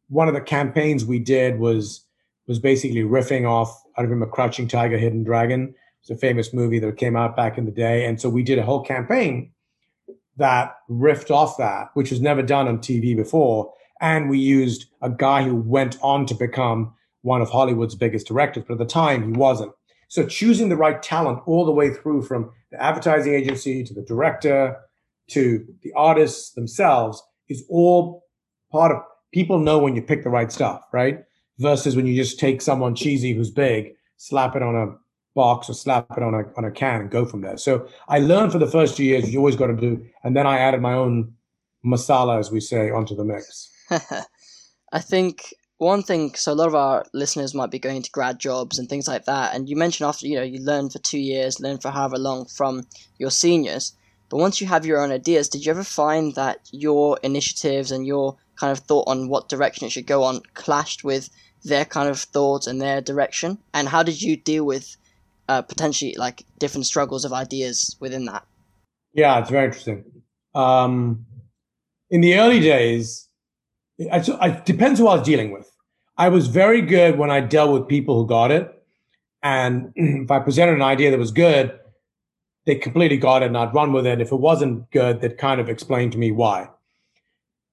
One 0.09 0.27
of 0.27 0.33
the 0.33 0.41
campaigns 0.41 1.05
we 1.05 1.19
did 1.19 1.59
was 1.59 2.01
was 2.47 2.59
basically 2.59 3.01
riffing 3.01 3.49
off. 3.49 3.83
I 3.97 4.03
remember 4.03 4.27
Crouching 4.27 4.67
Tiger, 4.67 4.99
Hidden 4.99 5.23
Dragon. 5.23 5.73
It's 6.01 6.11
a 6.11 6.15
famous 6.15 6.53
movie 6.53 6.77
that 6.77 6.97
came 6.97 7.15
out 7.15 7.35
back 7.35 7.57
in 7.57 7.65
the 7.65 7.71
day, 7.71 8.05
and 8.05 8.21
so 8.21 8.29
we 8.29 8.43
did 8.43 8.59
a 8.59 8.63
whole 8.63 8.83
campaign 8.83 9.51
that 10.37 10.75
riffed 10.89 11.31
off 11.31 11.57
that, 11.57 11.89
which 11.93 12.11
was 12.11 12.21
never 12.21 12.41
done 12.41 12.67
on 12.67 12.79
TV 12.79 13.15
before. 13.15 13.71
And 14.01 14.29
we 14.29 14.37
used 14.37 14.87
a 15.01 15.09
guy 15.09 15.43
who 15.43 15.55
went 15.55 15.97
on 16.01 16.25
to 16.27 16.35
become 16.35 16.93
one 17.21 17.41
of 17.41 17.49
Hollywood's 17.49 17.95
biggest 17.95 18.27
directors, 18.27 18.63
but 18.67 18.73
at 18.73 18.79
the 18.79 18.85
time 18.85 19.23
he 19.23 19.31
wasn't. 19.31 19.71
So 20.07 20.25
choosing 20.25 20.69
the 20.69 20.75
right 20.75 21.01
talent 21.01 21.39
all 21.45 21.65
the 21.65 21.71
way 21.71 21.91
through 21.91 22.23
from 22.23 22.51
the 22.71 22.81
advertising 22.81 23.33
agency 23.33 23.83
to 23.83 23.93
the 23.93 24.03
director 24.03 24.77
to 25.31 25.65
the 25.81 25.91
artists 25.93 26.51
themselves 26.51 27.23
is 27.49 27.65
all 27.69 28.23
part 28.71 28.91
of 28.91 29.01
people 29.33 29.59
know 29.59 29.79
when 29.79 29.95
you 29.95 30.01
pick 30.01 30.23
the 30.23 30.29
right 30.29 30.51
stuff, 30.51 30.81
right? 30.93 31.23
Versus 31.57 31.95
when 31.95 32.05
you 32.05 32.15
just 32.15 32.39
take 32.39 32.61
someone 32.61 32.95
cheesy 32.95 33.33
who's 33.33 33.49
big, 33.49 33.93
slap 34.17 34.55
it 34.55 34.61
on 34.61 34.75
a 34.75 34.95
box 35.35 35.69
or 35.69 35.73
slap 35.73 36.07
it 36.17 36.23
on 36.23 36.33
a 36.33 36.43
on 36.57 36.65
a 36.65 36.71
can 36.71 37.01
and 37.01 37.11
go 37.11 37.25
from 37.25 37.41
there. 37.41 37.57
So 37.57 37.87
I 38.07 38.19
learned 38.19 38.51
for 38.51 38.57
the 38.57 38.67
first 38.67 38.97
two 38.97 39.03
years 39.03 39.31
you 39.31 39.39
always 39.39 39.55
got 39.55 39.67
to 39.67 39.75
do, 39.75 40.03
and 40.23 40.35
then 40.35 40.47
I 40.47 40.57
added 40.57 40.81
my 40.81 40.93
own 40.93 41.33
masala, 41.85 42.39
as 42.39 42.51
we 42.51 42.59
say, 42.59 42.89
onto 42.89 43.15
the 43.15 43.23
mix. 43.23 43.69
I 44.91 44.99
think 44.99 45.53
one 45.77 46.03
thing, 46.03 46.33
so 46.35 46.53
a 46.53 46.55
lot 46.55 46.67
of 46.67 46.75
our 46.75 47.05
listeners 47.13 47.53
might 47.53 47.69
be 47.69 47.79
going 47.79 48.01
to 48.01 48.11
grad 48.11 48.39
jobs 48.39 48.79
and 48.79 48.89
things 48.89 49.07
like 49.07 49.25
that, 49.25 49.53
and 49.53 49.69
you 49.69 49.75
mentioned 49.75 50.07
after 50.07 50.25
you 50.25 50.35
know 50.35 50.43
you 50.43 50.59
learn 50.59 50.89
for 50.89 50.99
two 50.99 51.19
years, 51.19 51.59
learn 51.59 51.77
for 51.77 51.91
however 51.91 52.17
long 52.17 52.45
from 52.45 52.87
your 53.19 53.31
seniors. 53.31 53.93
But 54.29 54.37
once 54.37 54.59
you 54.59 54.67
have 54.67 54.85
your 54.85 55.01
own 55.03 55.11
ideas, 55.11 55.49
did 55.49 55.65
you 55.65 55.69
ever 55.69 55.83
find 55.83 56.33
that 56.33 56.67
your 56.71 57.19
initiatives 57.21 57.91
and 57.91 58.07
your 58.07 58.35
kind 58.55 58.71
of 58.71 58.79
thought 58.79 59.07
on 59.07 59.29
what 59.29 59.49
direction 59.49 59.85
it 59.85 59.91
should 59.91 60.07
go 60.07 60.23
on 60.23 60.41
clashed 60.55 61.03
with 61.03 61.29
their 61.63 61.85
kind 61.85 62.09
of 62.09 62.19
thought 62.19 62.65
and 62.65 62.81
their 62.81 63.01
direction? 63.01 63.59
And 63.73 63.87
how 63.87 64.01
did 64.01 64.21
you 64.21 64.35
deal 64.35 64.65
with 64.65 64.97
uh, 65.47 65.61
potentially 65.61 66.15
like 66.17 66.45
different 66.59 66.85
struggles 66.85 67.25
of 67.25 67.33
ideas 67.33 67.95
within 67.99 68.25
that? 68.25 68.45
Yeah, 69.13 69.39
it's 69.39 69.49
very 69.49 69.65
interesting. 69.65 70.03
Um, 70.53 71.25
in 72.09 72.21
the 72.21 72.37
early 72.39 72.59
days, 72.59 73.27
it, 73.97 74.27
it 74.27 74.65
depends 74.65 74.99
who 74.99 75.07
I 75.07 75.15
was 75.15 75.25
dealing 75.25 75.51
with. 75.51 75.69
I 76.17 76.29
was 76.29 76.47
very 76.47 76.81
good 76.81 77.17
when 77.17 77.29
I 77.29 77.41
dealt 77.41 77.71
with 77.71 77.87
people 77.87 78.21
who 78.21 78.27
got 78.27 78.51
it. 78.51 78.71
And 79.43 79.91
if 79.95 80.31
I 80.31 80.39
presented 80.39 80.75
an 80.75 80.81
idea 80.81 81.11
that 81.11 81.19
was 81.19 81.31
good, 81.31 81.77
they 82.65 82.75
completely 82.75 83.17
got 83.17 83.43
it 83.43 83.47
and 83.47 83.57
I'd 83.57 83.73
run 83.73 83.93
with 83.93 84.07
it. 84.07 84.21
If 84.21 84.31
it 84.31 84.39
wasn't 84.39 84.89
good, 84.91 85.21
they'd 85.21 85.37
kind 85.37 85.61
of 85.61 85.69
explain 85.69 86.09
to 86.11 86.17
me 86.17 86.31
why. 86.31 86.69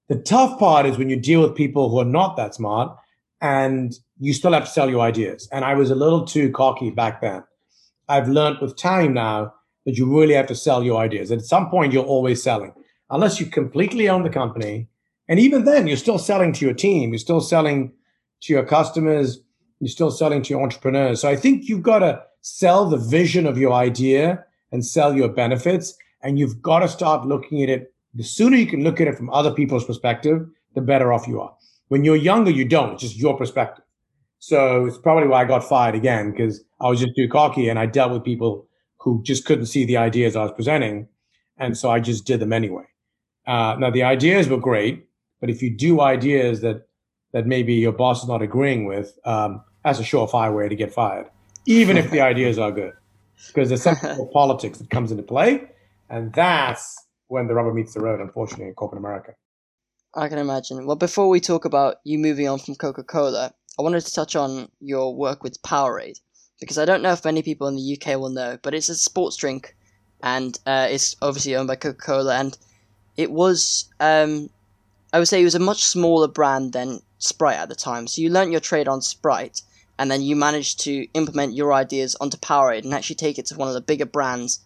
The 0.09 0.19
tough 0.19 0.59
part 0.59 0.85
is 0.85 0.97
when 0.97 1.09
you 1.09 1.19
deal 1.19 1.41
with 1.41 1.55
people 1.55 1.89
who 1.89 1.99
are 1.99 2.05
not 2.05 2.37
that 2.37 2.53
smart 2.53 2.95
and 3.41 3.93
you 4.19 4.33
still 4.33 4.53
have 4.53 4.65
to 4.65 4.69
sell 4.69 4.89
your 4.89 5.01
ideas. 5.01 5.47
And 5.51 5.65
I 5.65 5.73
was 5.73 5.89
a 5.89 5.95
little 5.95 6.25
too 6.25 6.51
cocky 6.51 6.91
back 6.91 7.21
then. 7.21 7.43
I've 8.13 8.29
learned 8.29 8.59
with 8.61 8.75
time 8.77 9.13
now 9.13 9.53
that 9.85 9.97
you 9.97 10.05
really 10.05 10.35
have 10.35 10.47
to 10.47 10.55
sell 10.55 10.83
your 10.83 11.01
ideas. 11.01 11.31
At 11.31 11.41
some 11.41 11.69
point, 11.69 11.93
you're 11.93 12.05
always 12.05 12.43
selling, 12.43 12.73
unless 13.09 13.39
you 13.39 13.47
completely 13.47 14.07
own 14.07 14.23
the 14.23 14.29
company. 14.29 14.87
And 15.27 15.39
even 15.39 15.65
then, 15.65 15.87
you're 15.87 15.97
still 15.97 16.19
selling 16.19 16.53
to 16.53 16.65
your 16.65 16.75
team, 16.75 17.09
you're 17.09 17.17
still 17.17 17.41
selling 17.41 17.91
to 18.41 18.53
your 18.53 18.65
customers, 18.65 19.39
you're 19.79 19.89
still 19.89 20.11
selling 20.11 20.43
to 20.43 20.49
your 20.53 20.61
entrepreneurs. 20.61 21.21
So 21.21 21.27
I 21.27 21.35
think 21.35 21.67
you've 21.67 21.81
got 21.81 21.99
to 21.99 22.21
sell 22.41 22.87
the 22.87 22.97
vision 22.97 23.47
of 23.47 23.57
your 23.57 23.73
idea 23.73 24.45
and 24.71 24.85
sell 24.85 25.15
your 25.15 25.29
benefits. 25.29 25.95
And 26.21 26.37
you've 26.37 26.61
got 26.61 26.79
to 26.79 26.87
start 26.87 27.27
looking 27.27 27.63
at 27.63 27.69
it. 27.69 27.93
The 28.13 28.23
sooner 28.23 28.57
you 28.57 28.67
can 28.67 28.83
look 28.83 29.01
at 29.01 29.07
it 29.07 29.17
from 29.17 29.29
other 29.31 29.51
people's 29.51 29.85
perspective, 29.85 30.45
the 30.75 30.81
better 30.81 31.11
off 31.11 31.27
you 31.27 31.41
are. 31.41 31.53
When 31.87 32.03
you're 32.03 32.15
younger, 32.15 32.51
you 32.51 32.65
don't. 32.65 32.93
It's 32.93 33.01
just 33.01 33.17
your 33.17 33.35
perspective. 33.37 33.82
So 34.45 34.85
it's 34.85 34.97
probably 34.97 35.29
why 35.29 35.43
I 35.43 35.45
got 35.45 35.63
fired 35.63 35.95
again 35.95 36.31
because 36.31 36.61
I 36.81 36.89
was 36.89 36.99
just 36.99 37.15
too 37.15 37.29
cocky 37.29 37.69
and 37.69 37.79
I 37.79 37.85
dealt 37.85 38.11
with 38.11 38.25
people 38.25 38.67
who 38.99 39.23
just 39.23 39.45
couldn't 39.45 39.67
see 39.67 39.85
the 39.85 39.95
ideas 39.95 40.35
I 40.35 40.43
was 40.43 40.51
presenting. 40.51 41.07
And 41.57 41.77
so 41.77 41.89
I 41.89 42.01
just 42.01 42.25
did 42.25 42.41
them 42.41 42.51
anyway. 42.51 42.83
Uh, 43.47 43.77
now, 43.79 43.89
the 43.89 44.03
ideas 44.03 44.49
were 44.49 44.57
great, 44.57 45.07
but 45.39 45.49
if 45.49 45.61
you 45.61 45.69
do 45.69 46.01
ideas 46.01 46.59
that 46.59 46.87
that 47.31 47.47
maybe 47.47 47.73
your 47.75 47.93
boss 47.93 48.23
is 48.23 48.27
not 48.27 48.41
agreeing 48.41 48.83
with, 48.83 49.17
um, 49.23 49.63
that's 49.85 50.01
a 50.01 50.03
surefire 50.03 50.53
way 50.53 50.67
to 50.67 50.75
get 50.75 50.93
fired, 50.93 51.29
even 51.65 51.95
if 51.95 52.11
the 52.11 52.19
ideas 52.31 52.59
are 52.59 52.71
good, 52.71 52.91
because 53.47 53.69
there's 53.69 53.81
some 53.81 53.95
politics 54.33 54.77
that 54.77 54.89
comes 54.89 55.09
into 55.09 55.23
play, 55.23 55.63
and 56.09 56.33
that's 56.33 57.01
when 57.27 57.47
the 57.47 57.53
rubber 57.53 57.73
meets 57.73 57.93
the 57.93 58.01
road. 58.01 58.19
Unfortunately, 58.19 58.67
in 58.67 58.73
corporate 58.73 58.99
America. 58.99 59.35
I 60.15 60.29
can 60.29 60.37
imagine. 60.37 60.85
Well, 60.85 60.95
before 60.95 61.27
we 61.27 61.39
talk 61.39 61.65
about 61.65 61.95
you 62.03 62.19
moving 62.19 62.47
on 62.47 62.59
from 62.59 62.75
Coca 62.75 63.03
Cola, 63.03 63.51
I 63.79 63.81
wanted 63.81 64.05
to 64.05 64.13
touch 64.13 64.35
on 64.35 64.69
your 64.79 65.15
work 65.15 65.41
with 65.41 65.61
Powerade 65.63 66.19
because 66.59 66.77
I 66.77 66.85
don't 66.85 67.01
know 67.01 67.13
if 67.13 67.25
many 67.25 67.41
people 67.41 67.67
in 67.67 67.75
the 67.75 67.97
UK 67.97 68.19
will 68.19 68.29
know, 68.29 68.59
but 68.61 68.75
it's 68.75 68.89
a 68.89 68.95
sports 68.95 69.35
drink, 69.37 69.75
and 70.21 70.59
uh, 70.67 70.87
it's 70.89 71.15
obviously 71.21 71.55
owned 71.55 71.67
by 71.67 71.75
Coca 71.75 71.97
Cola, 71.97 72.37
and 72.37 72.55
it 73.17 73.31
was, 73.31 73.89
um, 73.99 74.51
I 75.11 75.17
would 75.17 75.27
say, 75.27 75.41
it 75.41 75.45
was 75.45 75.55
a 75.55 75.59
much 75.59 75.83
smaller 75.83 76.27
brand 76.27 76.73
than 76.73 77.01
Sprite 77.17 77.57
at 77.57 77.69
the 77.69 77.75
time. 77.75 78.05
So 78.05 78.21
you 78.21 78.29
learnt 78.29 78.51
your 78.51 78.59
trade 78.59 78.87
on 78.87 79.01
Sprite, 79.01 79.63
and 79.97 80.11
then 80.11 80.21
you 80.21 80.35
managed 80.35 80.79
to 80.81 81.07
implement 81.15 81.55
your 81.55 81.73
ideas 81.73 82.15
onto 82.21 82.37
Powerade 82.37 82.83
and 82.83 82.93
actually 82.93 83.15
take 83.15 83.39
it 83.39 83.47
to 83.47 83.55
one 83.55 83.67
of 83.67 83.73
the 83.73 83.81
bigger 83.81 84.05
brands 84.05 84.59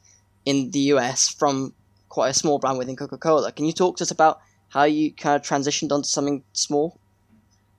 in 0.45 0.71
the 0.71 0.79
US 0.91 1.29
from 1.29 1.73
quite 2.09 2.29
a 2.29 2.33
small 2.33 2.59
brand 2.59 2.77
within 2.77 2.97
Coca 2.97 3.17
Cola. 3.17 3.53
Can 3.53 3.65
you 3.65 3.73
talk 3.73 3.95
to 3.97 4.03
us 4.03 4.11
about 4.11 4.41
how 4.69 4.83
you 4.83 5.13
kind 5.13 5.35
of 5.35 5.41
transitioned 5.41 5.91
onto 5.91 6.07
something 6.07 6.43
small? 6.53 6.99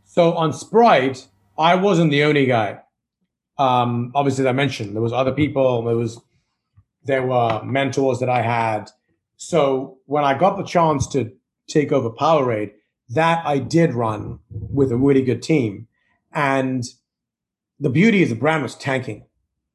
So 0.04 0.32
on 0.34 0.52
Sprite, 0.52 1.26
I 1.58 1.74
wasn't 1.74 2.10
the 2.10 2.24
only 2.24 2.46
guy. 2.46 2.80
Um, 3.58 4.12
obviously, 4.14 4.46
I 4.46 4.52
mentioned, 4.52 4.94
there 4.94 5.02
was 5.02 5.12
other 5.12 5.32
people. 5.32 5.82
There 5.82 5.96
was 5.96 6.20
there 7.04 7.26
were 7.26 7.62
mentors 7.64 8.20
that 8.20 8.28
I 8.28 8.42
had. 8.42 8.90
So 9.36 9.98
when 10.06 10.24
I 10.24 10.36
got 10.36 10.56
the 10.56 10.64
chance 10.64 11.06
to 11.08 11.32
take 11.66 11.92
over 11.92 12.10
Powerade, 12.10 12.72
that 13.10 13.44
I 13.46 13.58
did 13.58 13.94
run 13.94 14.40
with 14.50 14.92
a 14.92 14.96
really 14.96 15.22
good 15.22 15.42
team. 15.42 15.86
And 16.32 16.84
the 17.80 17.90
beauty 17.90 18.22
is 18.22 18.28
the 18.28 18.34
brand 18.34 18.62
was 18.62 18.74
tanking. 18.74 19.24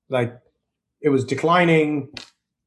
Like 0.10 0.38
it 1.02 1.10
was 1.10 1.26
declining. 1.26 2.10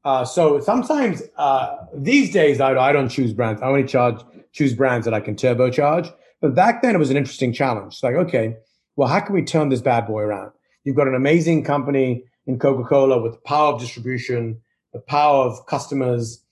Uh, 0.05 0.25
so 0.25 0.61
sometimes 0.61 1.23
uh, 1.37 1.77
these 1.95 2.33
days 2.33 2.61
I, 2.61 2.77
I 2.77 2.93
don't 2.93 3.09
choose 3.09 3.33
brands. 3.33 3.63
I 3.63 3.67
only 3.67 3.85
charge 3.85 4.21
choose 4.57 4.73
brands 4.73 5.05
that 5.05 5.13
I 5.13 5.21
can 5.21 5.37
turbocharge. 5.37 6.11
But 6.41 6.55
back 6.55 6.81
then 6.81 6.95
it 6.95 6.99
was 6.99 7.11
an 7.11 7.17
interesting 7.17 7.53
challenge. 7.53 8.01
Like, 8.03 8.15
okay, 8.15 8.57
well, 8.97 9.07
how 9.07 9.21
can 9.21 9.35
we 9.35 9.43
turn 9.43 9.69
this 9.69 9.83
bad 9.83 10.07
boy 10.07 10.23
around? 10.23 10.51
You've 10.85 10.97
got 10.97 11.09
an 11.09 11.15
amazing 11.15 11.63
company 11.63 12.25
in 12.47 12.59
Coca-Cola 12.59 13.21
with 13.21 13.33
the 13.33 13.41
power 13.41 13.75
of 13.75 13.81
distribution, 13.81 14.59
the 14.95 15.01
power 15.01 15.45
of 15.45 15.67
customers, 15.67 16.43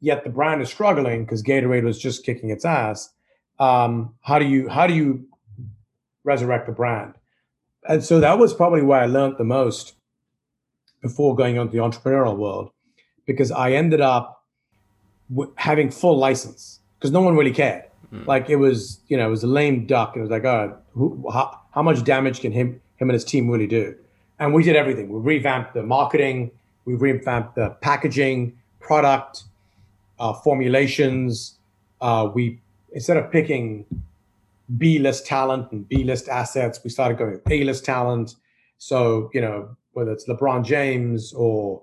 yet 0.00 0.24
the 0.24 0.30
brand 0.30 0.62
is 0.62 0.70
struggling 0.70 1.24
because 1.24 1.42
Gatorade 1.42 1.84
was 1.84 1.98
just 1.98 2.24
kicking 2.24 2.48
its 2.48 2.64
ass. 2.64 3.10
Um, 3.58 4.14
how 4.22 4.38
do 4.38 4.46
you 4.46 4.68
how 4.68 4.86
do 4.86 4.94
you 4.94 5.26
resurrect 6.24 6.66
the 6.66 6.72
brand? 6.72 7.14
And 7.86 8.02
so 8.02 8.20
that 8.20 8.38
was 8.38 8.54
probably 8.54 8.82
where 8.82 9.00
I 9.00 9.06
learned 9.06 9.36
the 9.36 9.44
most 9.44 9.94
before 11.02 11.36
going 11.36 11.58
on 11.58 11.66
to 11.66 11.72
the 11.72 11.82
entrepreneurial 11.82 12.38
world, 12.38 12.70
because 13.26 13.52
I 13.52 13.72
ended 13.72 14.00
up 14.00 14.42
having 15.56 15.90
full 15.90 16.16
license 16.16 16.80
because 16.98 17.10
no 17.10 17.20
one 17.20 17.36
really 17.36 17.52
cared. 17.52 17.84
Mm. 18.12 18.26
Like 18.26 18.50
it 18.50 18.56
was, 18.56 19.00
you 19.08 19.16
know, 19.16 19.26
it 19.26 19.30
was 19.30 19.44
a 19.44 19.48
lame 19.48 19.86
duck, 19.86 20.14
and 20.14 20.20
it 20.20 20.22
was 20.22 20.30
like, 20.30 20.44
oh, 20.44 20.76
who, 20.92 21.24
how, 21.32 21.60
how 21.72 21.82
much 21.82 22.04
damage 22.04 22.40
can 22.40 22.52
him 22.52 22.80
him 22.96 23.10
and 23.10 23.12
his 23.12 23.24
team 23.24 23.50
really 23.50 23.66
do? 23.66 23.94
And 24.38 24.52
we 24.52 24.62
did 24.62 24.76
everything. 24.76 25.08
We 25.08 25.20
revamped 25.20 25.74
the 25.74 25.82
marketing, 25.82 26.50
we 26.84 26.94
revamped 26.94 27.54
the 27.54 27.70
packaging, 27.80 28.58
product, 28.80 29.44
uh, 30.18 30.32
formulations. 30.32 31.58
Uh, 32.00 32.30
we 32.34 32.60
instead 32.92 33.16
of 33.16 33.30
picking 33.30 33.84
B 34.78 34.98
list 34.98 35.26
talent 35.26 35.70
and 35.72 35.88
B 35.88 36.04
list 36.04 36.28
assets, 36.28 36.80
we 36.82 36.90
started 36.90 37.18
going 37.18 37.32
with 37.32 37.50
A 37.50 37.64
list 37.64 37.84
talent. 37.84 38.36
So, 38.78 39.30
you 39.32 39.40
know, 39.40 39.76
whether 39.92 40.12
it's 40.12 40.28
LeBron 40.28 40.64
James 40.64 41.32
or 41.32 41.82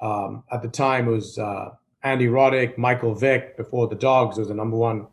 um, 0.00 0.44
at 0.52 0.62
the 0.62 0.68
time 0.68 1.08
it 1.08 1.12
was 1.12 1.38
uh, 1.38 1.70
Andy 2.06 2.26
Roddick, 2.26 2.78
Michael 2.78 3.14
Vick 3.14 3.56
before 3.56 3.88
the 3.88 3.94
Dogs 3.94 4.38
was 4.38 4.48
the 4.48 4.54
number 4.54 4.76
one, 4.76 5.06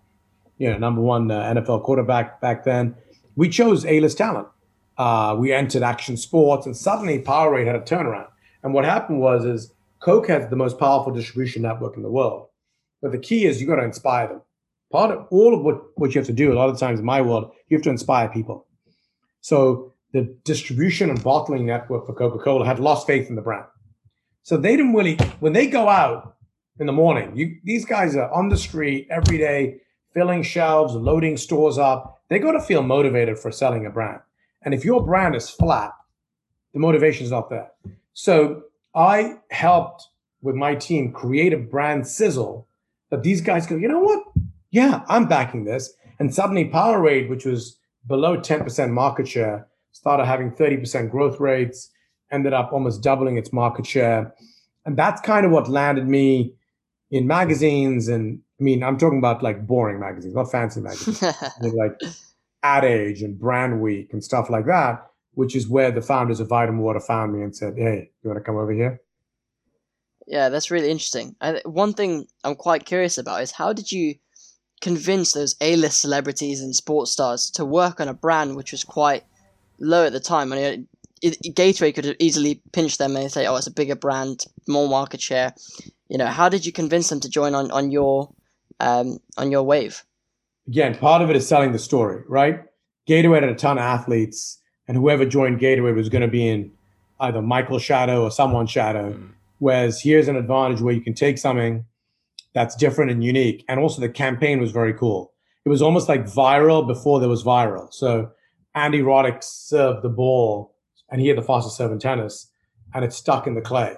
you 0.58 0.70
know, 0.70 0.78
number 0.78 1.02
one 1.02 1.32
uh, 1.32 1.54
NFL 1.54 1.84
quarterback 1.84 2.40
back 2.40 2.64
then. 2.64 2.96
We 3.36 3.50
chose 3.50 3.86
A 3.86 4.00
list 4.00 4.18
talent. 4.18 4.48
Uh, 4.98 5.36
we 5.38 5.52
entered 5.52 5.84
action 5.84 6.18
sports 6.18 6.66
and 6.66 6.78
suddenly 6.78 7.20
Powerade 7.22 7.66
had 7.66 7.76
a 7.76 7.82
turnaround. 7.82 8.28
And 8.62 8.74
what 8.74 8.86
happened 8.86 9.20
was 9.20 9.44
is 9.44 9.74
Coke 10.00 10.28
has 10.28 10.50
the 10.50 10.56
most 10.56 10.78
powerful 10.78 11.12
distribution 11.12 11.64
network 11.64 11.98
in 11.98 12.04
the 12.04 12.12
world. 12.12 12.48
But 13.02 13.12
the 13.12 13.18
key 13.18 13.46
is 13.46 13.60
you 13.60 13.68
got 13.68 13.78
to 13.78 13.84
inspire 13.84 14.28
them 14.28 14.42
part 14.94 15.10
of 15.10 15.26
all 15.32 15.56
of 15.56 15.62
what, 15.64 15.82
what 15.96 16.14
you 16.14 16.20
have 16.20 16.28
to 16.28 16.34
do 16.34 16.54
a 16.54 16.56
lot 16.56 16.70
of 16.70 16.78
times 16.78 17.00
in 17.00 17.06
my 17.06 17.20
world, 17.20 17.52
you 17.68 17.76
have 17.76 17.84
to 17.84 17.90
inspire 17.90 18.30
people. 18.30 18.68
So 19.42 19.92
the 20.14 20.38
distribution 20.46 21.10
and 21.10 21.22
bottling 21.22 21.66
network 21.66 22.06
for 22.06 22.14
Coca-Cola 22.14 22.64
had 22.64 22.80
lost 22.80 23.08
faith 23.08 23.28
in 23.28 23.36
the 23.36 23.42
brand. 23.42 23.66
So 24.44 24.56
they 24.56 24.78
didn't 24.78 24.94
really, 24.94 25.16
when 25.40 25.54
they 25.54 25.66
go 25.66 25.90
out 25.90 26.33
in 26.80 26.88
the 26.88 26.94
morning, 26.94 27.36
you, 27.36 27.58
these 27.64 27.86
guys 27.86 28.16
are 28.16 28.32
on 28.32 28.50
the 28.50 28.58
street 28.58 29.08
every 29.10 29.38
day, 29.38 29.78
filling 30.14 30.44
shelves, 30.44 30.94
loading 30.94 31.38
stores 31.38 31.78
up. 31.78 32.22
They 32.30 32.40
got 32.40 32.54
to 32.54 32.62
feel 32.62 32.82
motivated 32.82 33.38
for 33.38 33.52
selling 33.52 33.86
a 33.86 33.90
brand. 33.90 34.22
And 34.64 34.74
if 34.74 34.86
your 34.86 35.06
brand 35.06 35.36
is 35.36 35.50
flat, 35.50 35.92
the 36.74 36.80
motivation 36.80 37.26
is 37.26 37.32
not 37.32 37.50
there. 37.50 37.72
So 38.14 38.64
I 38.96 39.36
helped 39.52 40.08
with 40.42 40.56
my 40.56 40.76
team 40.76 41.12
create 41.12 41.54
a 41.54 41.58
brand 41.58 42.08
sizzle 42.08 42.68
that 43.10 43.24
these 43.24 43.42
guys 43.42 43.68
go, 43.68 43.76
you 43.76 43.88
know 43.88 44.00
what? 44.00 44.24
yeah, 44.74 45.04
I'm 45.08 45.28
backing 45.28 45.66
this. 45.66 45.94
And 46.20 46.34
suddenly 46.34 46.66
Powerade, 46.66 47.30
which 47.30 47.46
was 47.46 47.78
below 48.08 48.38
10% 48.38 48.90
market 48.90 49.28
share, 49.28 49.68
started 49.92 50.26
having 50.26 50.52
30% 50.52 51.12
growth 51.12 51.40
rates, 51.40 51.92
ended 52.32 52.54
up 52.54 52.74
almost 52.74 53.04
doubling 53.04 53.38
its 53.38 53.54
market 53.54 53.86
share. 53.86 54.34
And 54.84 54.98
that's 54.98 55.22
kind 55.22 55.46
of 55.46 55.52
what 55.52 55.70
landed 55.70 56.08
me 56.08 56.56
in 57.14 57.28
magazines. 57.28 58.08
And 58.10 58.40
I 58.60 58.64
mean, 58.64 58.84
I'm 58.84 58.98
talking 58.98 59.20
about 59.20 59.42
like 59.42 59.66
boring 59.66 60.00
magazines, 60.00 60.34
not 60.34 60.52
fancy 60.52 60.82
magazines, 60.82 61.22
like 61.62 62.02
Ad 62.64 62.84
Age 62.84 63.22
and 63.22 63.40
Brand 63.40 63.80
Week 63.80 64.12
and 64.12 64.24
stuff 64.24 64.50
like 64.50 64.66
that, 64.66 65.06
which 65.36 65.56
is 65.56 65.70
where 65.70 65.92
the 65.92 66.02
founders 66.02 66.40
of 66.40 66.50
Vitamin-Water 66.50 67.00
found 67.00 67.34
me 67.34 67.42
and 67.42 67.56
said, 67.56 67.76
hey, 67.78 68.12
you 68.24 68.30
want 68.30 68.40
to 68.40 68.44
come 68.44 68.58
over 68.58 68.74
here? 68.74 69.00
Yeah, 70.26 70.50
that's 70.50 70.72
really 70.72 70.90
interesting. 70.90 71.36
I, 71.40 71.62
one 71.66 71.94
thing 71.94 72.26
I'm 72.44 72.56
quite 72.56 72.86
curious 72.86 73.18
about 73.18 73.44
is 73.44 73.52
how 73.52 73.74
did 73.74 73.92
you 73.92 74.16
convince 74.82 75.34
those 75.34 75.56
A-list 75.62 76.02
celebrities 76.02 76.62
and 76.62 76.76
sports 76.76 77.12
stars 77.12 77.50
to 77.52 77.64
work 77.64 78.02
on 78.02 78.10
a 78.10 78.14
brand 78.14 78.56
which 78.56 78.72
was 78.72 78.84
quite 78.84 79.24
low 79.80 80.06
at 80.06 80.14
the 80.14 80.20
time. 80.20 80.52
I 80.52 80.56
mean, 80.56 80.88
it, 81.22 81.38
it, 81.46 81.56
Gatorade 81.56 81.96
could 81.96 82.06
have 82.06 82.16
easily 82.20 82.62
pinched 82.74 83.00
them 83.00 83.16
and 83.16 83.32
say, 83.32 83.48
"Oh, 83.48 83.56
it's 83.56 83.68
a 83.68 83.72
bigger 83.72 83.96
brand, 83.96 84.46
more 84.68 84.90
market 84.90 85.22
share." 85.22 85.54
You 86.08 86.18
know, 86.18 86.28
how 86.28 86.50
did 86.50 86.66
you 86.66 86.72
convince 86.72 87.10
them 87.10 87.20
to 87.22 87.30
join 87.30 87.56
on 87.56 87.72
on 87.72 87.92
your 87.92 88.34
um, 88.80 89.20
on 89.38 89.52
your 89.52 89.64
wave? 89.64 90.04
Again, 90.68 90.96
part 90.96 91.22
of 91.22 91.30
it 91.30 91.36
is 91.36 91.48
selling 91.48 91.72
the 91.72 91.80
story, 91.80 92.24
right? 92.28 92.64
Gatorade 93.08 93.42
had 93.42 93.50
a 93.50 93.56
ton 93.56 93.78
of 93.78 93.84
athletes, 93.84 94.60
and 94.88 94.96
whoever 94.96 95.26
joined 95.26 95.60
Gatorade 95.60 95.96
was 95.96 96.10
going 96.10 96.22
to 96.22 96.28
be 96.28 96.48
in 96.48 96.72
either 97.20 97.42
Michael 97.42 97.80
shadow 97.80 98.24
or 98.24 98.32
someone's 98.32 98.72
shadow. 98.72 99.14
Mm. 99.14 99.32
Whereas 99.60 100.02
here's 100.02 100.28
an 100.28 100.36
advantage 100.36 100.82
where 100.82 100.94
you 100.94 101.02
can 101.02 101.14
take 101.14 101.38
something 101.38 101.86
that's 102.54 102.76
different 102.76 103.12
and 103.12 103.24
unique. 103.24 103.64
And 103.68 103.80
also 103.80 104.02
the 104.02 104.10
campaign 104.10 104.60
was 104.60 104.72
very 104.72 104.94
cool. 104.94 105.34
It 105.66 105.70
was 105.70 105.82
almost 105.82 106.10
like 106.10 106.26
viral 106.26 106.86
before 106.86 107.20
there 107.20 107.30
was 107.30 107.44
viral. 107.44 107.94
So 107.94 108.32
Andy 108.76 109.02
Roddick 109.02 109.44
served 109.44 110.04
the 110.04 110.10
ball 110.10 110.76
and 111.10 111.22
he 111.22 111.28
had 111.28 111.38
the 111.38 111.44
fastest 111.44 111.78
serve 111.78 111.92
in 111.92 112.00
tennis 112.00 112.50
and 112.94 113.06
it 113.06 113.14
stuck 113.14 113.48
in 113.48 113.56
the 113.56 113.62
clay. 113.62 113.96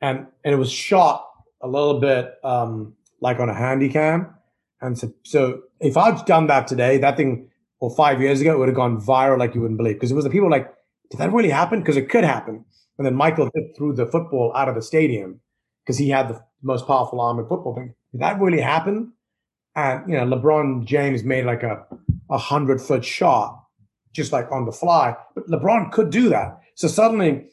And 0.00 0.26
and 0.44 0.54
it 0.54 0.56
was 0.56 0.70
shot 0.70 1.26
a 1.60 1.68
little 1.68 2.00
bit 2.00 2.34
um, 2.42 2.94
like 3.20 3.38
on 3.38 3.48
a 3.48 3.54
handy 3.54 3.88
cam. 3.88 4.34
And 4.80 4.98
so, 4.98 5.12
so 5.24 5.62
if 5.80 5.96
I'd 5.96 6.24
done 6.24 6.46
that 6.46 6.66
today, 6.66 6.98
that 6.98 7.16
thing 7.16 7.50
or 7.80 7.94
five 7.94 8.20
years 8.20 8.40
ago, 8.40 8.54
it 8.54 8.58
would 8.58 8.68
have 8.68 8.76
gone 8.76 9.00
viral 9.00 9.38
like 9.38 9.54
you 9.54 9.60
wouldn't 9.60 9.78
believe. 9.78 9.96
Because 9.96 10.10
it 10.10 10.14
was 10.14 10.24
the 10.24 10.30
people 10.30 10.50
like, 10.50 10.72
did 11.10 11.20
that 11.20 11.32
really 11.32 11.50
happen? 11.50 11.80
Because 11.80 11.96
it 11.96 12.08
could 12.08 12.24
happen. 12.24 12.64
And 12.98 13.06
then 13.06 13.14
Michael 13.14 13.50
threw 13.76 13.94
the 13.94 14.06
football 14.06 14.52
out 14.54 14.68
of 14.68 14.74
the 14.74 14.82
stadium 14.82 15.40
because 15.84 15.98
he 15.98 16.08
had 16.08 16.28
the 16.28 16.42
most 16.62 16.86
powerful 16.86 17.20
arm 17.20 17.38
in 17.38 17.46
football. 17.46 17.74
Thing. 17.74 17.94
Did 18.12 18.20
that 18.20 18.40
really 18.40 18.60
happen? 18.60 19.12
And 19.76 20.10
you 20.10 20.16
know, 20.16 20.24
LeBron 20.24 20.84
James 20.84 21.24
made 21.24 21.46
like 21.46 21.62
a 21.62 21.86
a 22.30 22.38
hundred 22.38 22.80
foot 22.80 23.04
shot 23.04 23.64
just 24.12 24.32
like 24.32 24.50
on 24.50 24.66
the 24.66 24.72
fly. 24.72 25.16
But 25.34 25.46
LeBron 25.48 25.92
could 25.92 26.10
do 26.10 26.28
that. 26.28 26.60
So 26.74 26.88
suddenly, 26.88 27.46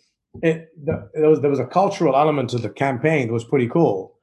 it 0.43 0.69
the, 0.83 1.09
there 1.13 1.29
was 1.29 1.41
there 1.41 1.49
was 1.49 1.59
a 1.59 1.65
cultural 1.65 2.15
element 2.15 2.49
to 2.51 2.57
the 2.57 2.69
campaign 2.69 3.27
that 3.27 3.33
was 3.33 3.43
pretty 3.43 3.67
cool. 3.67 4.15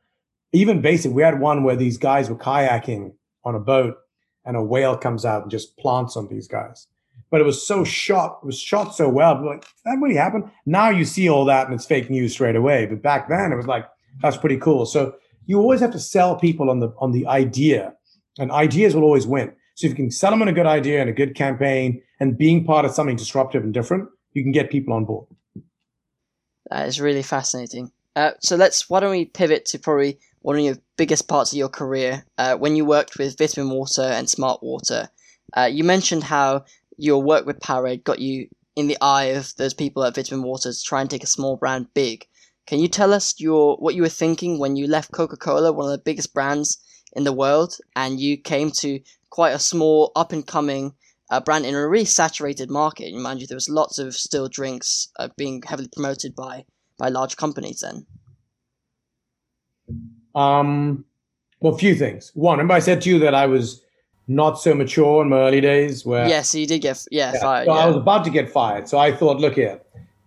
Even 0.52 0.80
basic, 0.80 1.12
we 1.12 1.22
had 1.22 1.40
one 1.40 1.64
where 1.64 1.76
these 1.76 1.98
guys 1.98 2.30
were 2.30 2.36
kayaking 2.36 3.12
on 3.44 3.54
a 3.54 3.60
boat, 3.60 3.96
and 4.44 4.56
a 4.56 4.62
whale 4.62 4.96
comes 4.96 5.24
out 5.24 5.42
and 5.42 5.50
just 5.50 5.76
plants 5.78 6.16
on 6.16 6.28
these 6.28 6.46
guys. 6.46 6.86
But 7.30 7.40
it 7.40 7.44
was 7.44 7.66
so 7.66 7.84
shot, 7.84 8.38
it 8.42 8.46
was 8.46 8.60
shot 8.60 8.94
so 8.94 9.08
well. 9.08 9.44
Like 9.44 9.64
that 9.84 9.98
really 10.00 10.14
happened. 10.16 10.50
Now 10.66 10.90
you 10.90 11.04
see 11.04 11.28
all 11.28 11.44
that 11.46 11.66
and 11.66 11.74
it's 11.74 11.86
fake 11.86 12.10
news 12.10 12.32
straight 12.32 12.56
away. 12.56 12.86
But 12.86 13.02
back 13.02 13.28
then 13.28 13.52
it 13.52 13.56
was 13.56 13.66
like 13.66 13.86
that's 14.22 14.36
pretty 14.36 14.58
cool. 14.58 14.86
So 14.86 15.14
you 15.46 15.58
always 15.58 15.80
have 15.80 15.92
to 15.92 15.98
sell 15.98 16.36
people 16.36 16.70
on 16.70 16.80
the 16.80 16.94
on 16.98 17.12
the 17.12 17.26
idea, 17.26 17.94
and 18.38 18.50
ideas 18.52 18.94
will 18.94 19.02
always 19.02 19.26
win. 19.26 19.52
So 19.74 19.86
if 19.86 19.90
you 19.90 19.96
can 19.96 20.10
sell 20.10 20.30
them 20.30 20.42
on 20.42 20.48
a 20.48 20.52
good 20.52 20.66
idea 20.66 21.00
and 21.00 21.10
a 21.10 21.12
good 21.12 21.34
campaign 21.34 22.00
and 22.20 22.38
being 22.38 22.64
part 22.64 22.84
of 22.84 22.92
something 22.92 23.16
disruptive 23.16 23.64
and 23.64 23.74
different, 23.74 24.08
you 24.32 24.42
can 24.42 24.52
get 24.52 24.70
people 24.70 24.94
on 24.94 25.04
board. 25.04 25.26
That 26.70 26.88
is 26.88 27.00
really 27.00 27.22
fascinating. 27.22 27.92
Uh, 28.16 28.32
so 28.40 28.56
let's 28.56 28.88
why 28.88 29.00
don't 29.00 29.10
we 29.10 29.24
pivot 29.24 29.64
to 29.66 29.78
probably 29.78 30.18
one 30.40 30.56
of 30.56 30.62
your 30.62 30.78
biggest 30.96 31.26
parts 31.26 31.52
of 31.52 31.58
your 31.58 31.68
career 31.68 32.24
uh, 32.38 32.54
when 32.56 32.76
you 32.76 32.84
worked 32.84 33.18
with 33.18 33.38
Vitamin 33.38 33.70
Water 33.70 34.02
and 34.02 34.28
Smart 34.28 34.62
Water. 34.62 35.08
Uh, 35.56 35.68
you 35.70 35.84
mentioned 35.84 36.24
how 36.24 36.64
your 36.96 37.22
work 37.22 37.46
with 37.46 37.60
Powerade 37.60 38.04
got 38.04 38.18
you 38.18 38.48
in 38.76 38.86
the 38.86 38.98
eye 39.00 39.24
of 39.24 39.54
those 39.56 39.74
people 39.74 40.04
at 40.04 40.14
Vitamin 40.14 40.42
Water 40.42 40.72
to 40.72 40.82
try 40.82 41.00
and 41.00 41.10
take 41.10 41.24
a 41.24 41.28
small 41.28 41.56
brand 41.56 41.92
big. 41.94 42.26
Can 42.66 42.78
you 42.78 42.88
tell 42.88 43.12
us 43.12 43.34
your 43.38 43.76
what 43.76 43.94
you 43.94 44.02
were 44.02 44.08
thinking 44.08 44.58
when 44.58 44.76
you 44.76 44.86
left 44.86 45.12
Coca-Cola, 45.12 45.72
one 45.72 45.86
of 45.86 45.92
the 45.92 46.04
biggest 46.04 46.32
brands 46.32 46.78
in 47.12 47.24
the 47.24 47.32
world, 47.32 47.78
and 47.94 48.20
you 48.20 48.36
came 48.36 48.70
to 48.70 49.00
quite 49.30 49.52
a 49.52 49.58
small, 49.58 50.12
up 50.16 50.32
and 50.32 50.46
coming 50.46 50.94
uh, 51.30 51.40
brand 51.40 51.66
in 51.66 51.74
a 51.74 51.88
really 51.88 52.04
saturated 52.04 52.70
market? 52.70 53.12
And 53.12 53.22
mind 53.22 53.40
you, 53.40 53.46
there 53.46 53.56
was 53.56 53.68
lots 53.68 53.98
of 53.98 54.14
still 54.14 54.48
drinks 54.48 55.08
uh, 55.18 55.28
being 55.36 55.62
heavily 55.66 55.88
promoted 55.92 56.34
by 56.34 56.64
by 56.98 57.08
large 57.08 57.36
companies 57.36 57.80
then. 57.80 58.06
Um, 60.34 61.04
well, 61.60 61.74
a 61.74 61.78
few 61.78 61.94
things. 61.94 62.30
One, 62.34 62.58
remember 62.58 62.74
I 62.74 62.78
said 62.80 63.00
to 63.02 63.10
you 63.10 63.18
that 63.20 63.34
I 63.34 63.46
was 63.46 63.82
not 64.26 64.60
so 64.60 64.74
mature 64.74 65.22
in 65.22 65.28
my 65.28 65.38
early 65.38 65.60
days. 65.60 66.04
Where 66.04 66.28
yes, 66.28 66.54
you 66.54 66.66
did 66.66 66.80
get 66.80 67.04
yeah, 67.10 67.32
yeah. 67.34 67.40
fired. 67.40 67.66
So 67.66 67.74
yeah. 67.74 67.80
I 67.80 67.86
was 67.86 67.96
about 67.96 68.24
to 68.24 68.30
get 68.30 68.50
fired, 68.50 68.88
so 68.88 68.98
I 68.98 69.12
thought, 69.12 69.38
look 69.38 69.54
here, 69.54 69.80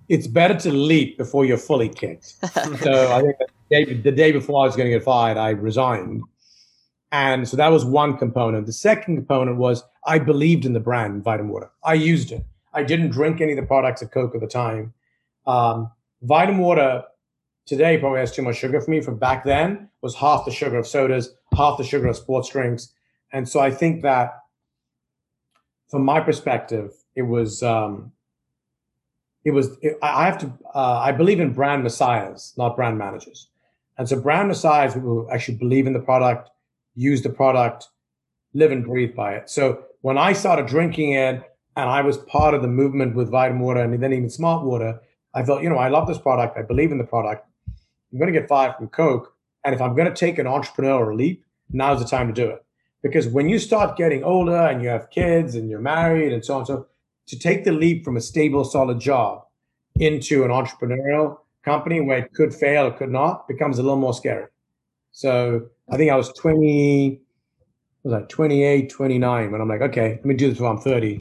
it's 0.09 0.27
better 0.27 0.55
to 0.55 0.71
leap 0.71 1.17
before 1.17 1.45
you're 1.45 1.57
fully 1.57 1.89
kicked. 1.89 2.25
so 2.81 3.13
I 3.13 3.21
think 3.21 3.35
the 3.37 3.45
day, 3.69 3.93
the 3.93 4.11
day 4.11 4.31
before 4.31 4.63
I 4.63 4.65
was 4.65 4.75
going 4.75 4.89
to 4.89 4.97
get 4.97 5.03
fired, 5.03 5.37
I 5.37 5.49
resigned. 5.49 6.23
And 7.11 7.47
so 7.47 7.55
that 7.57 7.69
was 7.69 7.85
one 7.85 8.17
component. 8.17 8.65
The 8.65 8.73
second 8.73 9.15
component 9.15 9.57
was 9.57 9.83
I 10.05 10.19
believed 10.19 10.65
in 10.65 10.73
the 10.73 10.79
brand 10.79 11.23
Vitamin 11.23 11.51
Water. 11.51 11.71
I 11.83 11.93
used 11.93 12.31
it. 12.31 12.43
I 12.73 12.83
didn't 12.83 13.09
drink 13.09 13.41
any 13.41 13.53
of 13.53 13.57
the 13.57 13.65
products 13.65 14.01
of 14.01 14.11
Coke 14.11 14.35
at 14.35 14.41
the 14.41 14.47
time. 14.47 14.93
Um, 15.45 15.91
Vitamin 16.21 16.59
Water 16.59 17.03
today 17.65 17.97
probably 17.97 18.19
has 18.19 18.31
too 18.31 18.41
much 18.41 18.57
sugar 18.57 18.81
for 18.81 18.91
me. 18.91 19.01
From 19.01 19.17
back 19.17 19.43
then 19.45 19.89
was 20.01 20.15
half 20.15 20.45
the 20.45 20.51
sugar 20.51 20.77
of 20.77 20.87
sodas, 20.87 21.33
half 21.55 21.77
the 21.77 21.83
sugar 21.83 22.07
of 22.07 22.15
sports 22.15 22.49
drinks. 22.49 22.93
And 23.31 23.47
so 23.47 23.59
I 23.59 23.71
think 23.71 24.01
that 24.01 24.33
from 25.89 26.03
my 26.03 26.19
perspective, 26.19 26.93
it 27.15 27.23
was 27.23 27.63
um, 27.63 28.11
it 29.43 29.51
was 29.51 29.77
it, 29.81 29.97
I 30.01 30.25
have 30.25 30.37
to 30.39 30.51
uh, 30.75 30.99
I 30.99 31.11
believe 31.11 31.39
in 31.39 31.53
brand 31.53 31.83
messiahs, 31.83 32.53
not 32.57 32.75
brand 32.75 32.97
managers. 32.97 33.47
And 33.97 34.07
so 34.07 34.19
brand 34.19 34.49
messiahs 34.49 34.93
who 34.93 35.27
actually 35.31 35.57
believe 35.57 35.87
in 35.87 35.93
the 35.93 35.99
product, 35.99 36.49
use 36.97 37.21
the 37.21 37.29
product, 37.29 37.87
live 38.53 38.71
and 38.71 38.83
breathe 38.83 39.15
by 39.15 39.35
it. 39.35 39.49
So 39.49 39.83
when 40.01 40.17
I 40.17 40.33
started 40.33 40.65
drinking 40.65 41.13
it 41.13 41.43
and 41.75 41.89
I 41.89 42.01
was 42.01 42.17
part 42.17 42.53
of 42.53 42.61
the 42.61 42.67
movement 42.67 43.15
with 43.15 43.29
vitamin 43.29 43.61
water 43.61 43.81
and 43.81 44.01
then 44.01 44.11
even 44.11 44.29
smart 44.29 44.65
water, 44.65 44.99
I 45.33 45.43
felt, 45.43 45.61
you 45.61 45.69
know, 45.69 45.77
I 45.77 45.89
love 45.89 46.07
this 46.07 46.17
product. 46.17 46.57
I 46.57 46.63
believe 46.63 46.91
in 46.91 46.97
the 46.97 47.03
product. 47.03 47.47
I'm 48.11 48.17
going 48.17 48.33
to 48.33 48.37
get 48.37 48.49
fired 48.49 48.75
from 48.75 48.87
Coke. 48.87 49.33
And 49.63 49.75
if 49.75 49.81
I'm 49.81 49.95
going 49.95 50.07
to 50.07 50.15
take 50.15 50.39
an 50.39 50.47
entrepreneurial 50.47 51.15
leap, 51.15 51.45
now's 51.69 51.99
the 51.99 52.07
time 52.07 52.27
to 52.27 52.33
do 52.33 52.49
it. 52.49 52.65
Because 53.03 53.27
when 53.27 53.47
you 53.47 53.59
start 53.59 53.95
getting 53.95 54.23
older 54.23 54.55
and 54.55 54.81
you 54.81 54.89
have 54.89 55.11
kids 55.11 55.53
and 55.53 55.69
you're 55.69 55.79
married 55.79 56.33
and 56.33 56.43
so 56.43 56.55
on 56.55 56.59
and 56.61 56.67
so 56.67 56.87
to 57.27 57.37
take 57.37 57.63
the 57.63 57.71
leap 57.71 58.03
from 58.03 58.17
a 58.17 58.21
stable, 58.21 58.63
solid 58.63 58.99
job 58.99 59.43
into 59.99 60.43
an 60.43 60.49
entrepreneurial 60.49 61.37
company 61.63 61.99
where 61.99 62.19
it 62.19 62.33
could 62.33 62.53
fail 62.53 62.87
or 62.87 62.91
could 62.91 63.11
not 63.11 63.47
becomes 63.47 63.77
a 63.77 63.83
little 63.83 63.97
more 63.97 64.13
scary. 64.13 64.47
So 65.17 65.67
I 65.89 65.97
think 65.97 66.11
I 66.11 66.15
was 66.15 66.31
20, 66.33 67.19
was 68.03 68.13
I 68.13 68.21
28, 68.21 68.87
29 68.87 69.51
when 69.51 69.59
I'm 69.59 69.67
like, 69.67 69.81
okay, 69.81 70.09
let 70.09 70.25
me 70.25 70.35
do 70.35 70.51
this 70.51 70.59
while 70.59 70.73
I'm 70.73 70.77
30 70.77 71.17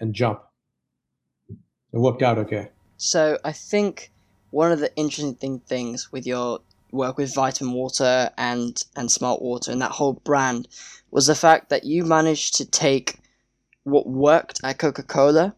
and 0.00 0.12
jump. 0.12 0.42
It 1.48 1.56
worked 1.92 2.22
out 2.22 2.38
okay. 2.38 2.70
So 2.96 3.38
I 3.44 3.52
think 3.52 4.10
one 4.50 4.72
of 4.72 4.80
the 4.80 4.92
interesting 4.96 5.60
things 5.60 6.10
with 6.10 6.26
your 6.26 6.58
work 6.90 7.18
with 7.18 7.36
Vitamin 7.36 7.72
Water 7.72 8.30
and 8.36 8.82
and 8.96 9.12
Smart 9.12 9.40
Water 9.40 9.70
and 9.70 9.80
that 9.80 9.92
whole 9.92 10.14
brand 10.14 10.66
was 11.12 11.28
the 11.28 11.36
fact 11.36 11.68
that 11.68 11.84
you 11.84 12.04
managed 12.04 12.56
to 12.56 12.64
take 12.64 13.20
what 13.84 14.08
worked 14.08 14.60
at 14.64 14.78
Coca 14.78 15.04
Cola 15.04 15.54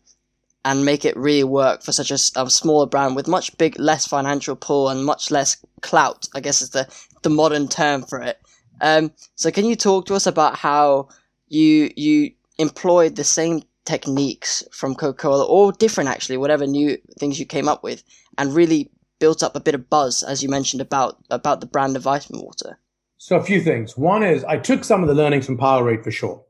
and 0.65 0.85
make 0.85 1.07
it 1.07 1.17
really 1.17 1.45
work 1.45 1.83
for 1.83 1.93
such 1.93 2.11
a, 2.11 2.19
a, 2.41 2.51
smaller 2.51 2.85
brand 2.87 3.17
with 3.17 3.27
much 3.27 3.57
big 3.57 3.79
less 3.79 4.07
financial 4.07 4.55
pull 4.55 4.91
and 4.91 5.05
much 5.05 5.31
less 5.31 5.57
clout. 5.81 6.29
I 6.35 6.41
guess 6.41 6.61
is 6.61 6.71
the 6.71 6.87
the 7.23 7.31
modern 7.31 7.69
term 7.69 8.03
for 8.03 8.21
it. 8.21 8.39
Um, 8.81 9.13
so 9.35 9.51
can 9.51 9.65
you 9.65 9.77
talk 9.77 10.07
to 10.07 10.15
us 10.15 10.27
about 10.27 10.57
how 10.57 11.09
you 11.49 11.91
you 11.97 12.33
employed 12.59 13.17
the 13.17 13.25
same 13.25 13.63
techniques 13.85 14.63
from 14.71 14.95
Coca 14.95 15.17
Cola 15.17 15.47
or 15.47 15.73
different 15.73 16.11
actually, 16.11 16.37
whatever 16.37 16.67
new 16.67 16.99
things 17.19 17.41
you 17.41 17.47
came 17.47 17.69
up 17.69 17.83
with, 17.83 18.05
and 18.37 18.55
really 18.55 18.91
built 19.19 19.43
up 19.43 19.57
a 19.57 19.61
bit 19.61 19.75
of 19.75 19.89
buzz, 19.91 20.23
as 20.23 20.43
you 20.43 20.49
mentioned 20.49 20.81
about 20.81 21.19
about 21.31 21.61
the 21.61 21.67
brand 21.67 21.97
of 21.97 22.03
vitamin 22.03 22.43
water. 22.43 22.79
So 23.17 23.37
a 23.37 23.43
few 23.43 23.61
things. 23.61 23.97
One 23.97 24.23
is 24.23 24.45
I 24.45 24.59
took 24.59 24.85
some 24.85 25.03
of 25.03 25.09
the 25.09 25.15
learnings 25.15 25.47
from 25.47 25.59
Powerade 25.59 26.05
for 26.05 26.11
sure. 26.11 26.45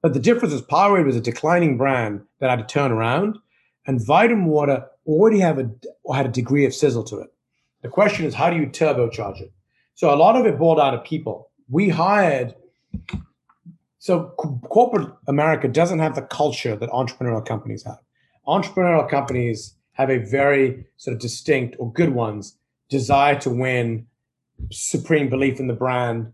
But 0.00 0.14
the 0.14 0.20
difference 0.20 0.54
is 0.54 0.62
Powerade 0.62 1.06
was 1.06 1.16
a 1.16 1.20
declining 1.20 1.76
brand 1.76 2.22
that 2.38 2.50
had 2.50 2.58
to 2.58 2.72
turn 2.72 2.92
around, 2.92 3.38
and 3.86 4.04
Vitamin 4.04 4.46
Water 4.46 4.86
already 5.06 5.40
have 5.40 5.58
a 5.58 5.70
had 6.14 6.26
a 6.26 6.30
degree 6.30 6.64
of 6.64 6.74
sizzle 6.74 7.04
to 7.04 7.20
it. 7.20 7.32
The 7.82 7.88
question 7.88 8.24
is, 8.24 8.34
how 8.34 8.48
do 8.48 8.56
you 8.56 8.66
turbocharge 8.66 9.40
it? 9.40 9.52
So 9.94 10.12
a 10.12 10.16
lot 10.16 10.36
of 10.36 10.46
it 10.46 10.58
boiled 10.58 10.80
out 10.80 10.94
of 10.94 11.04
people. 11.04 11.50
We 11.68 11.88
hired. 11.88 12.54
So 13.98 14.34
corporate 14.68 15.08
America 15.26 15.68
doesn't 15.68 15.98
have 15.98 16.14
the 16.14 16.22
culture 16.22 16.76
that 16.76 16.90
entrepreneurial 16.90 17.44
companies 17.44 17.84
have. 17.84 17.98
Entrepreneurial 18.46 19.08
companies 19.08 19.74
have 19.92 20.10
a 20.10 20.18
very 20.18 20.86
sort 20.96 21.14
of 21.14 21.20
distinct 21.20 21.76
or 21.78 21.92
good 21.92 22.10
ones 22.10 22.56
desire 22.90 23.38
to 23.40 23.50
win, 23.50 24.06
supreme 24.70 25.30
belief 25.30 25.58
in 25.58 25.68
the 25.68 25.74
brand, 25.74 26.32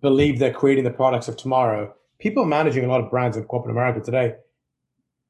believe 0.00 0.38
they're 0.38 0.52
creating 0.52 0.84
the 0.84 0.90
products 0.90 1.28
of 1.28 1.36
tomorrow 1.36 1.94
people 2.18 2.46
managing 2.46 2.84
a 2.84 2.88
lot 2.88 3.02
of 3.02 3.10
brands 3.10 3.36
in 3.36 3.44
corporate 3.44 3.70
America 3.70 4.00
today 4.00 4.34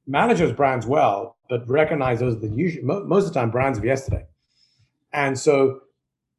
manage 0.06 0.38
those 0.38 0.52
brands 0.52 0.86
well, 0.86 1.36
but 1.48 1.68
recognize 1.68 2.20
those 2.20 2.36
are 2.36 2.40
the 2.40 2.48
usual 2.48 3.04
most 3.04 3.26
of 3.26 3.32
the 3.32 3.40
time 3.40 3.50
brands 3.50 3.78
of 3.78 3.84
yesterday. 3.84 4.24
And 5.12 5.38
so 5.38 5.80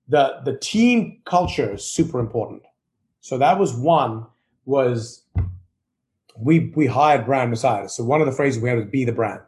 the 0.08 0.42
the 0.46 0.58
team 0.58 1.22
culture 1.26 1.74
is 1.74 1.84
super 1.84 2.20
important. 2.20 2.64
So 3.22 3.38
that 3.38 3.58
was 3.58 3.74
one 3.74 4.26
was 4.66 5.24
we 6.38 6.72
we 6.76 6.86
hired 6.86 7.26
brand 7.26 7.50
messiahs. 7.50 7.94
So 7.94 8.04
one 8.04 8.22
of 8.22 8.28
the 8.28 8.34
phrases 8.34 8.62
we 8.62 8.70
had 8.70 8.78
was 8.78 8.86
be 8.86 9.06
the 9.06 9.12
brand. 9.12 9.42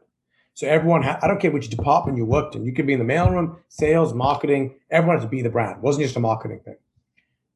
So 0.57 0.67
everyone, 0.67 1.03
ha- 1.03 1.19
I 1.21 1.27
don't 1.27 1.39
care 1.39 1.51
which 1.51 1.69
department 1.69 2.17
you 2.17 2.25
worked 2.25 2.55
in, 2.55 2.65
you 2.65 2.73
could 2.73 2.87
be 2.87 2.93
in 2.93 2.99
the 2.99 3.05
mailroom, 3.05 3.57
sales, 3.69 4.15
marketing. 4.15 4.73
Everyone 4.89 5.17
had 5.17 5.23
to 5.23 5.29
be 5.29 5.43
the 5.43 5.51
brand. 5.51 5.77
It 5.77 5.83
wasn't 5.83 6.05
just 6.05 6.15
a 6.15 6.19
marketing 6.19 6.61
thing. 6.65 6.77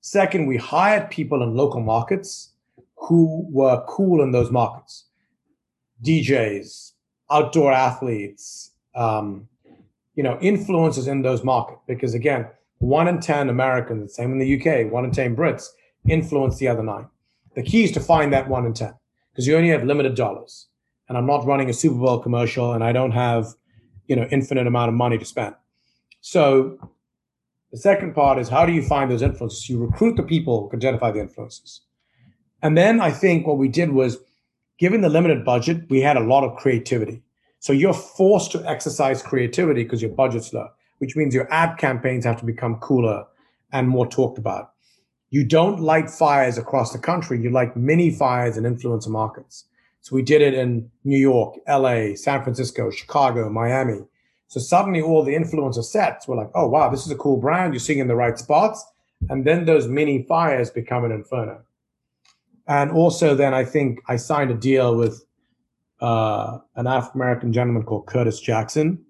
Second, 0.01 0.45
we 0.45 0.57
hired 0.57 1.09
people 1.09 1.41
in 1.41 1.55
local 1.55 1.81
markets 1.81 2.51
who 2.95 3.47
were 3.49 3.83
cool 3.87 4.21
in 4.21 4.31
those 4.31 4.51
markets 4.51 5.05
DJs, 6.03 6.91
outdoor 7.31 7.71
athletes, 7.71 8.71
um, 8.95 9.47
you 10.13 10.21
know, 10.21 10.37
influencers 10.37 11.07
in 11.07 11.23
those 11.23 11.43
markets. 11.43 11.81
Because 11.87 12.13
again, 12.13 12.47
one 12.81 13.07
in 13.07 13.19
10 13.19 13.49
Americans, 13.49 14.15
same 14.15 14.31
in 14.31 14.39
the 14.39 14.59
UK, 14.59 14.91
one 14.91 15.05
in 15.05 15.11
10 15.11 15.35
Brits 15.35 15.67
influence 16.09 16.57
the 16.57 16.67
other 16.67 16.81
nine. 16.81 17.07
The 17.55 17.61
key 17.61 17.83
is 17.83 17.91
to 17.91 17.99
find 17.99 18.33
that 18.33 18.49
one 18.49 18.65
in 18.65 18.73
10 18.73 18.93
because 19.31 19.45
you 19.45 19.55
only 19.55 19.69
have 19.69 19.83
limited 19.83 20.15
dollars. 20.15 20.67
And 21.07 21.17
I'm 21.17 21.27
not 21.27 21.45
running 21.45 21.69
a 21.69 21.73
Super 21.73 21.97
Bowl 21.97 22.19
commercial 22.19 22.73
and 22.73 22.83
I 22.83 22.91
don't 22.91 23.11
have, 23.11 23.53
you 24.07 24.15
know, 24.15 24.27
infinite 24.31 24.65
amount 24.65 24.89
of 24.89 24.95
money 24.95 25.17
to 25.17 25.25
spend. 25.25 25.53
So 26.21 26.77
the 27.71 27.77
second 27.77 28.15
part 28.15 28.39
is 28.39 28.49
how 28.49 28.65
do 28.65 28.73
you 28.73 28.81
find 28.81 29.11
those 29.11 29.21
influences? 29.21 29.69
You 29.69 29.77
recruit 29.77 30.15
the 30.15 30.23
people 30.23 30.61
who 30.61 30.69
can 30.69 30.79
identify 30.79 31.11
the 31.11 31.19
influences. 31.19 31.81
And 32.63 32.77
then 32.77 32.99
I 32.99 33.11
think 33.11 33.45
what 33.45 33.57
we 33.57 33.67
did 33.67 33.91
was, 33.91 34.17
given 34.79 35.01
the 35.01 35.09
limited 35.09 35.45
budget, 35.45 35.89
we 35.89 36.01
had 36.01 36.17
a 36.17 36.21
lot 36.21 36.43
of 36.43 36.57
creativity. 36.57 37.21
So 37.59 37.73
you're 37.73 37.93
forced 37.93 38.51
to 38.53 38.67
exercise 38.67 39.21
creativity 39.21 39.83
because 39.83 40.01
your 40.01 40.11
budget's 40.11 40.51
low, 40.51 40.69
which 41.01 41.15
means 41.15 41.33
your 41.33 41.51
ad 41.51 41.79
campaigns 41.79 42.25
have 42.25 42.37
to 42.37 42.45
become 42.45 42.75
cooler 42.75 43.25
and 43.71 43.89
more 43.89 44.05
talked 44.05 44.37
about. 44.37 44.73
You 45.31 45.43
don't 45.43 45.79
light 45.79 46.11
fires 46.11 46.59
across 46.59 46.93
the 46.93 46.99
country. 46.99 47.41
You 47.41 47.49
light 47.49 47.75
mini 47.75 48.11
fires 48.11 48.55
in 48.55 48.65
influencer 48.65 49.07
markets. 49.07 49.65
So 50.01 50.15
we 50.15 50.21
did 50.21 50.43
it 50.43 50.53
in 50.53 50.91
New 51.03 51.17
York, 51.17 51.55
LA, 51.67 52.13
San 52.13 52.43
Francisco, 52.43 52.91
Chicago, 52.91 53.49
Miami. 53.49 54.01
So 54.47 54.59
suddenly 54.59 55.01
all 55.01 55.23
the 55.23 55.33
influencer 55.33 55.83
sets 55.83 56.27
were 56.27 56.35
like, 56.35 56.51
oh, 56.53 56.67
wow, 56.67 56.89
this 56.89 57.03
is 57.03 57.11
a 57.11 57.17
cool 57.17 57.37
brand. 57.37 57.73
You're 57.73 57.79
seeing 57.79 57.97
in 57.97 58.07
the 58.07 58.15
right 58.15 58.37
spots. 58.37 58.85
And 59.29 59.43
then 59.43 59.65
those 59.65 59.87
mini 59.87 60.21
fires 60.29 60.69
become 60.69 61.03
an 61.03 61.11
inferno. 61.11 61.63
And 62.67 62.91
also, 62.91 63.33
then 63.33 63.55
I 63.55 63.65
think 63.65 64.01
I 64.07 64.17
signed 64.17 64.51
a 64.51 64.55
deal 64.55 64.95
with 64.95 65.25
uh, 65.99 66.59
an 66.75 66.85
African 66.85 67.21
American 67.21 67.53
gentleman 67.53 67.83
called 67.83 68.05
Curtis 68.05 68.39
Jackson. 68.39 69.03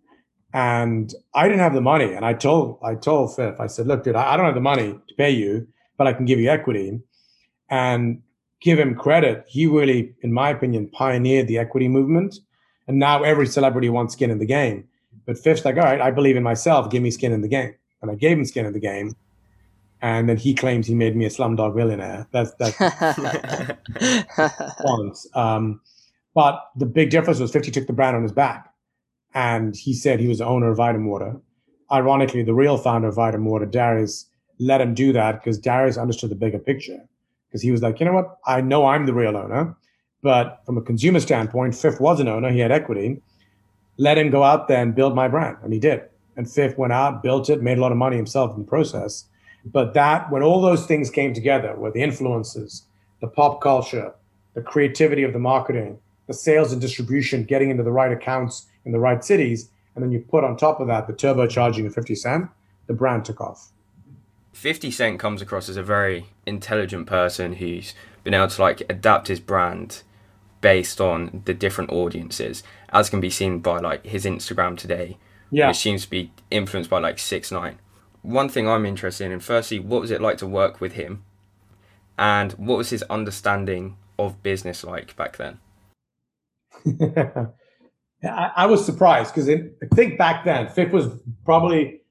And 0.53 1.13
I 1.33 1.47
didn't 1.47 1.59
have 1.59 1.73
the 1.73 1.81
money. 1.81 2.13
And 2.13 2.25
I 2.25 2.33
told 2.33 2.79
I 2.83 2.95
told 2.95 3.35
Fifth, 3.35 3.59
I 3.59 3.67
said, 3.67 3.87
look, 3.87 4.03
dude, 4.03 4.15
I, 4.15 4.33
I 4.33 4.37
don't 4.37 4.45
have 4.45 4.55
the 4.55 4.61
money 4.61 4.99
to 5.07 5.15
pay 5.15 5.31
you, 5.31 5.67
but 5.97 6.07
I 6.07 6.13
can 6.13 6.25
give 6.25 6.39
you 6.39 6.49
equity. 6.49 6.99
And 7.69 8.21
give 8.61 8.79
him 8.79 8.95
credit. 8.95 9.43
He 9.47 9.65
really, 9.65 10.13
in 10.21 10.31
my 10.31 10.49
opinion, 10.49 10.87
pioneered 10.89 11.47
the 11.47 11.57
equity 11.57 11.87
movement. 11.87 12.35
And 12.87 12.97
now 12.97 13.23
every 13.23 13.47
celebrity 13.47 13.89
wants 13.89 14.13
skin 14.13 14.31
in 14.31 14.39
the 14.39 14.45
game. 14.45 14.87
But 15.25 15.37
Fifth's 15.37 15.65
like, 15.65 15.75
all 15.75 15.83
right, 15.83 15.99
I 15.99 16.11
believe 16.11 16.37
in 16.37 16.43
myself. 16.43 16.89
Give 16.89 17.03
me 17.03 17.11
skin 17.11 17.31
in 17.31 17.41
the 17.41 17.47
game. 17.47 17.75
And 18.01 18.09
I 18.09 18.15
gave 18.15 18.37
him 18.37 18.45
skin 18.45 18.65
in 18.65 18.73
the 18.73 18.79
game. 18.79 19.15
And 20.01 20.27
then 20.27 20.37
he 20.37 20.55
claims 20.55 20.87
he 20.87 20.95
made 20.95 21.15
me 21.15 21.25
a 21.25 21.29
slumdog 21.29 21.75
millionaire. 21.75 22.27
That's 22.31 22.53
that's 22.55 22.79
once. 24.83 25.27
Um, 25.35 25.79
but 26.33 26.63
the 26.75 26.87
big 26.87 27.11
difference 27.11 27.39
was 27.39 27.51
50 27.51 27.71
took 27.71 27.87
the 27.87 27.93
brand 27.93 28.15
on 28.15 28.23
his 28.23 28.31
back. 28.31 28.70
And 29.33 29.75
he 29.75 29.93
said 29.93 30.19
he 30.19 30.27
was 30.27 30.39
the 30.39 30.45
owner 30.45 30.69
of 30.69 30.77
Vitamin 30.77 31.07
Water. 31.07 31.35
Ironically, 31.91 32.43
the 32.43 32.53
real 32.53 32.77
founder 32.77 33.09
of 33.09 33.15
Vitamin 33.15 33.45
Water, 33.45 33.65
Darius, 33.65 34.25
let 34.59 34.81
him 34.81 34.93
do 34.93 35.13
that 35.13 35.39
because 35.39 35.57
Darius 35.57 35.97
understood 35.97 36.31
the 36.31 36.35
bigger 36.35 36.59
picture. 36.59 36.99
Because 37.47 37.61
he 37.61 37.71
was 37.71 37.81
like, 37.81 37.99
you 37.99 38.05
know 38.05 38.13
what? 38.13 38.37
I 38.45 38.61
know 38.61 38.85
I'm 38.85 39.05
the 39.05 39.13
real 39.13 39.35
owner. 39.35 39.75
But 40.21 40.61
from 40.65 40.77
a 40.77 40.81
consumer 40.81 41.19
standpoint, 41.19 41.75
Fifth 41.75 41.99
was 41.99 42.19
an 42.19 42.27
owner. 42.27 42.51
He 42.51 42.59
had 42.59 42.71
equity 42.71 43.21
let 44.01 44.17
him 44.17 44.31
go 44.31 44.43
out 44.43 44.67
there 44.67 44.81
and 44.81 44.95
build 44.95 45.13
my 45.13 45.27
brand. 45.27 45.57
And 45.63 45.71
he 45.71 45.79
did. 45.79 46.01
And 46.35 46.49
Fifth 46.49 46.75
went 46.75 46.91
out, 46.91 47.21
built 47.21 47.51
it, 47.51 47.61
made 47.61 47.77
a 47.77 47.81
lot 47.81 47.91
of 47.91 47.99
money 47.99 48.15
himself 48.15 48.51
in 48.55 48.63
the 48.63 48.67
process. 48.67 49.25
But 49.63 49.93
that, 49.93 50.31
when 50.31 50.41
all 50.41 50.59
those 50.59 50.87
things 50.87 51.11
came 51.11 51.35
together, 51.35 51.75
with 51.75 51.93
the 51.93 52.01
influences, 52.01 52.87
the 53.21 53.27
pop 53.27 53.61
culture, 53.61 54.13
the 54.55 54.61
creativity 54.61 55.21
of 55.21 55.33
the 55.33 55.39
marketing, 55.39 55.99
the 56.25 56.33
sales 56.33 56.71
and 56.71 56.81
distribution, 56.81 57.43
getting 57.43 57.69
into 57.69 57.83
the 57.83 57.91
right 57.91 58.11
accounts 58.11 58.65
in 58.85 58.91
the 58.91 58.99
right 58.99 59.23
cities, 59.23 59.69
and 59.95 60.03
then 60.03 60.11
you 60.11 60.19
put 60.19 60.43
on 60.43 60.57
top 60.57 60.79
of 60.79 60.87
that 60.87 61.07
the 61.07 61.13
turbocharging 61.13 61.85
of 61.85 61.93
50 61.93 62.15
Cent, 62.15 62.49
the 62.87 62.93
brand 62.93 63.25
took 63.25 63.41
off. 63.41 63.71
50 64.53 64.91
Cent 64.91 65.19
comes 65.19 65.41
across 65.41 65.69
as 65.69 65.77
a 65.77 65.83
very 65.83 66.27
intelligent 66.45 67.07
person 67.07 67.53
who's 67.53 67.93
been 68.23 68.33
able 68.33 68.47
to 68.47 68.61
like 68.61 68.81
adapt 68.89 69.27
his 69.27 69.39
brand 69.39 70.03
based 70.59 71.01
on 71.01 71.41
the 71.45 71.53
different 71.53 71.91
audiences, 71.91 72.63
as 72.89 73.09
can 73.09 73.19
be 73.19 73.29
seen 73.29 73.59
by 73.59 73.79
like 73.79 74.05
his 74.05 74.25
Instagram 74.25 74.77
today, 74.77 75.17
yeah. 75.49 75.67
which 75.69 75.77
seems 75.77 76.03
to 76.03 76.09
be 76.09 76.31
influenced 76.51 76.89
by 76.89 76.99
like 76.99 77.17
6ix9ine. 77.17 77.77
One 78.21 78.49
thing 78.49 78.67
I'm 78.67 78.85
interested 78.85 79.31
in, 79.31 79.39
firstly, 79.39 79.79
what 79.79 80.01
was 80.01 80.11
it 80.11 80.21
like 80.21 80.37
to 80.37 80.47
work 80.47 80.79
with 80.79 80.93
him, 80.93 81.23
and 82.17 82.51
what 82.53 82.77
was 82.77 82.91
his 82.91 83.01
understanding 83.03 83.97
of 84.19 84.43
business 84.43 84.83
like 84.83 85.15
back 85.15 85.37
then? 85.37 85.59
I, 88.23 88.51
I, 88.55 88.65
was 88.67 88.85
surprised 88.85 89.33
because 89.33 89.49
I 89.49 89.63
think 89.95 90.17
back 90.17 90.45
then, 90.45 90.67
Fifth 90.67 90.91
was 90.91 91.07
probably 91.43 92.01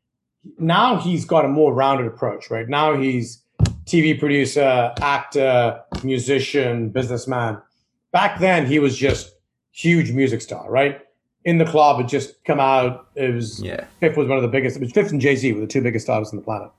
now 0.59 0.99
he's 0.99 1.25
got 1.25 1.45
a 1.45 1.49
more 1.49 1.73
rounded 1.73 2.07
approach, 2.07 2.51
right? 2.51 2.69
Now 2.69 2.97
he's 2.97 3.43
TV 3.85 4.19
producer, 4.19 4.93
actor, 5.01 5.81
musician, 6.03 6.89
businessman 6.89 7.61
back 8.13 8.39
then 8.41 8.67
he 8.67 8.79
was 8.79 8.97
just 8.97 9.35
huge 9.73 10.13
music 10.13 10.41
star, 10.41 10.71
right? 10.71 11.01
In 11.45 11.59
the 11.59 11.65
club, 11.65 11.99
had 11.99 12.09
just 12.09 12.43
come 12.45 12.61
out. 12.61 13.07
It 13.15 13.35
was 13.35 13.63
yeah. 13.63 13.85
Fifth 13.99 14.17
was 14.17 14.29
one 14.29 14.37
of 14.37 14.43
the 14.43 14.49
biggest. 14.49 14.77
It 14.77 14.83
was 14.83 14.93
Fifth 14.93 15.11
and 15.11 15.21
Jay 15.21 15.37
Z 15.37 15.53
were 15.53 15.61
the 15.61 15.67
two 15.67 15.81
biggest 15.81 16.05
stars 16.05 16.31
on 16.31 16.37
the 16.37 16.43
planet. 16.43 16.71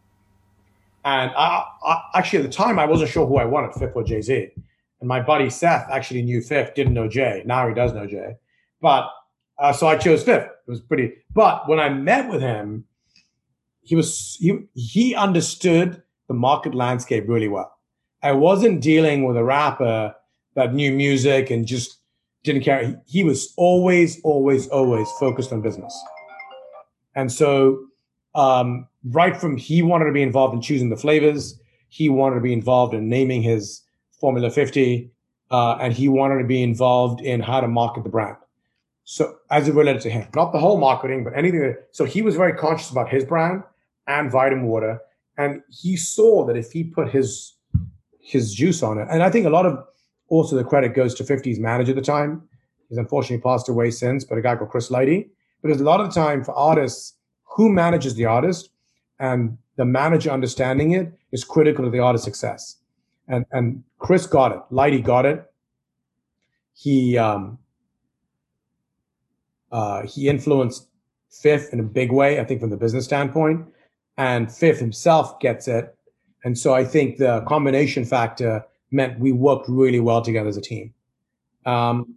And 1.04 1.32
I, 1.32 1.63
I, 1.84 2.02
actually 2.13 2.39
at 2.39 2.46
the 2.46 2.56
time 2.56 2.78
I 2.78 2.86
wasn't 2.86 3.10
sure 3.10 3.26
who 3.26 3.38
I 3.38 3.46
wanted, 3.46 3.74
Fifth 3.74 3.96
or 3.96 4.04
Jay 4.04 4.22
Z. 4.22 4.50
And 5.00 5.08
my 5.08 5.20
buddy 5.20 5.50
Seth 5.50 5.89
actually 5.89 6.22
knew 6.22 6.41
Fifth, 6.41 6.76
didn't 6.76 6.94
know 6.94 7.08
Jay. 7.08 7.41
Now 7.46 7.67
he 7.67 7.74
does 7.74 7.91
know 7.94 8.06
Jay. 8.06 8.36
But 8.82 9.10
uh, 9.62 9.71
so 9.71 9.88
I 9.88 9.95
chose 9.95 10.24
Fifth. 10.24 10.45
It 10.45 10.69
was 10.69 10.82
pretty. 10.82 11.13
But 11.34 11.69
when 11.69 11.80
I 11.80 11.89
met 11.89 12.30
with 12.30 12.41
him, 12.41 12.86
he 13.82 13.95
was 13.95 14.38
he 14.39 14.60
he 14.74 15.15
understood 15.15 16.02
the 16.28 16.34
market 16.34 16.74
landscape 16.74 17.26
really 17.28 17.47
well. 17.47 17.71
I 18.24 18.34
wasn't 18.34 18.82
dealing 18.82 19.24
with 19.24 19.38
a 19.38 19.43
rapper 19.43 20.15
that 20.56 20.74
new 20.74 20.91
music 20.91 21.50
and 21.50 21.65
just 21.65 21.97
didn't 22.43 22.63
care. 22.63 23.02
He 23.06 23.24
was 23.24 23.54
always, 23.58 24.19
always, 24.21 24.67
always 24.69 25.10
focused 25.19 25.52
on 25.54 25.62
business. 25.62 25.97
And 27.15 27.32
so, 27.32 27.86
um, 28.36 28.88
right 29.10 29.36
from 29.36 29.58
he 29.58 29.82
wanted 29.82 30.06
to 30.06 30.12
be 30.12 30.21
involved 30.21 30.54
in 30.54 30.62
choosing 30.62 30.89
the 30.89 30.97
flavors, 30.97 31.60
he 31.89 32.10
wanted 32.10 32.36
to 32.36 32.41
be 32.41 32.54
involved 32.54 32.93
in 32.93 33.10
naming 33.10 33.41
his 33.41 33.82
Formula 34.19 34.50
50, 34.50 35.12
uh, 35.50 35.78
and 35.82 35.93
he 35.93 36.08
wanted 36.08 36.39
to 36.39 36.47
be 36.47 36.63
involved 36.63 37.21
in 37.21 37.41
how 37.41 37.60
to 37.60 37.67
market 37.67 38.04
the 38.04 38.10
brand. 38.10 38.38
So, 39.04 39.36
as 39.50 39.68
it 39.68 39.76
related 39.76 40.02
to 40.04 40.10
him, 40.10 40.28
not 40.36 40.52
the 40.54 40.60
whole 40.60 40.80
marketing, 40.80 41.24
but 41.24 41.34
anything. 41.36 41.60
That, 41.60 41.88
so, 41.92 42.06
he 42.06 42.22
was 42.22 42.36
very 42.36 42.54
conscious 42.54 42.92
about 42.92 43.10
his 43.10 43.26
brand 43.26 43.64
and 44.08 44.32
Vitamin 44.32 44.66
Water, 44.66 45.00
and 45.38 45.62
he 45.70 45.98
saw 45.98 46.46
that 46.46 46.56
if 46.56 46.72
he 46.72 46.84
put 46.84 47.10
his 47.10 47.56
his 48.20 48.54
juice 48.54 48.84
on 48.84 49.00
it, 49.00 49.08
and 49.10 49.24
I 49.24 49.30
think 49.30 49.46
a 49.46 49.50
lot 49.50 49.66
of 49.66 49.84
also, 50.32 50.56
the 50.56 50.64
credit 50.64 50.96
goes 50.96 51.14
to 51.16 51.26
50's 51.26 51.60
manager 51.60 51.92
at 51.92 51.98
the 51.98 52.02
time. 52.02 52.42
He's 52.88 52.98
unfortunately 52.98 53.44
passed 53.44 53.68
away 53.68 53.92
since, 53.92 54.24
but 54.24 54.38
a 54.38 54.42
guy 54.42 54.56
called 54.56 54.70
Chris 54.70 54.90
Lighty. 54.90 55.30
Because 55.62 55.82
a 55.82 55.84
lot 55.84 56.00
of 56.00 56.08
the 56.08 56.14
time 56.14 56.46
for 56.46 56.54
artists, 56.54 57.16
who 57.44 57.70
manages 57.70 58.16
the 58.16 58.26
artist 58.26 58.70
and 59.20 59.58
the 59.76 59.84
manager 59.84 60.32
understanding 60.32 60.92
it 60.92 61.12
is 61.34 61.44
critical 61.44 61.84
to 61.84 61.92
the 61.92 62.00
artist's 62.00 62.24
success. 62.24 62.78
And 63.28 63.46
and 63.52 63.84
Chris 64.00 64.26
got 64.26 64.54
it. 64.54 64.62
Lighty 64.72 65.04
got 65.04 65.26
it. 65.26 65.52
He 66.74 67.18
um, 67.18 67.60
uh, 69.71 70.05
he 70.05 70.27
influenced 70.27 70.88
Fifth 71.29 71.71
in 71.71 71.79
a 71.79 71.84
big 71.84 72.12
way, 72.12 72.39
I 72.39 72.43
think, 72.43 72.60
from 72.60 72.71
the 72.71 72.77
business 72.77 73.05
standpoint. 73.05 73.65
And 74.17 74.51
Fifth 74.51 74.79
himself 74.79 75.39
gets 75.39 75.67
it. 75.67 75.95
And 76.43 76.57
so 76.57 76.73
I 76.73 76.84
think 76.84 77.17
the 77.17 77.41
combination 77.47 78.03
factor 78.03 78.65
meant 78.91 79.19
we 79.19 79.31
worked 79.31 79.69
really 79.69 79.99
well 79.99 80.21
together 80.21 80.49
as 80.49 80.57
a 80.57 80.62
team. 80.62 80.93
Um, 81.65 82.15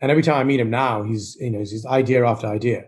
and 0.00 0.10
every 0.10 0.22
time 0.22 0.36
I 0.36 0.44
meet 0.44 0.60
him 0.60 0.70
now, 0.70 1.02
he's 1.02 1.36
you 1.38 1.50
know 1.50 1.58
he's 1.58 1.84
idea 1.86 2.26
after 2.26 2.46
idea. 2.46 2.86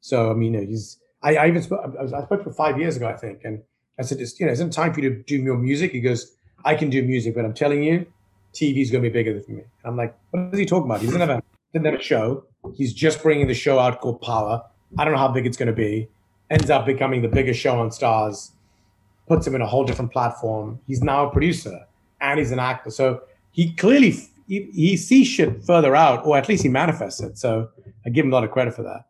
So 0.00 0.30
I 0.30 0.34
mean, 0.34 0.54
you 0.54 0.60
know, 0.60 0.66
he's 0.66 0.98
I, 1.22 1.36
I 1.36 1.48
even 1.48 1.62
spoke 1.62 1.80
I, 1.98 2.24
spoke 2.24 2.44
for 2.44 2.52
five 2.52 2.78
years 2.78 2.96
ago, 2.96 3.08
I 3.08 3.16
think, 3.16 3.40
and 3.44 3.62
I 3.98 4.02
said, 4.02 4.20
it's, 4.20 4.38
you 4.40 4.46
know, 4.46 4.52
isn't 4.52 4.68
it 4.68 4.72
time 4.72 4.94
for 4.94 5.00
you 5.00 5.10
to 5.10 5.22
do 5.22 5.42
more 5.42 5.58
music? 5.58 5.92
He 5.92 6.00
goes, 6.00 6.34
I 6.64 6.74
can 6.74 6.88
do 6.88 7.02
music, 7.02 7.34
but 7.34 7.44
I'm 7.44 7.52
telling 7.52 7.82
you, 7.82 8.06
TV's 8.54 8.90
going 8.90 9.04
to 9.04 9.10
be 9.10 9.12
bigger 9.12 9.38
than 9.38 9.56
me. 9.56 9.62
And 9.62 9.64
I'm 9.84 9.96
like, 9.96 10.16
what 10.30 10.48
is 10.52 10.58
he 10.58 10.64
talking 10.64 10.86
about? 10.86 11.00
He 11.00 11.06
doesn't 11.06 11.20
have 11.20 11.30
a 11.30 11.42
didn't 11.72 11.86
have 11.86 12.00
a 12.00 12.02
show. 12.02 12.44
He's 12.74 12.92
just 12.92 13.22
bringing 13.22 13.48
the 13.48 13.54
show 13.54 13.78
out 13.78 14.00
called 14.00 14.20
Power. 14.20 14.62
I 14.98 15.04
don't 15.04 15.12
know 15.12 15.18
how 15.18 15.28
big 15.28 15.46
it's 15.46 15.56
going 15.56 15.68
to 15.68 15.72
be. 15.72 16.08
Ends 16.50 16.70
up 16.70 16.84
becoming 16.84 17.22
the 17.22 17.28
biggest 17.28 17.60
show 17.60 17.78
on 17.78 17.90
Starz. 17.90 18.50
Puts 19.28 19.46
him 19.46 19.54
in 19.54 19.62
a 19.62 19.66
whole 19.66 19.84
different 19.84 20.12
platform. 20.12 20.80
He's 20.86 21.02
now 21.02 21.28
a 21.28 21.30
producer 21.30 21.86
and 22.20 22.38
he's 22.38 22.50
an 22.50 22.58
actor. 22.58 22.90
So 22.90 23.22
he 23.52 23.72
clearly 23.72 24.14
he, 24.50 24.68
he 24.74 24.96
sees 24.96 25.28
shit 25.28 25.62
further 25.64 25.94
out, 25.94 26.26
or 26.26 26.36
at 26.36 26.48
least 26.48 26.64
he 26.64 26.68
manifests 26.68 27.20
it. 27.20 27.38
So 27.38 27.70
I 28.04 28.10
give 28.10 28.24
him 28.24 28.32
a 28.32 28.34
lot 28.34 28.44
of 28.44 28.50
credit 28.50 28.74
for 28.74 28.82
that. 28.82 29.04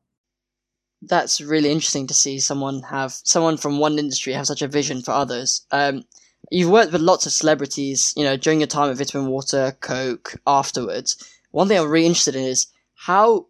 That's 1.03 1.41
really 1.41 1.71
interesting 1.71 2.07
to 2.09 2.15
see 2.15 2.39
someone 2.41 2.83
have 2.83 3.13
someone 3.13 3.57
from 3.57 3.79
one 3.79 3.99
industry 3.99 4.35
have 4.35 4.47
such 4.47 4.61
a 4.61 4.69
vision 4.69 5.01
for 5.01 5.13
others. 5.13 5.65
Um, 5.71 6.05
you've 6.51 6.71
worked 6.71 6.93
with 6.93 7.01
lots 7.01 7.25
of 7.25 7.33
celebrities, 7.33 8.13
you 8.19 8.25
know, 8.25 8.37
during 8.37 8.61
your 8.61 8.67
time 8.67 8.91
at 8.91 8.99
Vitamin 8.99 9.29
Water, 9.29 9.75
Coke, 9.81 10.35
afterwards. 10.47 11.17
One 11.53 11.69
thing 11.69 11.79
I'm 11.79 11.89
really 11.89 12.07
interested 12.07 12.37
in 12.37 12.45
is 12.45 12.67
how 13.01 13.47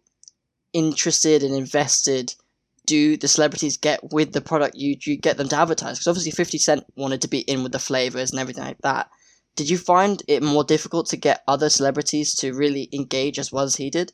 interested 0.71 1.43
and 1.43 1.53
invested 1.53 2.33
do 2.85 3.17
the 3.17 3.27
celebrities 3.27 3.75
get 3.75 3.99
with 4.13 4.31
the 4.31 4.39
product 4.39 4.77
you 4.77 4.95
you 5.05 5.17
get 5.17 5.35
them 5.35 5.49
to 5.49 5.57
advertise? 5.57 5.97
Because 5.97 6.07
obviously, 6.07 6.31
Fifty 6.31 6.57
Cent 6.57 6.85
wanted 6.95 7.21
to 7.21 7.27
be 7.27 7.39
in 7.39 7.61
with 7.61 7.73
the 7.73 7.79
flavors 7.79 8.31
and 8.31 8.39
everything 8.39 8.63
like 8.63 8.81
that. 8.83 9.09
Did 9.57 9.69
you 9.69 9.77
find 9.77 10.23
it 10.29 10.41
more 10.41 10.63
difficult 10.63 11.07
to 11.07 11.17
get 11.17 11.43
other 11.49 11.69
celebrities 11.69 12.33
to 12.35 12.53
really 12.53 12.87
engage 12.93 13.37
as 13.37 13.51
well 13.51 13.65
as 13.65 13.75
he 13.75 13.89
did? 13.89 14.13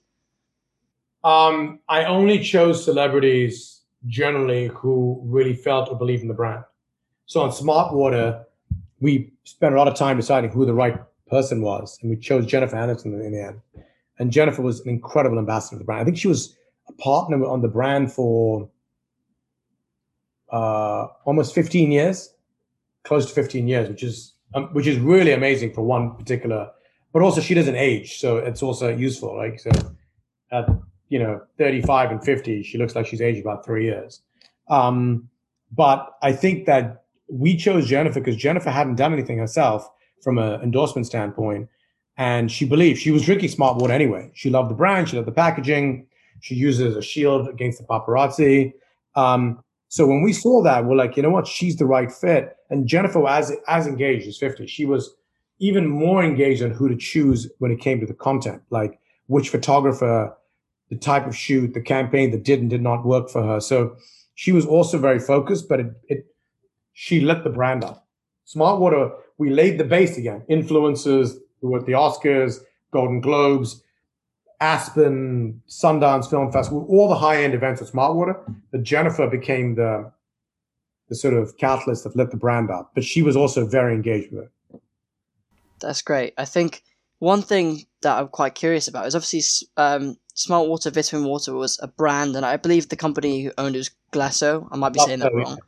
Um, 1.24 1.82
I 1.88 2.06
only 2.06 2.40
chose 2.40 2.84
celebrities 2.84 3.82
generally 4.08 4.68
who 4.70 5.22
really 5.24 5.54
felt 5.54 5.90
or 5.90 5.98
believed 6.00 6.24
in 6.24 6.30
the 6.30 6.34
brand. 6.34 6.64
So 7.28 7.42
on 7.42 7.52
Smart 7.52 7.94
Water, 7.94 8.44
we 9.00 9.32
spent 9.44 9.76
a 9.76 9.78
lot 9.78 9.88
of 9.88 9.94
time 9.94 10.18
deciding 10.18 10.50
who 10.50 10.66
the 10.66 10.74
right 10.74 11.00
person 11.30 11.62
was, 11.62 12.00
and 12.02 12.10
we 12.10 12.18
chose 12.18 12.48
Jennifer 12.48 12.76
Aniston 12.76 13.24
in 13.24 13.32
the 13.32 13.44
end. 13.44 13.62
And 14.20 14.32
Jennifer 14.32 14.62
was 14.62 14.80
an 14.82 14.90
incredible 14.90 15.38
ambassador 15.38 15.76
of 15.76 15.80
the 15.80 15.86
brand. 15.86 16.02
I 16.02 16.06
think 16.06 16.18
she 16.18 16.28
was 16.28 16.56
a 16.88 16.94
partner 16.94 17.46
on 17.46 17.62
the 17.62 17.68
brand 17.68 18.12
for 18.12 18.70
uh, 20.52 21.08
almost 21.26 21.54
15 21.54 21.92
years, 21.92 22.34
close 23.04 23.28
to 23.28 23.34
15 23.34 23.68
years, 23.68 23.90
which 23.90 24.04
is 24.04 24.34
um, 24.54 24.70
which 24.74 24.88
is 24.88 24.98
really 24.98 25.34
amazing 25.34 25.74
for 25.74 25.82
one 25.82 26.16
particular. 26.16 26.70
But 27.14 27.22
also, 27.22 27.42
she 27.42 27.54
doesn't 27.54 27.76
age, 27.76 28.18
so 28.18 28.38
it's 28.38 28.64
also 28.64 28.96
useful. 28.96 29.36
Like 29.36 29.60
so, 29.60 29.72
at 30.52 30.70
you 31.10 31.20
know 31.20 31.42
35 31.58 32.12
and 32.12 32.24
50, 32.24 32.64
she 32.64 32.78
looks 32.78 32.96
like 32.96 33.06
she's 33.06 33.22
aged 33.22 33.42
about 33.42 33.66
three 33.66 33.86
years. 33.86 34.22
Um, 34.70 35.30
but 35.72 36.18
I 36.22 36.32
think 36.32 36.66
that 36.66 37.04
we 37.30 37.58
chose 37.58 37.88
Jennifer 37.88 38.20
because 38.20 38.38
Jennifer 38.38 38.70
hadn't 38.70 38.96
done 38.96 39.14
anything 39.14 39.38
herself 39.38 39.90
from 40.22 40.38
an 40.38 40.62
endorsement 40.62 41.08
standpoint. 41.08 41.70
And 42.18 42.52
she 42.52 42.66
believed 42.66 43.00
she 43.00 43.12
was 43.12 43.24
drinking 43.24 43.50
smart 43.50 43.78
water 43.78 43.94
anyway. 43.94 44.32
She 44.34 44.50
loved 44.50 44.72
the 44.72 44.76
brand, 44.76 45.10
she 45.10 45.16
loved 45.16 45.28
the 45.28 45.34
packaging, 45.34 46.08
she 46.42 46.56
used 46.56 46.82
it 46.82 46.88
as 46.88 46.96
a 46.96 47.02
shield 47.02 47.48
against 47.48 47.80
the 47.80 47.86
paparazzi. 47.86 48.74
Um, 49.16 49.64
so 49.90 50.06
when 50.06 50.22
we 50.22 50.34
saw 50.34 50.62
that, 50.64 50.86
we're 50.86 50.96
like, 50.96 51.16
you 51.16 51.24
know 51.24 51.30
what? 51.30 51.48
She's 51.48 51.78
the 51.78 51.86
right 51.86 52.12
fit. 52.12 52.56
And 52.70 52.88
Jennifer, 52.88 53.26
as 53.28 53.52
as 53.68 53.88
engaged 53.88 54.28
as 54.28 54.38
50, 54.38 54.68
she 54.68 54.86
was 54.86 55.14
even 55.60 55.88
more 55.88 56.24
engaged 56.24 56.62
on 56.62 56.72
who 56.72 56.90
to 56.90 56.96
choose 56.96 57.50
when 57.60 57.72
it 57.72 57.80
came 57.80 58.00
to 58.00 58.06
the 58.06 58.14
content, 58.14 58.62
like 58.70 59.00
which 59.28 59.50
photographer, 59.50 60.36
the 60.90 60.96
type 60.96 61.26
of 61.26 61.36
shoot, 61.36 61.74
the 61.74 61.82
campaign 61.82 62.32
that 62.32 62.44
did 62.44 62.60
and 62.62 62.70
did 62.70 62.82
not 62.82 63.06
work 63.06 63.30
for 63.30 63.44
her. 63.44 63.60
So 63.60 63.96
she 64.36 64.52
was 64.52 64.66
also 64.66 64.98
very 64.98 65.20
focused, 65.20 65.68
but 65.68 65.80
it, 65.80 65.88
it 66.08 66.26
she 66.94 67.22
lit 67.22 67.44
the 67.44 67.50
brand 67.50 67.84
up. 67.84 68.08
Smart 68.46 68.80
Water, 68.80 69.12
we 69.38 69.50
laid 69.50 69.78
the 69.78 69.84
base 69.84 70.18
again. 70.18 70.44
Influencers, 70.50 71.36
were 71.72 71.80
at 71.80 71.86
the 71.86 71.94
Oscars, 71.94 72.60
Golden 72.92 73.22
Globes, 73.22 73.84
Aspen, 74.60 75.62
Sundance 75.68 76.30
Film 76.30 76.52
Festival, 76.52 76.86
all 76.90 77.08
the 77.08 77.16
high 77.16 77.44
end 77.44 77.54
events 77.54 77.82
at 77.82 77.88
Smart 77.88 78.16
Water. 78.16 78.40
But 78.72 78.84
Jennifer 78.84 79.28
became 79.28 79.76
the 79.76 80.12
the 81.10 81.16
sort 81.16 81.34
of 81.34 81.56
catalyst 81.58 82.04
that 82.04 82.16
lit 82.16 82.32
the 82.32 82.38
brand 82.38 82.70
up. 82.70 82.92
But 82.94 83.04
she 83.06 83.22
was 83.22 83.36
also 83.38 83.66
very 83.66 83.94
engaged 83.94 84.32
with 84.32 84.46
it. 84.46 84.82
That's 85.80 86.02
great. 86.02 86.34
I 86.38 86.46
think 86.46 86.84
one 87.20 87.42
thing 87.42 87.86
that 88.02 88.18
I'm 88.18 88.28
quite 88.28 88.56
curious 88.56 88.88
about 88.88 89.08
is 89.08 89.16
obviously 89.16 89.70
um, 89.78 90.18
Smart 90.34 90.68
Water 90.68 90.92
Vitamin 90.92 91.28
Water 91.28 91.54
was 91.54 91.80
a 91.82 91.88
brand, 91.88 92.36
and 92.36 92.46
I 92.46 92.58
believe 92.58 92.90
the 92.90 92.96
company 92.96 93.44
who 93.44 93.52
owned 93.58 93.76
it 93.76 93.80
was 93.80 93.92
Glacéau. 94.12 94.68
I 94.72 94.78
might 94.78 94.94
be 94.94 95.00
saying 95.00 95.20
that 95.20 95.34
wrong. 95.34 95.60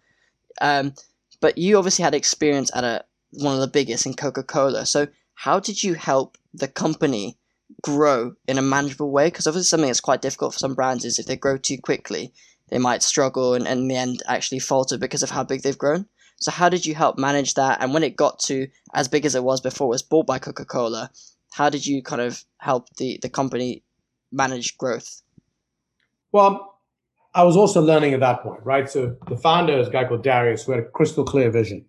Um, 0.62 0.93
but 1.41 1.57
you 1.57 1.77
obviously 1.77 2.03
had 2.03 2.13
experience 2.13 2.69
at 2.75 2.83
a 2.83 3.03
one 3.31 3.53
of 3.53 3.62
the 3.62 3.67
biggest 3.67 4.05
in 4.05 4.13
Coca 4.13 4.43
Cola. 4.43 4.85
So 4.85 5.07
how 5.39 5.58
did 5.58 5.82
you 5.82 5.93
help 5.93 6.38
the 6.54 6.67
company 6.67 7.38
grow 7.82 8.34
in 8.45 8.58
a 8.58 8.62
manageable 8.62 9.10
way? 9.10 9.28
Because 9.28 9.47
obviously 9.47 9.69
something 9.69 9.88
that's 9.88 10.02
quite 10.02 10.21
difficult 10.21 10.52
for 10.52 10.60
some 10.60 10.75
brands 10.75 11.06
is 11.06 11.17
if 11.17 11.28
they 11.28 11.38
grow 11.38 11.56
too 11.56 11.78
quickly, 11.82 12.34
they 12.67 12.78
might 12.78 13.02
struggle 13.02 13.54
and, 13.54 13.65
and 13.65 13.80
in 13.80 13.88
the 13.88 13.95
end 13.95 14.21
actually 14.28 14.60
falter 14.60 14.97
because 14.97 15.23
of 15.23 15.30
how 15.30 15.45
big 15.45 15.62
they've 15.62 15.78
grown. 15.78 16.08
So 16.41 16.52
how 16.52 16.67
did 16.67 16.86
you 16.86 16.93
help 16.93 17.17
manage 17.17 17.54
that? 17.54 17.82
And 17.82 17.93
when 17.93 18.04
it 18.04 18.17
got 18.17 18.39
to 18.47 18.67
as 18.93 19.08
big 19.08 19.25
as 19.25 19.34
it 19.34 19.45
was 19.45 19.62
before 19.62 19.86
it 19.86 19.91
was 19.91 20.02
bought 20.02 20.28
by 20.28 20.39
Coca 20.39 20.65
Cola, 20.65 21.10
how 21.54 21.69
did 21.69 21.86
you 21.86 22.04
kind 22.04 22.21
of 22.21 22.43
help 22.58 22.93
the, 22.97 23.17
the 23.21 23.30
company 23.30 23.82
manage 24.34 24.78
growth? 24.78 25.21
Well, 26.34 26.82
I 27.34 27.43
was 27.43 27.56
also 27.56 27.82
learning 27.82 28.13
at 28.13 28.19
that 28.19 28.43
point, 28.43 28.60
right? 28.65 28.89
So 28.89 29.15
the 29.30 29.38
founder 29.38 29.80
is 29.80 29.88
a 29.88 29.91
guy 29.91 30.04
called 30.04 30.21
Darius 30.21 30.65
who 30.65 30.73
had 30.73 30.82
a 30.82 30.89
crystal 30.89 31.23
clear 31.23 31.49
vision. 31.49 31.86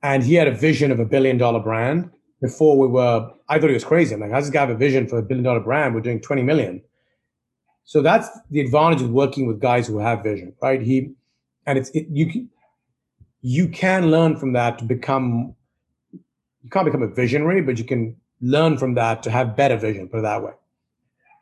And 0.00 0.22
he 0.22 0.34
had 0.34 0.46
a 0.46 0.54
vision 0.54 0.92
of 0.92 1.00
a 1.00 1.04
billion 1.04 1.38
dollar 1.38 1.58
brand 1.58 2.12
before 2.40 2.78
we 2.78 2.86
were, 2.86 3.30
I 3.48 3.58
thought 3.58 3.68
he 3.68 3.74
was 3.74 3.84
crazy. 3.84 4.14
I'm 4.14 4.20
like, 4.20 4.30
how 4.30 4.36
does 4.36 4.46
this 4.46 4.52
guy 4.52 4.60
have 4.60 4.70
a 4.70 4.74
vision 4.74 5.08
for 5.08 5.18
a 5.18 5.22
billion 5.22 5.44
dollar 5.44 5.60
brand? 5.60 5.94
We're 5.94 6.00
doing 6.00 6.20
20 6.20 6.42
million. 6.42 6.82
So 7.84 8.02
that's 8.02 8.28
the 8.50 8.60
advantage 8.60 9.02
of 9.02 9.10
working 9.10 9.46
with 9.46 9.60
guys 9.60 9.86
who 9.86 9.98
have 9.98 10.22
vision, 10.22 10.54
right? 10.60 10.82
He, 10.82 11.12
and 11.66 11.78
it's, 11.78 11.90
it, 11.90 12.06
you 12.10 12.26
can, 12.26 12.50
you 13.42 13.68
can 13.68 14.10
learn 14.10 14.36
from 14.36 14.52
that 14.54 14.78
to 14.80 14.84
become, 14.84 15.54
you 16.12 16.70
can't 16.70 16.84
become 16.84 17.02
a 17.02 17.08
visionary, 17.08 17.62
but 17.62 17.78
you 17.78 17.84
can 17.84 18.16
learn 18.40 18.76
from 18.76 18.94
that 18.94 19.22
to 19.22 19.30
have 19.30 19.56
better 19.56 19.76
vision, 19.76 20.08
put 20.08 20.18
it 20.18 20.22
that 20.22 20.42
way. 20.42 20.52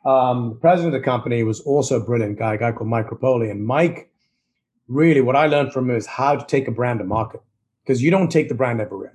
Um, 0.05 0.49
the 0.49 0.55
president 0.55 0.93
of 0.93 1.01
the 1.01 1.05
company 1.05 1.41
was 1.43 1.61
also 1.61 1.99
a 1.99 2.05
brilliant 2.05 2.37
guy, 2.37 2.53
a 2.53 2.57
guy 2.59 2.71
called 2.71 2.89
Mike 2.89 3.07
Repole. 3.07 3.49
And 3.49 3.65
Mike, 3.65 4.11
really, 4.87 5.21
what 5.21 5.35
I 5.35 5.47
learned 5.47 5.73
from 5.73 5.89
him 5.89 5.95
is 5.95 6.05
how 6.05 6.35
to 6.35 6.45
take 6.45 6.67
a 6.67 6.71
brand 6.71 6.99
to 6.99 7.05
market 7.05 7.41
because 7.83 8.03
you 8.03 8.11
don't 8.11 8.31
take 8.31 8.49
the 8.49 8.55
brand 8.55 8.81
everywhere. 8.81 9.13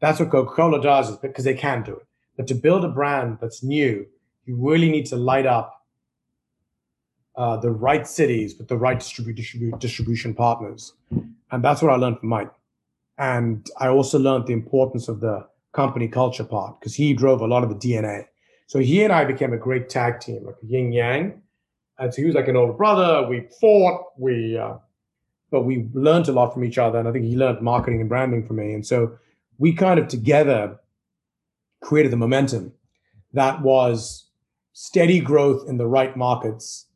That's 0.00 0.18
what 0.18 0.30
Coca 0.30 0.54
Cola 0.54 0.80
does, 0.82 1.10
is 1.10 1.16
because 1.16 1.44
they 1.44 1.54
can 1.54 1.82
do 1.82 1.92
it. 1.92 2.06
But 2.36 2.46
to 2.48 2.54
build 2.54 2.84
a 2.84 2.88
brand 2.88 3.38
that's 3.40 3.62
new, 3.62 4.06
you 4.46 4.56
really 4.56 4.90
need 4.90 5.06
to 5.06 5.16
light 5.16 5.46
up 5.46 5.84
uh, 7.36 7.56
the 7.58 7.70
right 7.70 8.06
cities 8.06 8.56
with 8.58 8.68
the 8.68 8.76
right 8.76 8.98
distribu- 8.98 9.38
distribu- 9.38 9.78
distribution 9.78 10.34
partners. 10.34 10.94
And 11.50 11.62
that's 11.62 11.82
what 11.82 11.92
I 11.92 11.96
learned 11.96 12.18
from 12.18 12.30
Mike. 12.30 12.50
And 13.18 13.68
I 13.78 13.88
also 13.88 14.18
learned 14.18 14.46
the 14.46 14.52
importance 14.52 15.08
of 15.08 15.20
the 15.20 15.46
company 15.72 16.08
culture 16.08 16.44
part 16.44 16.80
because 16.80 16.94
he 16.94 17.12
drove 17.12 17.40
a 17.40 17.46
lot 17.46 17.62
of 17.62 17.68
the 17.68 17.74
DNA. 17.76 18.26
So 18.66 18.78
he 18.78 19.02
and 19.04 19.12
I 19.12 19.24
became 19.24 19.52
a 19.52 19.58
great 19.58 19.88
tag 19.88 20.20
team, 20.20 20.46
like 20.46 20.56
a 20.62 20.66
yin 20.66 20.92
yang. 20.92 21.42
And 21.98 22.14
so 22.14 22.22
he 22.22 22.26
was 22.26 22.34
like 22.34 22.48
an 22.48 22.56
older 22.56 22.72
brother. 22.72 23.28
We 23.28 23.46
fought, 23.60 24.06
we, 24.16 24.56
uh, 24.56 24.74
but 25.50 25.62
we 25.62 25.88
learned 25.92 26.28
a 26.28 26.32
lot 26.32 26.54
from 26.54 26.64
each 26.64 26.78
other. 26.78 26.98
And 26.98 27.06
I 27.06 27.12
think 27.12 27.26
he 27.26 27.36
learned 27.36 27.60
marketing 27.60 28.00
and 28.00 28.08
branding 28.08 28.46
from 28.46 28.56
me. 28.56 28.72
And 28.72 28.86
so 28.86 29.18
we 29.60 29.72
kind 29.72 30.00
of 30.00 30.08
together 30.08 30.76
created 31.80 32.10
the 32.10 32.16
momentum 32.16 32.72
that 33.32 33.62
was 33.62 34.26
steady 34.72 35.20
growth 35.20 35.68
in 35.68 35.76
the 35.76 35.86
right 35.86 36.16
markets 36.16 36.86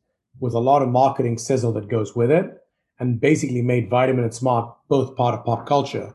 with 0.41 0.53
a 0.53 0.59
lot 0.59 0.81
of 0.81 0.89
marketing 0.89 1.37
sizzle 1.37 1.71
that 1.71 1.87
goes 1.87 2.13
with 2.13 2.29
it 2.29 2.57
and 2.99 3.21
basically 3.21 3.61
made 3.61 3.89
vitamin 3.89 4.25
and 4.25 4.33
smart 4.33 4.75
both 4.89 5.15
part 5.15 5.33
of 5.33 5.45
pop 5.45 5.65
culture 5.65 6.13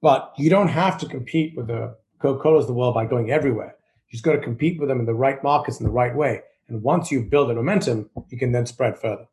but 0.00 0.32
you 0.38 0.48
don't 0.48 0.68
have 0.68 0.96
to 0.96 1.08
compete 1.08 1.52
with 1.56 1.66
the 1.66 1.96
coca-cola's 2.22 2.64
of 2.64 2.68
the 2.68 2.74
world 2.74 2.94
by 2.94 3.04
going 3.04 3.32
everywhere 3.32 3.76
you 4.08 4.12
just 4.12 4.24
got 4.24 4.32
to 4.32 4.40
compete 4.40 4.78
with 4.78 4.88
them 4.88 5.00
in 5.00 5.06
the 5.06 5.14
right 5.14 5.42
markets 5.42 5.80
in 5.80 5.86
the 5.86 5.92
right 5.92 6.14
way. 6.14 6.42
And 6.68 6.82
once 6.82 7.10
you 7.10 7.22
build 7.22 7.50
a 7.50 7.54
momentum, 7.54 8.08
you 8.28 8.38
can 8.38 8.52
then 8.52 8.66
spread 8.66 8.98
further. 8.98 9.26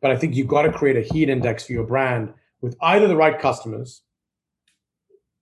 But 0.00 0.12
I 0.12 0.16
think 0.16 0.34
you've 0.34 0.48
got 0.48 0.62
to 0.62 0.72
create 0.72 0.96
a 0.96 1.12
heat 1.12 1.28
index 1.28 1.66
for 1.66 1.72
your 1.72 1.86
brand 1.86 2.32
with 2.60 2.76
either 2.80 3.08
the 3.08 3.16
right 3.16 3.38
customers 3.38 4.02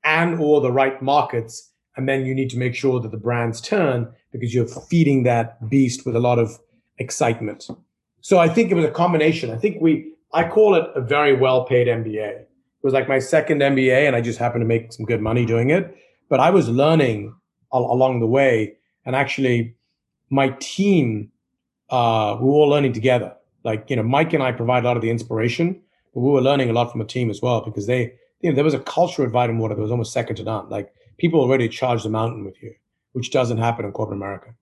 and 0.04 0.38
or 0.40 0.60
the 0.60 0.72
right 0.72 1.00
markets. 1.02 1.70
And 1.96 2.08
then 2.08 2.24
you 2.24 2.34
need 2.34 2.50
to 2.50 2.58
make 2.58 2.74
sure 2.74 3.00
that 3.00 3.10
the 3.10 3.16
brands 3.16 3.60
turn 3.60 4.12
because 4.32 4.54
you're 4.54 4.66
feeding 4.66 5.24
that 5.24 5.68
beast 5.68 6.06
with 6.06 6.14
a 6.14 6.20
lot 6.20 6.38
of 6.38 6.58
excitement. 6.98 7.68
So 8.20 8.38
I 8.38 8.48
think 8.48 8.70
it 8.70 8.74
was 8.74 8.84
a 8.84 8.90
combination. 8.90 9.50
I 9.50 9.56
think 9.56 9.80
we, 9.80 10.12
I 10.32 10.48
call 10.48 10.74
it 10.74 10.84
a 10.94 11.00
very 11.00 11.34
well 11.36 11.64
paid 11.64 11.86
MBA. 11.86 12.40
It 12.40 12.48
was 12.82 12.94
like 12.94 13.08
my 13.08 13.18
second 13.18 13.60
MBA 13.60 14.06
and 14.06 14.14
I 14.14 14.20
just 14.20 14.38
happened 14.38 14.62
to 14.62 14.66
make 14.66 14.92
some 14.92 15.06
good 15.06 15.20
money 15.20 15.44
doing 15.44 15.70
it. 15.70 15.96
But 16.28 16.40
I 16.40 16.50
was 16.50 16.68
learning 16.68 17.34
along 17.72 18.20
the 18.20 18.26
way. 18.26 18.74
And 19.04 19.16
actually, 19.16 19.74
my 20.30 20.50
team, 20.60 21.30
uh, 21.90 22.36
we 22.40 22.46
were 22.46 22.52
all 22.52 22.68
learning 22.68 22.92
together. 22.92 23.34
Like, 23.64 23.90
you 23.90 23.96
know, 23.96 24.02
Mike 24.02 24.32
and 24.32 24.42
I 24.42 24.52
provide 24.52 24.84
a 24.84 24.86
lot 24.86 24.96
of 24.96 25.02
the 25.02 25.10
inspiration, 25.10 25.80
but 26.14 26.20
we 26.20 26.30
were 26.30 26.40
learning 26.40 26.70
a 26.70 26.72
lot 26.72 26.92
from 26.92 27.00
a 27.00 27.04
team 27.04 27.30
as 27.30 27.42
well 27.42 27.60
because 27.60 27.86
they, 27.86 28.12
you 28.40 28.50
know, 28.50 28.54
there 28.54 28.64
was 28.64 28.74
a 28.74 28.80
culture 28.80 29.24
at 29.24 29.30
Vitamin 29.30 29.58
Water 29.58 29.74
that 29.74 29.80
was 29.80 29.90
almost 29.90 30.12
second 30.12 30.36
to 30.36 30.44
none. 30.44 30.68
Like, 30.68 30.92
people 31.18 31.40
already 31.40 31.68
charge 31.68 32.02
the 32.02 32.08
mountain 32.08 32.44
with 32.44 32.62
you, 32.62 32.74
which 33.12 33.30
doesn't 33.30 33.58
happen 33.58 33.84
in 33.84 33.92
corporate 33.92 34.16
America. 34.16 34.54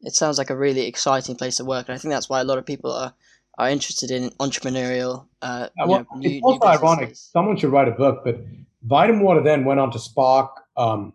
It 0.00 0.14
sounds 0.14 0.38
like 0.38 0.50
a 0.50 0.56
really 0.56 0.86
exciting 0.86 1.36
place 1.36 1.56
to 1.56 1.64
work. 1.64 1.88
And 1.88 1.94
I 1.94 1.98
think 1.98 2.12
that's 2.12 2.28
why 2.28 2.40
a 2.40 2.44
lot 2.44 2.58
of 2.58 2.66
people 2.66 2.92
are, 2.92 3.14
are 3.58 3.70
interested 3.70 4.10
in 4.10 4.30
entrepreneurial. 4.40 5.26
Uh, 5.40 5.68
well, 5.76 6.00
know, 6.00 6.06
it's 6.16 6.26
new, 6.26 6.40
also 6.42 6.66
new 6.66 6.72
ironic. 6.72 7.14
Someone 7.14 7.56
should 7.56 7.70
write 7.70 7.86
a 7.86 7.92
book, 7.92 8.22
but 8.24 8.40
Vitamin 8.82 9.20
Water 9.20 9.42
then 9.42 9.64
went 9.64 9.78
on 9.78 9.92
to 9.92 9.98
spark 9.98 10.62
um, 10.76 11.12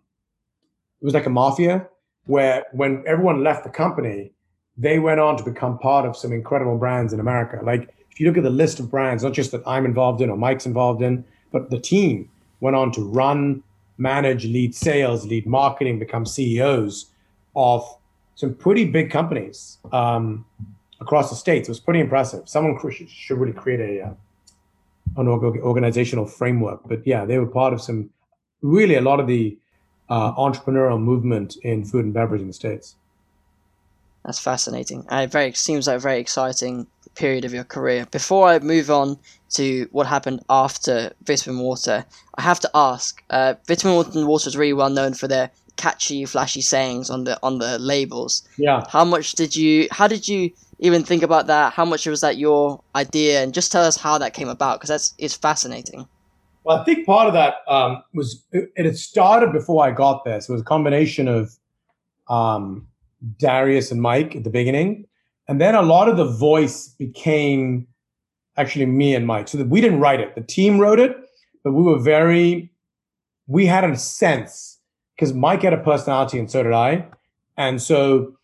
it 1.00 1.04
was 1.04 1.14
like 1.14 1.26
a 1.26 1.30
mafia 1.30 1.88
where 2.26 2.64
when 2.72 3.04
everyone 3.06 3.44
left 3.44 3.64
the 3.64 3.70
company, 3.70 4.32
they 4.76 4.98
went 4.98 5.20
on 5.20 5.36
to 5.36 5.44
become 5.44 5.78
part 5.78 6.04
of 6.06 6.16
some 6.16 6.32
incredible 6.32 6.76
brands 6.76 7.12
in 7.12 7.20
America. 7.20 7.60
Like 7.62 7.94
if 8.10 8.20
you 8.20 8.26
look 8.26 8.36
at 8.36 8.42
the 8.42 8.50
list 8.50 8.80
of 8.80 8.90
brands, 8.90 9.22
not 9.22 9.32
just 9.32 9.52
that 9.52 9.62
I'm 9.66 9.84
involved 9.84 10.20
in 10.20 10.30
or 10.30 10.36
Mike's 10.36 10.66
involved 10.66 11.02
in, 11.02 11.24
but 11.52 11.70
the 11.70 11.78
team 11.78 12.28
went 12.60 12.76
on 12.76 12.92
to 12.92 13.02
run, 13.02 13.62
manage, 13.96 14.44
lead 14.44 14.74
sales, 14.74 15.26
lead 15.26 15.46
marketing, 15.46 15.98
become 15.98 16.26
CEOs 16.26 17.06
of 17.56 17.84
some 18.34 18.54
pretty 18.54 18.84
big 18.84 19.10
companies. 19.10 19.78
Um, 19.92 20.44
across 21.00 21.30
the 21.30 21.36
states. 21.36 21.68
It 21.68 21.70
was 21.70 21.80
pretty 21.80 22.00
impressive. 22.00 22.48
Someone 22.48 22.78
should 23.08 23.38
really 23.38 23.52
create 23.52 23.80
a 23.80 24.06
uh, 24.06 24.14
an 25.16 25.26
organizational 25.26 26.26
framework. 26.26 26.80
But 26.86 27.06
yeah, 27.06 27.24
they 27.24 27.38
were 27.38 27.46
part 27.46 27.72
of 27.72 27.80
some 27.80 28.10
really 28.62 28.96
a 28.96 29.00
lot 29.00 29.20
of 29.20 29.26
the 29.26 29.58
uh, 30.08 30.32
entrepreneurial 30.34 31.00
movement 31.00 31.56
in 31.62 31.84
food 31.84 32.04
and 32.04 32.14
beverage 32.14 32.40
in 32.40 32.46
the 32.46 32.52
states. 32.52 32.96
That's 34.24 34.38
fascinating. 34.38 35.06
And 35.10 35.24
it 35.24 35.30
very 35.30 35.52
seems 35.52 35.86
like 35.86 35.96
a 35.96 36.00
very 36.00 36.20
exciting 36.20 36.86
period 37.14 37.44
of 37.44 37.52
your 37.52 37.64
career. 37.64 38.06
Before 38.10 38.48
I 38.48 38.58
move 38.58 38.90
on 38.90 39.18
to 39.50 39.88
what 39.90 40.06
happened 40.06 40.44
after 40.48 41.12
Vitamin 41.24 41.60
Water, 41.60 42.04
I 42.36 42.42
have 42.42 42.60
to 42.60 42.70
ask. 42.74 43.22
Uh, 43.30 43.54
Vitamin 43.66 44.26
Water 44.26 44.48
is 44.48 44.56
really 44.56 44.72
well 44.72 44.90
known 44.90 45.14
for 45.14 45.28
their 45.28 45.50
catchy, 45.76 46.24
flashy 46.24 46.60
sayings 46.60 47.08
on 47.08 47.24
the 47.24 47.38
on 47.42 47.58
the 47.58 47.78
labels. 47.78 48.46
Yeah. 48.58 48.84
How 48.88 49.04
much 49.04 49.32
did 49.32 49.56
you? 49.56 49.88
How 49.90 50.06
did 50.06 50.28
you 50.28 50.50
even 50.78 51.02
think 51.02 51.22
about 51.22 51.46
that? 51.46 51.72
How 51.72 51.84
much 51.84 52.06
was 52.06 52.20
that 52.20 52.36
your 52.36 52.82
idea? 52.94 53.42
And 53.42 53.54
just 53.54 53.72
tell 53.72 53.84
us 53.84 53.96
how 53.96 54.18
that 54.18 54.34
came 54.34 54.48
about 54.48 54.78
because 54.78 54.90
that's 54.90 55.14
it's 55.18 55.34
fascinating. 55.34 56.06
Well, 56.64 56.76
I 56.78 56.84
think 56.84 57.06
part 57.06 57.28
of 57.28 57.32
that 57.32 57.62
um, 57.66 58.02
was 58.12 58.44
it, 58.52 58.70
it, 58.76 58.96
started 58.98 59.52
before 59.52 59.82
I 59.86 59.90
got 59.90 60.24
there. 60.24 60.38
So 60.40 60.52
it 60.52 60.56
was 60.56 60.60
a 60.60 60.66
combination 60.66 61.26
of 61.26 61.56
um, 62.28 62.86
Darius 63.38 63.90
and 63.90 64.00
Mike 64.00 64.36
at 64.36 64.44
the 64.44 64.50
beginning, 64.50 65.06
and 65.48 65.60
then 65.60 65.74
a 65.74 65.82
lot 65.82 66.08
of 66.08 66.16
the 66.16 66.24
voice 66.24 66.88
became 66.88 67.86
actually 68.56 68.86
me 68.86 69.14
and 69.14 69.26
Mike. 69.26 69.48
So 69.48 69.58
that 69.58 69.68
we 69.68 69.80
didn't 69.80 70.00
write 70.00 70.20
it; 70.20 70.34
the 70.34 70.40
team 70.42 70.78
wrote 70.78 71.00
it, 71.00 71.16
but 71.64 71.72
we 71.72 71.82
were 71.82 71.98
very 71.98 72.70
we 73.46 73.66
had 73.66 73.82
a 73.82 73.96
sense 73.96 74.78
because 75.16 75.32
Mike 75.32 75.62
had 75.62 75.72
a 75.72 75.78
personality 75.78 76.38
and 76.38 76.50
so 76.50 76.62
did 76.62 76.72
I, 76.72 77.06
and 77.56 77.82
so 77.82 78.34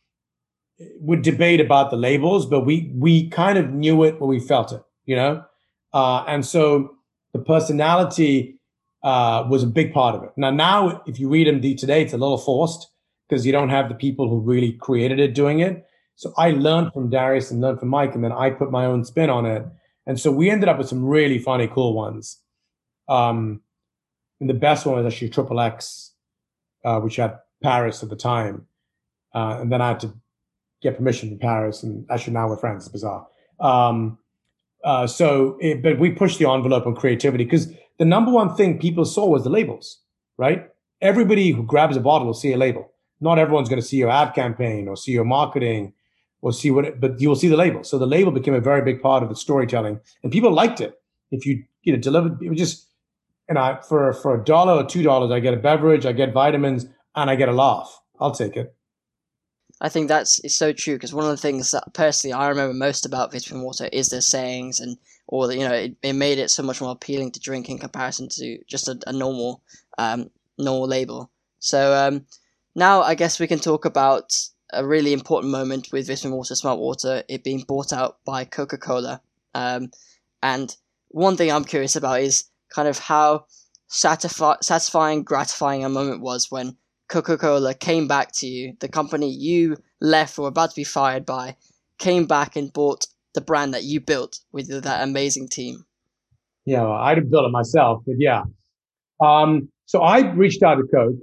would 0.99 1.23
debate 1.23 1.61
about 1.61 1.91
the 1.91 1.97
labels, 1.97 2.47
but 2.47 2.63
we 2.63 2.91
we 2.95 3.29
kind 3.31 3.59
of 3.59 3.71
knew 3.71 4.03
it 4.03 4.21
when 4.21 4.29
we 4.29 4.41
felt 4.41 4.73
it, 4.73 4.83
you 5.07 5.15
know, 5.15 5.45
uh, 5.93 6.25
and 6.27 6.45
so 6.45 6.97
the 7.33 7.39
personality 7.39 8.59
uh, 9.03 9.45
was 9.49 9.63
a 9.63 9.67
big 9.67 9.93
part 9.93 10.15
of 10.15 10.25
it. 10.25 10.31
Now, 10.37 10.51
now 10.51 11.03
if 11.07 11.21
you 11.21 11.29
read 11.29 11.47
him 11.47 11.61
today, 11.61 12.03
it's 12.03 12.13
a 12.13 12.19
little 12.19 12.39
forced 12.39 12.89
because 13.29 13.47
you 13.47 13.53
don't 13.53 13.71
have 13.71 13.89
the 13.89 13.95
people 13.95 14.29
who 14.29 14.41
really 14.41 14.73
created 14.73 15.19
it 15.19 15.35
doing 15.35 15.61
it. 15.61 15.85
So 16.17 16.33
I 16.37 16.51
learned 16.51 16.93
from 16.93 17.11
Darius 17.11 17.51
and 17.51 17.61
learned 17.61 17.81
from 17.81 17.89
Mike, 17.89 18.15
and 18.15 18.23
then 18.23 18.33
I 18.33 18.51
put 18.51 18.71
my 18.71 18.87
own 18.87 19.05
spin 19.05 19.31
on 19.31 19.47
it. 19.47 19.65
And 20.07 20.21
so 20.21 20.31
we 20.31 20.51
ended 20.51 20.69
up 20.69 20.79
with 20.79 20.89
some 20.89 21.05
really 21.05 21.39
funny, 21.39 21.67
cool 21.67 21.95
ones. 21.95 22.41
Um, 23.09 23.61
and 24.41 24.49
the 24.49 24.55
best 24.55 24.87
one 24.87 24.97
was 24.97 25.13
actually 25.13 25.31
Triple 25.31 25.61
X, 25.61 26.13
uh, 26.85 27.01
which 27.01 27.17
had 27.17 27.39
Paris 27.63 28.03
at 28.03 28.11
the 28.11 28.17
time. 28.17 28.67
Uh, 29.35 29.59
and 29.61 29.73
then 29.73 29.81
I 29.81 29.89
had 29.89 30.01
to 30.01 30.15
get 30.83 30.97
permission 30.97 31.31
from 31.31 31.39
Paris, 31.39 31.83
and 31.83 32.07
actually 32.11 32.35
now 32.35 32.49
we're 32.49 32.57
friends. 32.57 32.85
It's 32.85 32.93
bizarre. 32.93 33.27
Um, 33.59 34.19
uh, 34.85 35.07
so, 35.07 35.57
it, 35.61 35.83
but 35.83 35.99
we 35.99 36.11
pushed 36.11 36.39
the 36.39 36.49
envelope 36.49 36.87
on 36.87 36.95
creativity 36.95 37.45
because 37.45 37.73
the 37.99 38.05
number 38.05 38.31
one 38.31 38.55
thing 38.55 38.79
people 38.79 39.05
saw 39.05 39.27
was 39.27 39.43
the 39.43 39.51
labels, 39.51 40.01
right? 40.37 40.69
Everybody 41.01 41.51
who 41.53 41.63
grabs 41.63 41.97
a 41.97 42.01
bottle 42.01 42.27
will 42.27 42.35
see 42.35 42.53
a 42.53 42.57
label. 42.57 42.93
Not 43.25 43.39
everyone's 43.39 43.71
going 43.71 43.81
to 43.81 43.87
see 43.87 43.97
your 43.97 44.11
ad 44.11 44.35
campaign 44.35 44.87
or 44.87 44.97
see 44.97 45.13
your 45.13 45.25
marketing 45.25 45.95
or 46.43 46.53
see 46.53 46.71
what, 46.71 46.85
it, 46.85 47.01
but 47.01 47.19
you 47.19 47.29
will 47.31 47.37
see 47.37 47.49
the 47.49 47.57
label. 47.57 47.83
So 47.83 47.99
the 47.99 48.07
label 48.07 48.31
became 48.31 48.53
a 48.53 48.61
very 48.61 48.83
big 48.83 49.01
part 49.01 49.23
of 49.23 49.31
the 49.31 49.35
storytelling, 49.35 49.99
and 50.23 50.31
people 50.31 50.53
liked 50.53 50.81
it. 50.83 51.01
If 51.31 51.47
you 51.47 51.65
you 51.85 51.93
know 51.95 51.99
delivered, 51.99 52.43
it 52.43 52.51
was 52.51 52.59
just, 52.59 52.87
and 53.49 53.59
I 53.59 53.81
for 53.81 54.13
for 54.13 54.39
a 54.39 54.45
dollar 54.45 54.75
or 54.75 54.85
two 54.85 55.03
dollars, 55.03 55.31
I 55.33 55.41
get 55.41 55.55
a 55.55 55.57
beverage, 55.57 56.05
I 56.05 56.13
get 56.13 56.35
vitamins, 56.35 56.85
and 57.17 57.31
I 57.31 57.35
get 57.37 57.49
a 57.49 57.53
laugh. 57.53 57.99
I'll 58.21 58.33
take 58.33 58.57
it. 58.59 58.75
I 59.81 59.89
think 59.89 60.09
that's 60.09 60.39
is 60.41 60.57
so 60.57 60.73
true 60.73 60.95
because 60.95 61.15
one 61.15 61.25
of 61.25 61.31
the 61.31 61.37
things 61.37 61.71
that 61.71 61.95
personally 61.95 62.33
I 62.33 62.49
remember 62.49 62.75
most 62.75 63.07
about 63.07 63.33
vitamin 63.33 63.63
water 63.63 63.89
is 63.91 64.09
the 64.09 64.23
sayings 64.23 64.81
and 64.81 64.99
or 65.27 65.51
you 65.53 65.67
know 65.67 65.75
it, 65.75 65.97
it 66.03 66.13
made 66.13 66.39
it 66.39 66.51
so 66.51 66.63
much 66.63 66.81
more 66.81 66.93
appealing 66.93 67.33
to 67.33 67.41
drink 67.41 67.69
in 67.69 67.79
comparison 67.79 68.29
to 68.29 68.59
just 68.67 68.87
a, 68.89 68.99
a 69.07 69.13
normal 69.13 69.63
um, 69.99 70.31
normal 70.59 70.89
label. 70.89 71.31
So 71.59 71.95
um, 71.95 72.27
now 72.75 73.03
I 73.03 73.15
guess 73.15 73.41
we 73.41 73.47
can 73.47 73.59
talk 73.59 73.85
about 73.85 74.35
a 74.73 74.85
really 74.85 75.13
important 75.13 75.53
moment 75.53 75.89
with 75.93 76.09
vitamin 76.09 76.37
water, 76.37 76.55
smart 76.55 76.79
water, 76.79 77.23
it 77.29 77.45
being 77.45 77.65
bought 77.67 77.93
out 77.93 78.19
by 78.25 78.45
Coca 78.45 78.79
Cola. 78.79 79.21
Um, 79.55 79.91
and 80.43 80.75
one 81.09 81.37
thing 81.37 81.51
I'm 81.51 81.65
curious 81.65 81.97
about 81.97 82.21
is 82.21 82.45
kind 82.71 82.89
of 82.89 82.99
how 82.99 83.47
satisfi- 83.89 84.63
satisfying, 84.63 85.23
gratifying 85.23 85.85
a 85.85 85.89
moment 85.89 86.21
was 86.21 86.51
when 86.51 86.77
Coca 87.09 87.39
Cola 87.39 87.75
came 87.75 88.09
back 88.09 88.33
to 88.37 88.47
you, 88.47 88.77
the 88.81 88.89
company 88.89 89.31
you 89.31 89.77
left 90.01 90.39
or 90.39 90.49
about 90.49 90.71
to 90.71 90.77
be 90.77 90.85
fired 90.85 91.25
by, 91.25 91.57
came 91.99 92.27
back 92.27 92.57
and 92.57 92.73
bought 92.73 93.07
the 93.35 93.41
brand 93.41 93.75
that 93.75 93.85
you 93.85 94.01
built 94.01 94.41
with 94.53 94.69
that 94.83 95.03
amazing 95.03 95.49
team? 95.49 95.85
Yeah, 96.65 96.83
well, 96.83 96.93
I 96.93 97.15
didn't 97.15 97.31
build 97.31 97.47
it 97.47 97.51
myself, 97.51 98.03
but 98.07 98.17
yeah. 98.19 98.45
Um, 99.21 99.69
so 99.87 100.01
I 100.01 100.33
reached 100.33 100.63
out 100.63 100.77
to 100.77 100.85
Coke, 100.85 101.17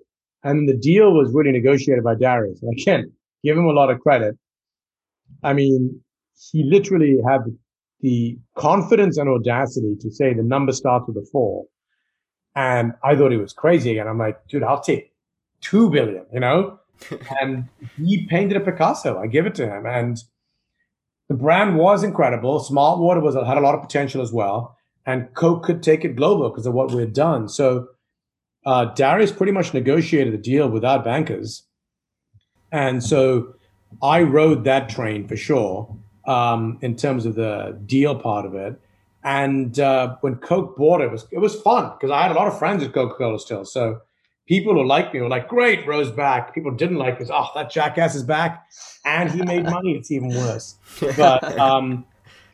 and 0.44 0.68
the 0.68 0.76
deal 0.76 1.14
was 1.14 1.32
really 1.34 1.52
negotiated 1.52 2.04
by 2.04 2.16
Darius. 2.16 2.62
And 2.62 2.74
I 2.78 2.84
can't 2.84 3.12
give 3.44 3.58
him 3.58 3.66
a 3.66 3.72
lot 3.72 3.92
of 3.92 4.00
credit. 4.00 4.38
I 5.44 5.54
mean, 5.54 6.02
he 6.52 6.64
literally 6.64 7.18
had 7.28 7.42
the 8.02 8.38
confidence 8.58 9.18
and 9.18 9.30
audacity 9.30 9.96
to 10.00 10.12
say 10.12 10.34
the 10.34 10.44
number 10.44 10.72
starts 10.72 11.06
with 11.08 11.18
a 11.18 11.28
four. 11.32 11.66
And 12.56 12.94
I 13.04 13.16
thought 13.16 13.32
he 13.32 13.38
was 13.38 13.54
crazy 13.54 13.98
And 13.98 14.10
I'm 14.10 14.18
like, 14.18 14.46
dude, 14.48 14.64
I'll 14.64 14.82
take 14.82 15.14
two 15.62 15.90
billion, 15.90 16.26
you 16.34 16.40
know? 16.40 16.80
and 17.42 17.68
he 17.98 18.28
painted 18.28 18.58
a 18.58 18.60
Picasso. 18.60 19.18
I 19.18 19.28
give 19.28 19.46
it 19.46 19.56
to 19.56 19.68
him. 19.68 19.86
And 19.86 20.18
the 21.30 21.36
brand 21.36 21.78
was 21.78 22.04
incredible. 22.04 22.60
Smart 22.60 23.00
Water 23.00 23.22
was 23.22 23.36
had 23.36 23.58
a 23.58 23.62
lot 23.62 23.76
of 23.76 23.82
potential 23.82 24.22
as 24.22 24.34
well. 24.34 24.78
And 25.06 25.34
Coke 25.34 25.64
could 25.64 25.82
take 25.82 26.04
it 26.04 26.16
global 26.16 26.50
because 26.50 26.66
of 26.66 26.74
what 26.74 26.92
we 26.92 27.02
had 27.02 27.14
done. 27.14 27.48
So 27.48 27.88
uh, 28.66 28.86
Darius 28.86 29.32
pretty 29.32 29.52
much 29.52 29.74
negotiated 29.74 30.34
the 30.34 30.38
deal 30.38 30.70
without 30.70 31.04
bankers. 31.04 31.64
And 32.72 33.04
so 33.04 33.54
I 34.02 34.22
rode 34.22 34.64
that 34.64 34.90
train 34.90 35.28
for 35.28 35.36
sure 35.36 35.96
um, 36.26 36.78
in 36.82 36.96
terms 36.96 37.26
of 37.26 37.36
the 37.36 37.80
deal 37.86 38.16
part 38.16 38.46
of 38.46 38.56
it. 38.56 38.80
And 39.24 39.80
uh, 39.80 40.16
when 40.22 40.36
Coke 40.36 40.78
bought 40.78 41.02
it, 41.02 41.06
it 41.06 41.12
was 41.12 41.28
it 41.32 41.40
was 41.40 41.60
fun 41.62 41.92
because 41.92 42.12
I 42.12 42.24
had 42.24 42.32
a 42.32 42.34
lot 42.34 42.48
of 42.48 42.58
friends 42.58 42.84
at 42.84 42.94
Coca 42.94 43.16
Cola 43.16 43.40
still. 43.40 43.66
So 43.66 44.02
people 44.48 44.74
who 44.74 44.86
liked 44.86 45.14
me 45.14 45.22
were 45.22 45.30
like, 45.30 45.48
great, 45.48 45.86
Rose 45.86 46.12
back. 46.12 46.56
People 46.56 46.72
didn't 46.72 46.98
like 46.98 47.22
us. 47.22 47.30
Oh, 47.32 47.48
that 47.54 47.70
jackass 47.70 48.16
is 48.16 48.24
back. 48.24 48.66
And 49.06 49.30
he 49.30 49.44
made 49.44 49.64
money. 49.64 49.94
It's 49.94 50.12
even 50.12 50.30
worse. 50.30 50.76
But 51.18 51.60
um, 51.60 52.06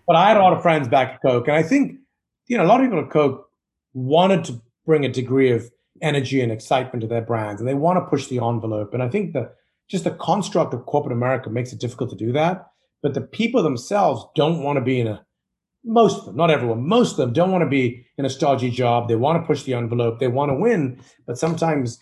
but 0.06 0.16
I 0.16 0.28
had 0.28 0.38
a 0.38 0.42
lot 0.42 0.54
of 0.54 0.62
friends 0.62 0.88
back 0.88 1.14
at 1.16 1.22
Coke. 1.22 1.48
And 1.48 1.56
I 1.56 1.64
think, 1.64 2.00
you 2.48 2.58
know, 2.58 2.66
a 2.66 2.68
lot 2.68 2.82
of 2.82 2.88
people 2.88 3.00
at 3.00 3.10
Coke 3.10 3.50
wanted 3.94 4.44
to 4.46 4.62
bring 4.86 5.06
a 5.06 5.10
degree 5.10 5.52
of 5.52 5.72
energy 6.02 6.42
and 6.42 6.52
excitement 6.52 7.02
to 7.02 7.08
their 7.08 7.22
brands. 7.22 7.62
And 7.62 7.68
they 7.68 7.74
want 7.74 7.98
to 7.98 8.10
push 8.10 8.28
the 8.28 8.40
envelope. 8.40 8.94
And 8.94 9.04
I 9.04 9.10
think 9.10 9.34
that 9.34 9.56
just 9.90 10.04
the 10.04 10.12
construct 10.12 10.74
of 10.74 10.86
corporate 10.86 11.16
America 11.16 11.50
makes 11.50 11.72
it 11.72 11.80
difficult 11.80 12.10
to 12.12 12.16
do 12.16 12.32
that. 12.34 12.68
But 13.02 13.14
the 13.14 13.22
people 13.22 13.64
themselves 13.64 14.26
don't 14.36 14.64
want 14.64 14.78
to 14.78 14.82
be 14.82 15.00
in 15.00 15.08
a 15.08 15.26
most 15.84 16.20
of 16.20 16.26
them, 16.26 16.36
not 16.36 16.52
everyone, 16.52 16.86
most 16.86 17.12
of 17.12 17.18
them 17.18 17.34
don't 17.34 17.52
want 17.52 17.62
to 17.62 17.70
be 17.70 18.06
in 18.18 18.26
a 18.26 18.30
stodgy 18.30 18.70
job. 18.70 19.08
They 19.08 19.16
want 19.16 19.42
to 19.42 19.48
push 19.48 19.64
the 19.64 19.74
envelope. 19.74 20.20
They 20.20 20.28
want 20.28 20.50
to 20.50 20.56
win. 20.56 21.00
But 21.26 21.38
sometimes 21.38 21.98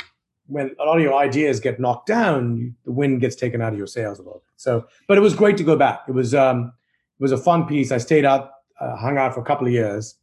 when 0.48 0.76
a 0.80 0.84
lot 0.86 0.98
of 0.98 1.04
your 1.04 1.14
ideas 1.14 1.60
get 1.60 1.80
knocked 1.80 2.08
down, 2.08 2.76
the 2.86 2.92
wind 2.92 3.22
gets 3.22 3.36
taken 3.36 3.62
out 3.62 3.74
of 3.74 3.78
your 3.78 3.88
sails 3.88 4.18
a 4.18 4.24
little 4.24 4.40
bit. 4.40 4.54
So, 4.58 4.88
but 5.08 5.18
it 5.18 5.22
was 5.22 5.36
great 5.36 5.58
to 5.58 5.64
go 5.64 5.76
back. 5.76 6.02
It 6.08 6.14
was, 6.14 6.34
um, 6.34 6.74
it 7.20 7.24
was 7.24 7.32
a 7.32 7.38
fun 7.38 7.68
piece. 7.68 7.92
I 7.92 8.00
stayed 8.00 8.26
out, 8.26 8.50
uh, 8.80 8.96
hung 8.96 9.18
out 9.18 9.34
for 9.34 9.42
a 9.42 9.46
couple 9.46 9.68
of 9.68 9.74
years. 9.74 10.16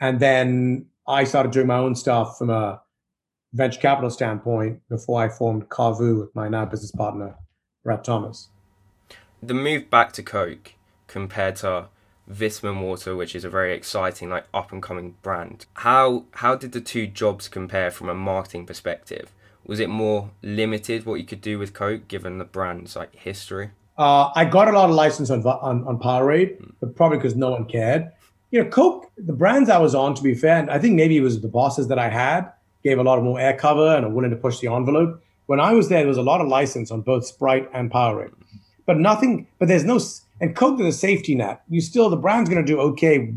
And 0.00 0.18
then 0.18 0.86
I 1.06 1.24
started 1.24 1.52
doing 1.52 1.66
my 1.66 1.78
own 1.78 1.94
stuff 1.94 2.38
from 2.38 2.50
a 2.50 2.80
venture 3.52 3.80
capital 3.80 4.10
standpoint 4.10 4.80
before 4.88 5.22
I 5.22 5.28
formed 5.28 5.68
Cavu 5.68 6.20
with 6.20 6.34
my 6.34 6.48
now 6.48 6.64
business 6.64 6.90
partner, 6.90 7.36
Brett 7.84 8.04
Thomas. 8.04 8.48
The 9.42 9.54
move 9.54 9.90
back 9.90 10.12
to 10.12 10.22
Coke 10.22 10.74
compared 11.06 11.56
to 11.56 11.88
Vitamin 12.26 12.80
Water, 12.80 13.14
which 13.14 13.36
is 13.36 13.44
a 13.44 13.50
very 13.50 13.72
exciting, 13.74 14.28
like 14.28 14.46
up 14.52 14.72
and 14.72 14.82
coming 14.82 15.14
brand. 15.22 15.66
How 15.74 16.24
how 16.32 16.56
did 16.56 16.72
the 16.72 16.80
two 16.80 17.06
jobs 17.06 17.48
compare 17.48 17.90
from 17.90 18.08
a 18.08 18.14
marketing 18.14 18.66
perspective? 18.66 19.32
Was 19.64 19.80
it 19.80 19.88
more 19.88 20.30
limited 20.42 21.06
what 21.06 21.14
you 21.14 21.24
could 21.26 21.40
do 21.40 21.58
with 21.58 21.72
Coke, 21.72 22.08
given 22.08 22.38
the 22.38 22.44
brand's 22.44 22.96
like 22.96 23.14
history? 23.14 23.70
Uh, 23.98 24.30
I 24.34 24.44
got 24.44 24.68
a 24.68 24.72
lot 24.72 24.90
of 24.90 24.94
license 24.94 25.30
on 25.30 25.44
on, 25.44 25.86
on 25.86 25.98
Powerade, 25.98 26.60
mm. 26.60 26.72
but 26.80 26.96
probably 26.96 27.18
because 27.18 27.36
no 27.36 27.50
one 27.50 27.66
cared. 27.66 28.10
You 28.50 28.62
know, 28.62 28.70
Coke, 28.70 29.10
the 29.16 29.32
brands 29.32 29.68
I 29.70 29.78
was 29.78 29.94
on, 29.94 30.14
to 30.14 30.22
be 30.22 30.34
fair, 30.34 30.58
and 30.58 30.70
I 30.70 30.78
think 30.78 30.94
maybe 30.94 31.16
it 31.16 31.20
was 31.20 31.40
the 31.40 31.48
bosses 31.48 31.88
that 31.88 31.98
I 31.98 32.08
had 32.08 32.50
gave 32.86 32.98
a 32.98 33.02
lot 33.02 33.18
of 33.18 33.24
more 33.24 33.40
air 33.40 33.56
cover 33.56 33.88
and 33.96 34.06
are 34.06 34.10
willing 34.10 34.30
to 34.30 34.36
push 34.36 34.60
the 34.60 34.68
envelope. 34.68 35.22
When 35.46 35.60
I 35.60 35.72
was 35.72 35.88
there, 35.88 36.00
there 36.00 36.08
was 36.08 36.18
a 36.18 36.30
lot 36.32 36.40
of 36.40 36.48
license 36.48 36.90
on 36.90 37.00
both 37.02 37.26
Sprite 37.26 37.68
and 37.72 37.90
Powerade, 37.90 38.34
but 38.86 38.98
nothing. 38.98 39.46
But 39.58 39.68
there's 39.68 39.84
no 39.84 39.98
and 40.40 40.54
Coke 40.54 40.80
is 40.80 40.86
a 40.86 40.98
safety 40.98 41.34
net. 41.34 41.62
You 41.68 41.80
still, 41.80 42.10
the 42.10 42.16
brand's 42.16 42.50
going 42.50 42.64
to 42.64 42.72
do 42.72 42.78
okay. 42.80 43.32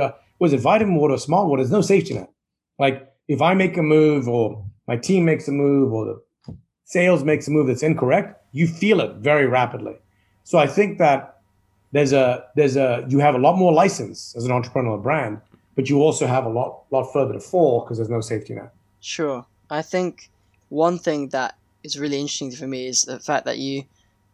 Uh, 0.00 0.10
was 0.38 0.52
it 0.52 0.60
vitamin 0.60 0.96
water, 0.96 1.16
smart 1.18 1.48
water? 1.48 1.62
There's 1.62 1.72
no 1.72 1.80
safety 1.80 2.14
net. 2.14 2.30
Like 2.78 3.12
if 3.28 3.40
I 3.42 3.54
make 3.54 3.76
a 3.76 3.82
move 3.82 4.28
or 4.28 4.64
my 4.86 4.96
team 4.96 5.24
makes 5.24 5.48
a 5.48 5.52
move 5.52 5.92
or 5.92 6.04
the 6.06 6.56
sales 6.84 7.24
makes 7.24 7.48
a 7.48 7.50
move 7.50 7.66
that's 7.66 7.82
incorrect, 7.82 8.40
you 8.52 8.66
feel 8.66 9.00
it 9.00 9.16
very 9.16 9.46
rapidly. 9.46 9.96
So 10.44 10.58
I 10.58 10.66
think 10.66 10.98
that 10.98 11.40
there's 11.92 12.12
a 12.12 12.44
there's 12.56 12.76
a 12.76 13.04
you 13.08 13.18
have 13.20 13.34
a 13.34 13.38
lot 13.38 13.56
more 13.56 13.72
license 13.72 14.34
as 14.36 14.44
an 14.44 14.50
entrepreneurial 14.50 15.02
brand, 15.02 15.40
but 15.76 15.88
you 15.88 16.02
also 16.02 16.26
have 16.26 16.44
a 16.44 16.48
lot 16.48 16.84
lot 16.90 17.12
further 17.12 17.34
to 17.34 17.40
fall 17.40 17.80
because 17.80 17.98
there's 17.98 18.10
no 18.10 18.20
safety 18.20 18.54
net. 18.54 18.72
Sure, 19.04 19.44
I 19.68 19.82
think 19.82 20.30
one 20.70 20.98
thing 20.98 21.28
that 21.28 21.58
is 21.82 21.98
really 21.98 22.18
interesting 22.18 22.50
for 22.50 22.66
me 22.66 22.86
is 22.86 23.02
the 23.02 23.20
fact 23.20 23.44
that 23.44 23.58
you 23.58 23.84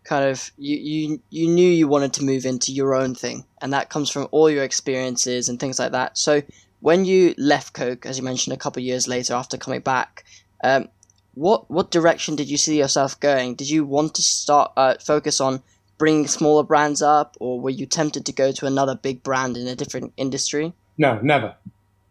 kind 0.05 0.25
of 0.25 0.53
you 0.57 0.77
you 0.77 1.23
you 1.29 1.49
knew 1.49 1.69
you 1.69 1.89
wanted 1.89 2.13
to 2.15 2.25
move 2.25 2.47
into 2.47 2.73
your 2.73 2.95
own 2.95 3.17
thing, 3.17 3.45
and 3.61 3.73
that 3.73 3.91
comes 3.91 4.11
from 4.11 4.29
all 4.31 4.49
your 4.49 4.63
experiences 4.63 5.49
and 5.49 5.59
things 5.59 5.81
like 5.81 5.91
that. 5.91 6.17
So 6.17 6.43
when 6.79 7.05
you 7.05 7.35
left 7.37 7.73
Coke, 7.73 8.07
as 8.07 8.17
you 8.17 8.23
mentioned, 8.23 8.55
a 8.55 8.57
couple 8.57 8.81
years 8.81 9.09
later 9.09 9.35
after 9.35 9.57
coming 9.57 9.81
back, 9.81 10.25
um, 10.63 10.89
what 11.35 11.69
what 11.69 11.91
direction 11.91 12.37
did 12.37 12.49
you 12.49 12.57
see 12.57 12.79
yourself 12.79 13.19
going? 13.19 13.57
Did 13.57 13.69
you 13.69 13.85
want 13.85 14.15
to 14.15 14.23
start 14.23 14.71
uh, 14.77 14.95
focus 15.05 15.41
on 15.41 15.65
bringing 15.99 16.29
smaller 16.29 16.63
brands 16.63 17.03
up, 17.03 17.37
or 17.41 17.61
were 17.61 17.71
you 17.71 17.87
tempted 17.87 18.25
to 18.27 18.33
go 18.33 18.53
to 18.53 18.67
another 18.67 18.95
big 18.95 19.25
brand 19.25 19.57
in 19.57 19.67
a 19.67 19.75
different 19.75 20.13
industry? 20.17 20.73
No, 20.97 21.19
never. 21.21 21.57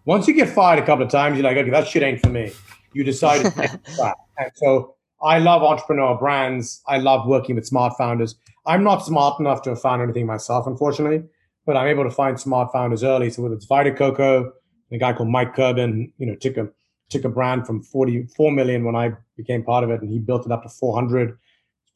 Once 0.10 0.28
you 0.28 0.34
get 0.34 0.50
fired 0.50 0.80
a 0.80 0.84
couple 0.84 1.06
of 1.06 1.12
times, 1.12 1.38
you're 1.38 1.44
like, 1.44 1.56
okay, 1.56 1.70
that 1.70 1.88
shit 1.88 2.02
ain't 2.02 2.20
for 2.20 2.30
me. 2.30 2.52
You 2.94 3.04
decide 3.04 3.46
so 4.56 4.96
I 5.22 5.38
love 5.38 5.62
entrepreneur 5.62 6.18
brands. 6.18 6.82
I 6.88 6.98
love 6.98 7.28
working 7.28 7.54
with 7.54 7.68
smart 7.68 7.94
founders. 7.96 8.34
I'm 8.66 8.84
not 8.84 9.06
smart 9.06 9.40
enough 9.40 9.62
to 9.62 9.70
have 9.70 9.82
found 9.84 10.02
anything 10.02 10.26
myself, 10.26 10.66
unfortunately, 10.66 11.22
but 11.68 11.78
I'm 11.78 11.88
able 11.88 12.06
to 12.06 12.10
find 12.10 12.40
smart 12.40 12.72
founders 12.72 13.04
early. 13.04 13.30
So 13.30 13.44
whether 13.44 13.54
it's 13.54 13.68
Vita 13.68 13.94
Coco, 13.94 14.52
a 14.92 14.98
guy 14.98 15.14
called 15.14 15.30
Mike 15.30 15.56
Kirban, 15.56 16.12
you 16.18 16.26
know, 16.26 16.34
took 16.34 16.58
a 16.58 16.70
took 17.10 17.24
a 17.24 17.30
brand 17.30 17.68
from 17.68 17.84
44 17.84 18.52
million 18.52 18.86
when 18.86 18.96
I 18.96 19.12
became 19.38 19.64
part 19.64 19.84
of 19.84 19.92
it, 19.92 20.02
and 20.02 20.10
he 20.10 20.18
built 20.18 20.44
it 20.44 20.52
up 20.52 20.64
to 20.64 20.70
400. 20.70 21.30
It's 21.30 21.38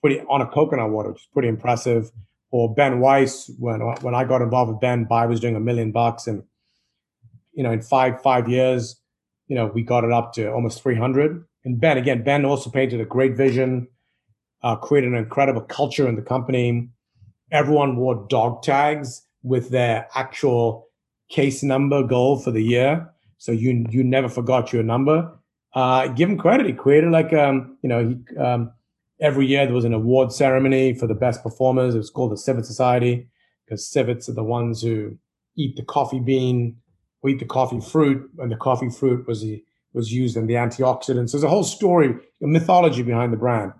pretty 0.01 0.19
on 0.29 0.39
a 0.39 0.45
coconut 0.45 0.91
water, 0.91 1.09
which 1.09 1.21
is 1.21 1.27
pretty 1.33 1.47
impressive. 1.47 2.11
Or 2.51 2.71
Ben 2.75 2.99
Weiss, 2.99 3.49
when 3.57 3.79
when 3.79 4.13
I 4.13 4.23
got 4.23 4.43
involved 4.43 4.71
with 4.71 4.81
Ben, 4.81 5.05
Bai 5.05 5.25
was 5.25 5.39
doing 5.39 5.55
a 5.55 5.59
million 5.59 5.91
bucks, 5.91 6.27
and 6.27 6.43
you 7.53 7.63
know, 7.63 7.71
in 7.71 7.81
five 7.81 8.21
five 8.21 8.49
years, 8.49 8.99
you 9.47 9.55
know, 9.55 9.67
we 9.67 9.83
got 9.83 10.03
it 10.03 10.11
up 10.11 10.33
to 10.33 10.51
almost 10.51 10.81
300. 10.81 11.43
And 11.65 11.79
Ben, 11.79 11.97
again, 11.97 12.23
Ben 12.23 12.45
also 12.45 12.69
painted 12.69 12.99
a 12.99 13.05
great 13.05 13.35
vision, 13.35 13.87
uh, 14.63 14.75
created 14.75 15.11
an 15.11 15.17
incredible 15.17 15.61
culture 15.61 16.07
in 16.07 16.15
the 16.15 16.21
company. 16.21 16.89
Everyone 17.51 17.97
wore 17.97 18.25
dog 18.29 18.63
tags 18.63 19.25
with 19.43 19.69
their 19.69 20.07
actual 20.15 20.87
case 21.29 21.63
number 21.63 22.03
goal 22.03 22.39
for 22.39 22.51
the 22.51 22.63
year. 22.63 23.09
So 23.37 23.51
you 23.51 23.85
you 23.89 24.03
never 24.03 24.29
forgot 24.29 24.71
your 24.71 24.83
number. 24.83 25.29
Uh, 25.73 26.07
give 26.07 26.29
him 26.29 26.37
credit. 26.37 26.67
He 26.67 26.73
created 26.73 27.11
like 27.11 27.33
um, 27.33 27.77
you 27.81 27.89
know, 27.89 28.07
he 28.07 28.37
um, 28.37 28.71
every 29.19 29.45
year 29.45 29.65
there 29.65 29.75
was 29.75 29.85
an 29.85 29.93
award 29.93 30.31
ceremony 30.31 30.93
for 30.93 31.07
the 31.07 31.15
best 31.15 31.43
performers. 31.43 31.95
It 31.95 31.99
was 31.99 32.09
called 32.09 32.31
the 32.31 32.37
Civet 32.37 32.65
Society 32.65 33.27
because 33.65 33.87
civets 33.87 34.29
are 34.29 34.33
the 34.33 34.43
ones 34.43 34.81
who 34.81 35.17
eat 35.55 35.75
the 35.75 35.83
coffee 35.83 36.19
bean, 36.19 36.77
or 37.23 37.29
eat 37.29 37.39
the 37.39 37.45
coffee 37.45 37.79
fruit, 37.79 38.29
and 38.37 38.51
the 38.51 38.57
coffee 38.57 38.89
fruit 38.89 39.25
was 39.27 39.41
the, 39.41 39.63
was 39.93 40.11
used 40.11 40.37
in 40.37 40.47
the 40.47 40.55
antioxidants. 40.55 41.31
There's 41.31 41.43
a 41.43 41.49
whole 41.49 41.63
story, 41.63 42.09
a 42.09 42.47
mythology 42.47 43.01
behind 43.01 43.31
the 43.33 43.37
brand. 43.37 43.71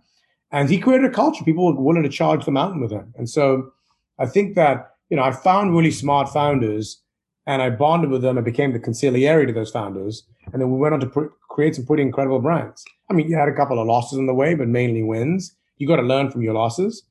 And 0.52 0.70
he 0.70 0.80
created 0.80 1.10
a 1.10 1.14
culture. 1.14 1.44
People 1.44 1.66
were 1.66 1.82
willing 1.82 2.04
to 2.04 2.10
charge 2.10 2.46
the 2.46 2.52
mountain 2.52 2.80
with 2.82 2.92
him. 2.92 3.14
And 3.18 3.30
so 3.30 3.72
I 4.20 4.28
think 4.28 4.56
that, 4.56 4.92
you 5.10 5.18
know, 5.18 5.24
I 5.24 5.32
found 5.32 5.76
really 5.76 5.92
smart 5.92 6.30
founders 6.30 7.02
and 7.46 7.62
I 7.62 7.72
bonded 7.72 8.12
with 8.12 8.22
them 8.22 8.38
and 8.38 8.46
became 8.46 8.72
the 8.72 8.80
consigliere 8.80 9.48
to 9.48 9.54
those 9.54 9.72
founders. 9.72 10.24
And 10.52 10.62
then 10.62 10.72
we 10.72 10.78
went 10.78 10.94
on 10.94 11.00
to 11.02 11.08
pr- 11.08 11.26
create 11.50 11.76
some 11.76 11.86
pretty 11.86 12.04
incredible 12.04 12.40
brands. 12.40 12.86
I 13.10 13.14
mean, 13.14 13.28
you 13.28 13.36
had 13.36 13.50
a 13.50 13.56
couple 13.56 13.80
of 13.80 13.88
losses 13.88 14.20
in 14.20 14.28
the 14.28 14.34
way, 14.34 14.54
but 14.54 14.68
mainly 14.68 15.04
wins. 15.04 15.56
You 15.78 15.88
got 15.88 15.98
to 15.98 16.04
learn 16.04 16.30
from 16.30 16.44
your 16.44 16.54
losses. 16.54 17.04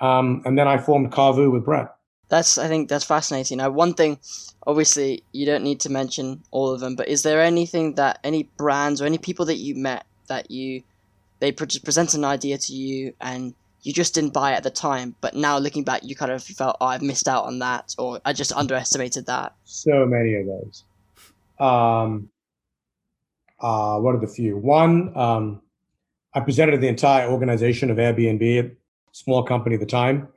Um, 0.00 0.42
and 0.44 0.58
then 0.58 0.68
I 0.68 0.78
formed 0.78 1.12
Cavu 1.12 1.50
with 1.52 1.64
Brett. 1.64 1.88
That's 2.28 2.58
I 2.58 2.68
think 2.68 2.88
that's 2.88 3.04
fascinating. 3.04 3.58
Now, 3.58 3.70
one 3.70 3.94
thing, 3.94 4.18
obviously, 4.66 5.22
you 5.32 5.46
don't 5.46 5.64
need 5.64 5.80
to 5.80 5.90
mention 5.90 6.42
all 6.50 6.70
of 6.70 6.80
them, 6.80 6.94
but 6.96 7.08
is 7.08 7.22
there 7.22 7.40
anything 7.42 7.94
that 7.94 8.18
any 8.22 8.44
brands 8.56 9.00
or 9.00 9.06
any 9.06 9.18
people 9.18 9.46
that 9.46 9.56
you 9.56 9.74
met 9.74 10.04
that 10.28 10.50
you 10.50 10.82
they 11.40 11.52
pre- 11.52 11.80
present 11.82 12.14
an 12.14 12.24
idea 12.24 12.58
to 12.58 12.72
you 12.72 13.14
and 13.20 13.54
you 13.82 13.92
just 13.92 14.14
didn't 14.14 14.32
buy 14.32 14.52
it 14.52 14.56
at 14.56 14.62
the 14.64 14.70
time, 14.70 15.14
but 15.20 15.34
now 15.34 15.58
looking 15.58 15.84
back, 15.84 16.02
you 16.04 16.14
kind 16.16 16.32
of 16.32 16.42
felt, 16.42 16.76
oh, 16.80 16.86
I've 16.86 17.02
missed 17.02 17.28
out 17.28 17.44
on 17.44 17.60
that, 17.60 17.94
or 17.96 18.20
I 18.24 18.32
just 18.32 18.52
underestimated 18.52 19.26
that. 19.26 19.54
So 19.64 20.04
many 20.04 20.34
of 20.34 20.46
those. 20.46 20.84
Um, 21.60 22.28
uh, 23.60 23.98
what 23.98 24.14
are 24.14 24.20
the 24.20 24.26
few? 24.26 24.56
One, 24.56 25.16
um, 25.16 25.62
I 26.34 26.40
presented 26.40 26.80
the 26.80 26.88
entire 26.88 27.30
organization 27.30 27.90
of 27.90 27.96
Airbnb, 27.96 28.64
a 28.64 28.70
small 29.12 29.42
company 29.42 29.76
at 29.76 29.80
the 29.80 29.86
time, 29.86 30.28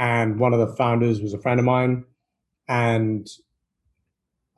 and 0.00 0.40
one 0.40 0.54
of 0.54 0.58
the 0.58 0.74
founders 0.76 1.20
was 1.20 1.34
a 1.34 1.38
friend 1.38 1.60
of 1.60 1.66
mine, 1.66 2.04
and 2.66 3.28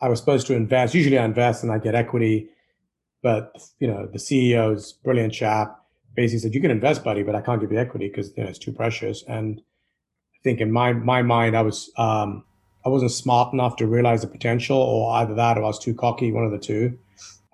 I 0.01 0.09
was 0.09 0.21
supposed 0.21 0.47
to 0.47 0.55
invest. 0.55 0.95
Usually, 0.95 1.19
I 1.19 1.25
invest 1.25 1.65
and 1.65 1.73
I 1.73 1.79
get 1.79 1.97
equity, 1.97 2.49
but 3.23 3.61
you 3.81 3.89
know, 3.89 4.07
the 4.07 4.19
CEO's 4.19 4.93
brilliant 4.93 5.33
chap 5.33 5.77
basically 6.15 6.39
said, 6.39 6.55
"You 6.55 6.61
can 6.61 6.71
invest, 6.71 7.03
buddy, 7.03 7.25
but 7.25 7.35
I 7.35 7.41
can't 7.41 7.61
give 7.61 7.73
you 7.73 7.79
equity 7.79 8.09
because 8.09 8.33
you 8.37 8.45
know, 8.45 8.49
it's 8.49 8.59
too 8.59 8.73
precious." 8.73 9.25
And 9.27 9.61
I 9.61 10.39
think 10.45 10.61
in 10.61 10.71
my 10.71 10.93
my 10.93 11.23
mind, 11.23 11.57
I 11.57 11.63
was 11.63 11.91
um, 11.97 12.45
I 12.87 12.89
wasn't 12.89 13.11
smart 13.11 13.53
enough 13.53 13.75
to 13.77 13.87
realize 13.89 14.23
the 14.23 14.29
potential, 14.29 14.79
or 14.79 15.13
either 15.17 15.35
that, 15.35 15.59
or 15.59 15.65
I 15.65 15.67
was 15.67 15.79
too 15.81 15.95
cocky, 15.95 16.31
one 16.31 16.45
of 16.45 16.53
the 16.53 16.59
two. 16.59 16.97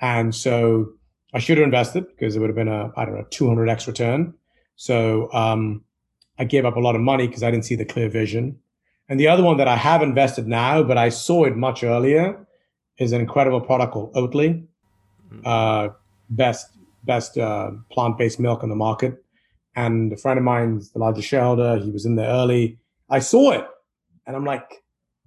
And 0.02 0.34
so 0.34 0.92
I 1.32 1.38
should 1.38 1.56
have 1.56 1.64
invested 1.64 2.06
because 2.06 2.36
it 2.36 2.40
would 2.40 2.50
have 2.50 2.56
been 2.56 2.68
a 2.68 2.92
I 2.98 3.06
don't 3.06 3.14
know 3.14 3.24
200x 3.30 3.86
return. 3.86 4.34
So 4.76 5.32
um, 5.32 5.84
I 6.38 6.44
gave 6.44 6.64
up 6.64 6.76
a 6.76 6.80
lot 6.80 6.94
of 6.94 7.00
money 7.00 7.26
because 7.26 7.42
I 7.42 7.50
didn't 7.50 7.64
see 7.64 7.74
the 7.74 7.84
clear 7.84 8.08
vision. 8.08 8.58
And 9.08 9.18
the 9.18 9.28
other 9.28 9.42
one 9.42 9.56
that 9.56 9.68
I 9.68 9.76
have 9.76 10.02
invested 10.02 10.46
now, 10.46 10.82
but 10.82 10.98
I 10.98 11.08
saw 11.08 11.44
it 11.44 11.56
much 11.56 11.82
earlier, 11.82 12.46
is 12.98 13.12
an 13.12 13.20
incredible 13.20 13.60
product 13.60 13.92
called 13.92 14.14
Oatly. 14.14 14.64
Mm. 15.32 15.40
Uh, 15.44 15.92
best 16.30 16.70
best 17.04 17.38
uh, 17.38 17.70
plant-based 17.90 18.38
milk 18.38 18.62
on 18.62 18.68
the 18.68 18.76
market. 18.76 19.24
And 19.76 20.12
a 20.12 20.16
friend 20.16 20.38
of 20.38 20.44
mine's 20.44 20.90
the 20.90 20.98
largest 20.98 21.28
shareholder. 21.28 21.78
He 21.78 21.90
was 21.90 22.04
in 22.04 22.16
there 22.16 22.28
early. 22.28 22.78
I 23.08 23.20
saw 23.20 23.52
it, 23.52 23.66
and 24.26 24.36
I'm 24.36 24.44
like, 24.44 24.82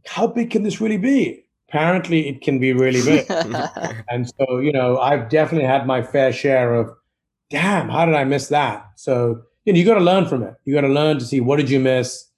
how 0.06 0.28
big 0.28 0.52
can 0.52 0.64
this 0.64 0.82
really 0.82 0.98
be? 0.98 1.44
Apparently, 1.70 2.28
it 2.28 2.42
can 2.42 2.60
be 2.60 2.74
really 2.74 3.02
big. 3.02 3.26
and 4.10 4.32
so, 4.38 4.60
you 4.60 4.72
know, 4.72 5.00
I've 5.00 5.30
definitely 5.30 5.68
had 5.68 5.88
my 5.88 6.04
fair 6.04 6.34
share 6.34 6.76
of, 6.76 6.90
damn, 7.50 7.88
how 7.90 8.06
did 8.06 8.16
I 8.16 8.26
miss 8.26 8.50
that? 8.50 8.86
So, 8.98 9.42
you 9.66 9.74
know, 9.74 9.80
you 9.80 9.86
got 9.86 9.96
to 9.96 10.04
learn 10.04 10.26
from 10.26 10.44
it. 10.44 10.56
You 10.66 10.74
got 10.74 10.82
to 10.82 10.88
learn 10.88 11.20
to 11.20 11.26
see 11.26 11.40
what 11.40 11.58
did 11.58 11.70
you 11.70 11.80
miss, 11.80 12.32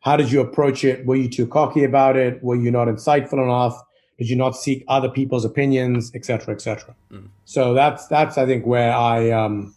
how 0.00 0.16
did 0.16 0.32
you 0.32 0.40
approach 0.40 0.84
it? 0.84 1.06
Were 1.06 1.16
you 1.16 1.28
too 1.28 1.46
cocky 1.46 1.84
about 1.84 2.16
it? 2.16 2.42
Were 2.42 2.56
you 2.56 2.70
not 2.70 2.88
insightful 2.88 3.34
enough? 3.34 3.80
Did 4.18 4.28
you 4.28 4.36
not 4.36 4.56
seek 4.56 4.84
other 4.88 5.08
people's 5.08 5.44
opinions, 5.44 6.12
etc., 6.14 6.54
etc.? 6.54 6.94
Mm. 7.10 7.28
So 7.44 7.72
that's 7.72 8.06
that's 8.08 8.36
I 8.36 8.46
think 8.46 8.66
where 8.66 8.92
I 8.92 9.30
um, 9.30 9.74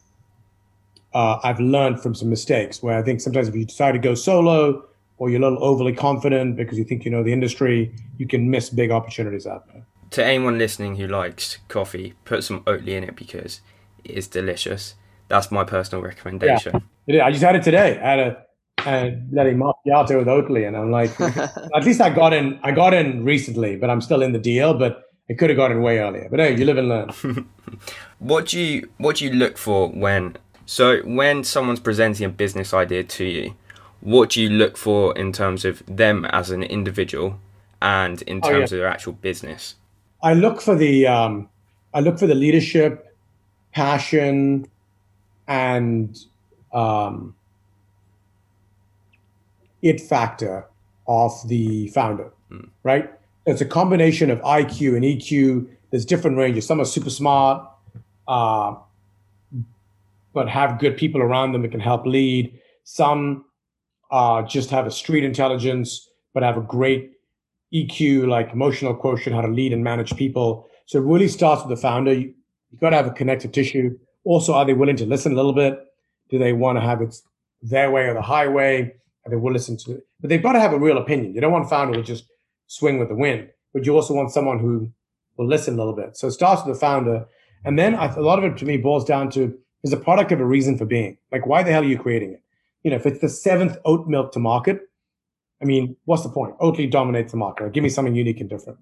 uh, 1.14 1.40
I've 1.44 1.60
learned 1.60 2.02
from 2.02 2.14
some 2.16 2.30
mistakes. 2.30 2.84
Where 2.84 2.98
I 2.98 3.02
think 3.02 3.22
sometimes 3.22 3.48
if 3.48 3.56
you 3.56 3.66
decide 3.66 3.94
to 3.94 4.00
go 4.00 4.16
solo 4.16 4.84
or 5.18 5.30
you're 5.30 5.40
a 5.42 5.44
little 5.44 5.64
overly 5.64 5.94
confident 5.94 6.58
because 6.58 6.78
you 6.78 6.84
think 6.84 7.06
you 7.06 7.12
know 7.12 7.24
the 7.24 7.34
industry, 7.34 7.94
you 8.18 8.28
can 8.28 8.50
miss 8.50 8.70
big 8.70 8.92
opportunities 8.92 9.48
out 9.48 9.72
there. 9.72 9.86
To 10.12 10.26
anyone 10.26 10.58
listening 10.58 10.96
who 10.96 11.08
likes 11.08 11.60
coffee, 11.68 12.14
put 12.26 12.44
some 12.44 12.62
Oatly 12.62 12.90
in 12.90 13.04
it 13.04 13.16
because 13.16 13.62
it 14.04 14.12
is 14.12 14.28
delicious. 14.28 14.96
That's 15.28 15.52
my 15.52 15.64
personal 15.64 16.04
recommendation. 16.04 16.84
Yeah, 17.08 17.26
I 17.26 17.32
just 17.32 17.44
had 17.44 17.56
it 17.56 17.64
today. 17.64 18.00
I 18.00 18.10
had 18.10 18.20
a 18.20 18.46
and 18.86 19.32
letting 19.32 19.58
macchiato 19.58 20.20
with 20.20 20.28
Oatly, 20.28 20.68
and 20.68 20.78
I'm 20.78 20.92
like, 20.92 21.20
at 21.76 21.84
least 21.84 22.02
I 22.02 22.10
got 22.10 22.34
in. 22.34 22.60
I 22.64 22.72
got 22.72 22.94
in 22.94 23.24
recently, 23.24 23.76
but 23.76 23.90
I'm 23.90 24.02
still 24.02 24.22
in 24.22 24.32
the 24.32 24.40
deal. 24.40 24.74
But 24.74 25.04
it 25.28 25.38
could 25.38 25.50
have 25.50 25.58
gotten 25.58 25.82
way 25.82 26.00
earlier. 26.00 26.28
But 26.30 26.40
hey, 26.40 26.56
you 26.56 26.66
live 26.66 26.78
and 26.78 26.90
learn. 26.90 27.50
what 28.20 28.48
do 28.48 28.60
you 28.60 28.90
What 28.98 29.18
do 29.18 29.26
you 29.26 29.32
look 29.32 29.58
for 29.58 29.90
when? 29.90 30.38
So 30.66 31.02
when 31.02 31.44
someone's 31.44 31.80
presenting 31.80 32.26
a 32.26 32.30
business 32.30 32.74
idea 32.74 33.04
to 33.04 33.26
you, 33.26 33.56
what 34.02 34.30
do 34.32 34.42
you 34.42 34.50
look 34.50 34.78
for 34.78 35.16
in 35.18 35.32
terms 35.32 35.66
of 35.66 35.84
them 35.88 36.26
as 36.26 36.50
an 36.50 36.64
individual 36.64 37.40
and 37.82 38.22
in 38.24 38.42
terms 38.42 38.54
oh, 38.54 38.58
yeah. 38.58 38.64
of 38.64 38.70
their 38.70 38.88
actual 38.88 39.14
business? 39.14 39.76
I 40.22 40.34
look 40.34 40.62
for 40.62 40.76
the 40.76 41.08
um, 41.08 41.50
I 41.94 42.02
look 42.02 42.20
for 42.20 42.28
the 42.28 42.36
leadership, 42.36 43.16
passion, 43.74 44.68
and 45.48 46.18
um, 46.74 47.36
it 49.82 50.02
factor 50.02 50.66
of 51.08 51.32
the 51.48 51.88
founder, 51.90 52.32
mm. 52.52 52.68
right? 52.84 53.12
It's 53.46 53.62
a 53.62 53.66
combination 53.66 54.32
of 54.32 54.42
IQ 54.42 54.96
and 54.96 55.04
EQ. 55.04 55.68
There's 55.92 56.06
different 56.06 56.38
ranges. 56.38 56.66
Some 56.66 56.82
are 56.82 56.86
super 56.86 57.12
smart, 57.12 57.68
uh, 58.28 58.76
but 60.34 60.50
have 60.50 60.80
good 60.80 60.98
people 60.98 61.22
around 61.22 61.52
them 61.52 61.62
that 61.62 61.70
can 61.70 61.80
help 61.80 62.06
lead. 62.06 62.60
Some 62.84 63.46
uh, 64.12 64.42
just 64.44 64.70
have 64.72 64.88
a 64.88 64.92
street 64.92 65.24
intelligence, 65.24 66.10
but 66.34 66.44
have 66.44 66.58
a 66.58 66.62
great 66.62 67.12
EQ, 67.74 68.28
like 68.28 68.52
emotional 68.52 68.96
quotient, 68.96 69.36
how 69.36 69.42
to 69.42 69.48
lead 69.48 69.74
and 69.74 69.84
manage 69.84 70.16
people. 70.16 70.68
So 70.88 71.00
it 71.00 71.04
really 71.04 71.28
starts 71.28 71.64
with 71.64 71.70
the 71.70 71.82
founder. 71.82 72.14
You, 72.14 72.34
you 72.72 72.78
got 72.80 72.92
to 72.92 72.96
have 72.96 73.08
a 73.08 73.12
connective 73.12 73.52
tissue. 73.52 73.98
Also, 74.26 74.54
are 74.54 74.66
they 74.66 74.74
willing 74.74 74.98
to 74.98 75.06
listen 75.06 75.32
a 75.32 75.36
little 75.36 75.54
bit? 75.54 75.80
Do 76.30 76.38
they 76.38 76.54
want 76.54 76.78
to 76.78 76.82
have 76.82 77.02
it 77.02 77.16
their 77.62 77.90
way 77.92 78.08
or 78.08 78.14
the 78.14 78.22
highway? 78.22 78.96
and 79.26 79.34
they 79.34 79.38
will 79.38 79.52
listen 79.52 79.76
to 79.76 79.94
it. 79.94 80.08
but 80.22 80.30
they've 80.30 80.42
got 80.42 80.54
to 80.54 80.60
have 80.60 80.72
a 80.72 80.80
real 80.80 80.98
opinion. 80.98 81.34
You 81.34 81.42
don't 81.42 81.52
want 81.52 81.66
a 81.66 81.68
founder 81.68 81.98
who 81.98 82.04
just 82.04 82.26
swing 82.68 83.00
with 83.00 83.10
the 83.10 83.16
wind, 83.16 83.50
but 83.74 83.86
you 83.86 83.94
also 83.94 84.14
want 84.14 84.32
someone 84.32 84.60
who 84.60 84.92
will 85.38 85.48
listen 85.48 85.74
a 85.74 85.78
little 85.78 85.96
bit. 85.96 86.16
So 86.16 86.28
it 86.28 86.32
starts 86.32 86.64
with 86.64 86.76
the 86.76 86.80
founder, 86.80 87.26
and 87.66 87.78
then 87.78 87.96
a 87.96 88.22
lot 88.22 88.40
of 88.40 88.46
it 88.46 88.58
to 88.58 88.66
me 88.66 88.78
boils 88.78 89.04
down 89.04 89.30
to 89.32 89.58
is 89.84 89.92
a 89.92 89.98
product 89.98 90.32
of 90.32 90.40
a 90.40 90.46
reason 90.46 90.78
for 90.78 90.86
being. 90.86 91.18
Like, 91.32 91.46
why 91.46 91.64
the 91.64 91.72
hell 91.72 91.82
are 91.82 91.86
you 91.86 91.98
creating 91.98 92.34
it? 92.34 92.42
You 92.84 92.92
know, 92.92 92.98
if 92.98 93.06
it's 93.06 93.20
the 93.20 93.30
seventh 93.30 93.78
oat 93.86 94.08
milk 94.08 94.32
to 94.34 94.40
market, 94.40 94.82
I 95.62 95.66
mean, 95.66 95.96
what's 96.06 96.24
the 96.24 96.30
point? 96.30 96.58
Oatly 96.60 96.90
dominates 96.90 97.32
the 97.32 97.38
market. 97.38 97.72
Give 97.74 97.84
me 97.84 97.90
something 97.90 98.16
unique 98.16 98.40
and 98.40 98.50
different. 98.50 98.78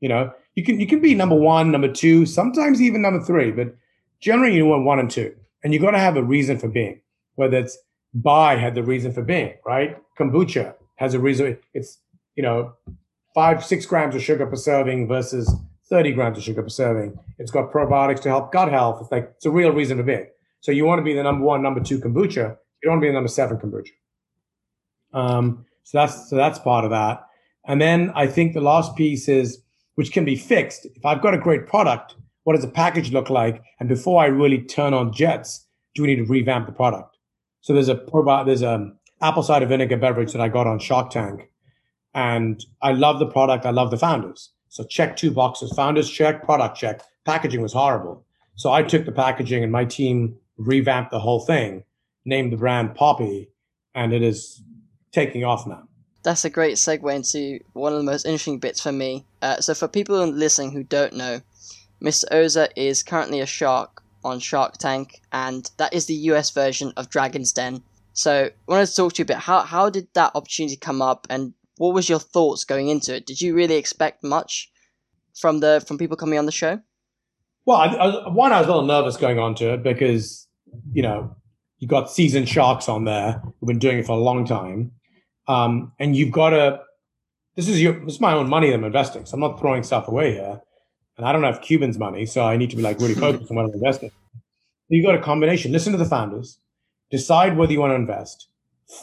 You 0.00 0.08
know, 0.08 0.32
you 0.54 0.64
can 0.64 0.78
you 0.78 0.86
can 0.86 1.00
be 1.00 1.14
number 1.14 1.34
one, 1.34 1.72
number 1.72 1.92
two, 1.92 2.24
sometimes 2.24 2.80
even 2.80 3.02
number 3.02 3.20
three, 3.24 3.50
but 3.50 3.74
generally 4.20 4.56
you 4.56 4.66
want 4.66 4.84
one 4.84 4.98
and 4.98 5.10
two, 5.10 5.34
and 5.62 5.72
you've 5.72 5.82
got 5.82 5.92
to 5.92 5.98
have 5.98 6.16
a 6.16 6.22
reason 6.22 6.58
for 6.58 6.68
being. 6.68 7.00
Whether 7.34 7.58
it's 7.58 7.78
Bai 8.14 8.56
had 8.56 8.74
the 8.74 8.82
reason 8.82 9.12
for 9.12 9.22
being, 9.22 9.54
right? 9.64 9.96
Kombucha 10.18 10.74
has 10.96 11.14
a 11.14 11.20
reason. 11.20 11.58
It's 11.74 11.98
you 12.34 12.42
know 12.42 12.72
five 13.34 13.64
six 13.64 13.86
grams 13.86 14.14
of 14.14 14.22
sugar 14.22 14.46
per 14.46 14.56
serving 14.56 15.08
versus 15.08 15.54
30 15.88 16.12
grams 16.12 16.38
of 16.38 16.44
sugar 16.44 16.62
per 16.62 16.68
serving. 16.68 17.18
It's 17.38 17.50
got 17.50 17.72
probiotics 17.72 18.20
to 18.22 18.28
help 18.28 18.52
gut 18.52 18.70
health. 18.70 19.00
It's 19.00 19.12
like 19.12 19.32
it's 19.36 19.46
a 19.46 19.50
real 19.50 19.72
reason 19.72 19.96
to 19.98 20.02
be. 20.02 20.24
So 20.60 20.72
you 20.72 20.84
want 20.84 20.98
to 20.98 21.04
be 21.04 21.14
the 21.14 21.22
number 21.22 21.44
one, 21.44 21.62
number 21.62 21.80
two 21.80 21.98
kombucha. 21.98 22.56
You 22.82 22.90
don't 22.90 22.92
want 22.92 23.02
to 23.02 23.06
be 23.06 23.08
the 23.08 23.14
number 23.14 23.28
seven 23.28 23.58
kombucha. 23.58 23.90
Um, 25.12 25.64
so 25.84 25.98
that's 25.98 26.28
so 26.28 26.36
that's 26.36 26.58
part 26.58 26.84
of 26.84 26.90
that. 26.90 27.24
And 27.66 27.80
then 27.80 28.12
I 28.14 28.26
think 28.26 28.54
the 28.54 28.60
last 28.60 28.96
piece 28.96 29.28
is 29.28 29.62
which 29.94 30.12
can 30.12 30.24
be 30.24 30.36
fixed. 30.36 30.86
If 30.86 31.04
I've 31.04 31.22
got 31.22 31.34
a 31.34 31.38
great 31.38 31.66
product, 31.66 32.14
what 32.48 32.54
does 32.54 32.64
the 32.64 32.70
package 32.70 33.12
look 33.12 33.28
like? 33.28 33.62
And 33.78 33.90
before 33.90 34.22
I 34.22 34.26
really 34.28 34.62
turn 34.62 34.94
on 34.94 35.12
jets, 35.12 35.66
do 35.94 36.00
we 36.00 36.08
need 36.08 36.16
to 36.16 36.24
revamp 36.24 36.64
the 36.64 36.72
product? 36.72 37.18
So 37.60 37.74
there's 37.74 37.90
a 37.90 38.02
there's 38.46 38.62
a 38.62 38.90
apple 39.20 39.42
cider 39.42 39.66
vinegar 39.66 39.98
beverage 39.98 40.32
that 40.32 40.40
I 40.40 40.48
got 40.48 40.66
on 40.66 40.78
Shark 40.78 41.10
Tank, 41.10 41.50
and 42.14 42.64
I 42.80 42.92
love 42.92 43.18
the 43.18 43.26
product. 43.26 43.66
I 43.66 43.70
love 43.70 43.90
the 43.90 43.98
founders. 43.98 44.50
So 44.70 44.82
check 44.82 45.14
two 45.14 45.30
boxes: 45.30 45.74
founders 45.76 46.08
check, 46.08 46.42
product 46.42 46.78
check. 46.78 47.02
Packaging 47.26 47.60
was 47.60 47.74
horrible, 47.74 48.24
so 48.54 48.72
I 48.72 48.82
took 48.82 49.04
the 49.04 49.12
packaging 49.12 49.62
and 49.62 49.70
my 49.70 49.84
team 49.84 50.34
revamped 50.56 51.10
the 51.10 51.20
whole 51.20 51.40
thing, 51.40 51.84
named 52.24 52.50
the 52.50 52.56
brand 52.56 52.94
Poppi, 52.94 53.50
and 53.94 54.14
it 54.14 54.22
is 54.22 54.62
taking 55.12 55.44
off 55.44 55.66
now. 55.66 55.86
That's 56.22 56.46
a 56.46 56.50
great 56.50 56.76
segue 56.76 57.14
into 57.14 57.62
one 57.74 57.92
of 57.92 57.98
the 57.98 58.10
most 58.10 58.24
interesting 58.24 58.58
bits 58.58 58.80
for 58.80 58.90
me. 58.90 59.26
Uh, 59.42 59.60
so, 59.60 59.74
for 59.74 59.86
people 59.86 60.26
listening 60.26 60.72
who 60.72 60.82
don't 60.82 61.12
know, 61.12 61.42
Mr. 62.02 62.24
Oza 62.32 62.68
is 62.76 63.02
currently 63.02 63.40
a 63.40 63.46
shark 63.46 64.02
on 64.24 64.40
Shark 64.40 64.78
Tank, 64.78 65.20
and 65.32 65.70
that 65.76 65.92
is 65.92 66.06
the 66.06 66.14
US 66.14 66.50
version 66.50 66.92
of 66.96 67.08
Dragon's 67.08 67.52
Den. 67.52 67.82
So, 68.12 68.46
I 68.46 68.50
wanted 68.66 68.86
to 68.86 68.94
talk 68.94 69.12
to 69.14 69.18
you 69.20 69.24
a 69.24 69.26
bit. 69.26 69.36
How, 69.36 69.60
how 69.60 69.90
did 69.90 70.08
that 70.14 70.32
opportunity 70.34 70.76
come 70.76 71.00
up, 71.00 71.26
and 71.30 71.54
what 71.76 71.94
was 71.94 72.08
your 72.08 72.18
thoughts 72.18 72.64
going 72.64 72.88
into 72.88 73.14
it? 73.14 73.26
Did 73.26 73.40
you 73.40 73.54
really 73.54 73.76
expect 73.76 74.24
much 74.24 74.70
from 75.38 75.60
the 75.60 75.84
from 75.86 75.98
people 75.98 76.16
coming 76.16 76.38
on 76.38 76.46
the 76.46 76.52
show? 76.52 76.80
Well, 77.64 77.76
I, 77.76 77.86
I, 77.86 78.28
one, 78.28 78.52
I 78.52 78.58
was 78.58 78.66
a 78.66 78.70
little 78.70 78.86
nervous 78.86 79.16
going 79.16 79.38
on 79.38 79.54
to 79.56 79.74
it 79.74 79.82
because 79.82 80.48
you 80.92 81.02
know 81.02 81.36
you've 81.78 81.90
got 81.90 82.10
seasoned 82.10 82.48
sharks 82.48 82.88
on 82.88 83.04
there 83.04 83.40
who've 83.44 83.68
been 83.68 83.78
doing 83.78 83.98
it 83.98 84.06
for 84.06 84.12
a 84.12 84.20
long 84.20 84.44
time 84.44 84.92
um, 85.48 85.92
and 85.98 86.14
you've 86.14 86.30
got 86.30 86.50
to, 86.50 86.80
this 87.56 87.68
is 87.68 87.82
your, 87.82 88.04
this 88.04 88.14
is 88.14 88.20
my 88.20 88.34
own 88.34 88.48
money 88.48 88.68
that 88.68 88.74
I'm 88.74 88.84
investing. 88.84 89.24
So 89.24 89.34
I'm 89.34 89.40
not 89.40 89.58
throwing 89.58 89.82
stuff 89.82 90.06
away 90.06 90.34
here. 90.34 90.60
And 91.18 91.26
I 91.26 91.32
don't 91.32 91.42
have 91.42 91.60
Cuban's 91.60 91.98
money. 91.98 92.24
So 92.24 92.44
I 92.44 92.56
need 92.56 92.70
to 92.70 92.76
be 92.76 92.82
like 92.82 93.00
really 93.00 93.14
focused 93.14 93.50
on 93.50 93.56
what 93.56 93.66
I'm 93.66 93.72
investing. 93.72 94.12
You've 94.88 95.04
got 95.04 95.16
a 95.16 95.20
combination. 95.20 95.72
Listen 95.72 95.92
to 95.92 95.98
the 95.98 96.06
founders, 96.06 96.58
decide 97.10 97.56
whether 97.56 97.72
you 97.72 97.80
want 97.80 97.90
to 97.90 97.96
invest, 97.96 98.48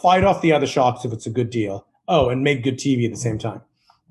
fight 0.02 0.24
off 0.24 0.42
the 0.42 0.52
other 0.52 0.66
sharks 0.66 1.06
if 1.06 1.14
it's 1.14 1.28
a 1.28 1.30
good 1.30 1.50
deal. 1.50 1.86
Oh, 2.08 2.30
and 2.30 2.44
make 2.44 2.64
good 2.64 2.78
TV 2.78 3.06
at 3.06 3.12
the 3.12 3.18
same 3.18 3.38
time. 3.38 3.62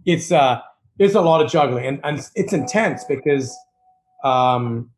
It's, 0.05 0.31
uh, 0.31 0.61
it's 0.99 1.15
a 1.15 1.21
lot 1.21 1.45
of 1.45 1.51
juggling 1.51 1.87
and, 1.87 2.01
and 2.05 2.31
it's 2.35 2.53
intense 2.53 3.05
because, 3.05 3.57
um, 4.23 4.91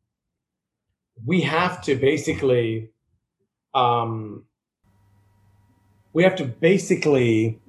we 1.25 1.41
have 1.43 1.81
to 1.83 1.95
basically, 1.95 2.91
um, 3.75 4.45
we 6.13 6.23
have 6.23 6.37
to 6.37 6.45
basically 6.45 7.61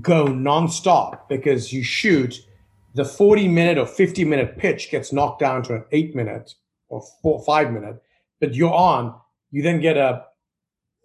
go 0.00 0.26
nonstop 0.26 1.28
because 1.28 1.72
you 1.72 1.82
shoot 1.82 2.46
the 2.94 3.04
40 3.04 3.48
minute 3.48 3.78
or 3.78 3.86
50 3.86 4.24
minute 4.24 4.58
pitch 4.58 4.90
gets 4.90 5.12
knocked 5.12 5.40
down 5.40 5.62
to 5.64 5.74
an 5.74 5.84
eight 5.92 6.14
minute 6.14 6.54
or 6.88 7.02
four, 7.22 7.42
five 7.44 7.72
minute, 7.72 8.02
but 8.40 8.54
you're 8.54 8.72
on, 8.72 9.14
you 9.50 9.62
then 9.62 9.80
get 9.80 9.96
a 9.96 10.24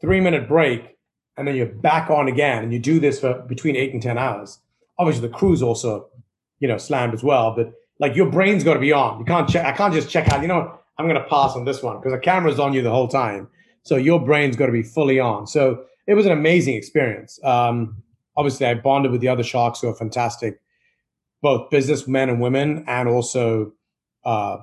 three 0.01 0.19
minute 0.19 0.47
break 0.47 0.97
and 1.37 1.47
then 1.47 1.55
you're 1.55 1.67
back 1.67 2.09
on 2.09 2.27
again. 2.27 2.63
And 2.63 2.73
you 2.73 2.79
do 2.79 2.99
this 2.99 3.19
for 3.19 3.39
between 3.41 3.75
eight 3.75 3.93
and 3.93 4.01
10 4.01 4.17
hours. 4.17 4.59
Obviously 4.97 5.27
the 5.27 5.33
crew's 5.33 5.61
also, 5.61 6.09
you 6.59 6.67
know, 6.67 6.77
slammed 6.77 7.13
as 7.13 7.23
well, 7.23 7.53
but 7.55 7.73
like 7.99 8.15
your 8.15 8.29
brain's 8.29 8.63
got 8.63 8.75
to 8.75 8.79
be 8.79 8.91
on. 8.91 9.19
You 9.19 9.25
can't 9.25 9.47
check. 9.47 9.65
I 9.65 9.71
can't 9.71 9.93
just 9.93 10.09
check 10.09 10.29
out, 10.31 10.41
you 10.41 10.47
know, 10.47 10.79
I'm 10.97 11.07
going 11.07 11.21
to 11.21 11.27
pass 11.27 11.55
on 11.55 11.65
this 11.65 11.83
one 11.83 11.97
because 11.97 12.13
the 12.13 12.19
camera's 12.19 12.59
on 12.59 12.73
you 12.73 12.81
the 12.81 12.91
whole 12.91 13.07
time. 13.07 13.49
So 13.83 13.97
your 13.97 14.19
brain's 14.19 14.55
got 14.55 14.67
to 14.67 14.71
be 14.71 14.83
fully 14.83 15.19
on. 15.19 15.45
So 15.45 15.85
it 16.07 16.13
was 16.13 16.25
an 16.25 16.31
amazing 16.31 16.75
experience. 16.75 17.39
Um, 17.43 18.01
obviously, 18.37 18.65
I 18.65 18.75
bonded 18.75 19.11
with 19.11 19.21
the 19.21 19.27
other 19.27 19.43
sharks 19.43 19.81
who 19.81 19.89
are 19.89 19.95
fantastic, 19.95 20.59
both 21.41 21.69
businessmen 21.69 22.29
and 22.29 22.41
women, 22.41 22.83
and 22.87 23.07
also 23.07 23.71
uh, 24.23 24.57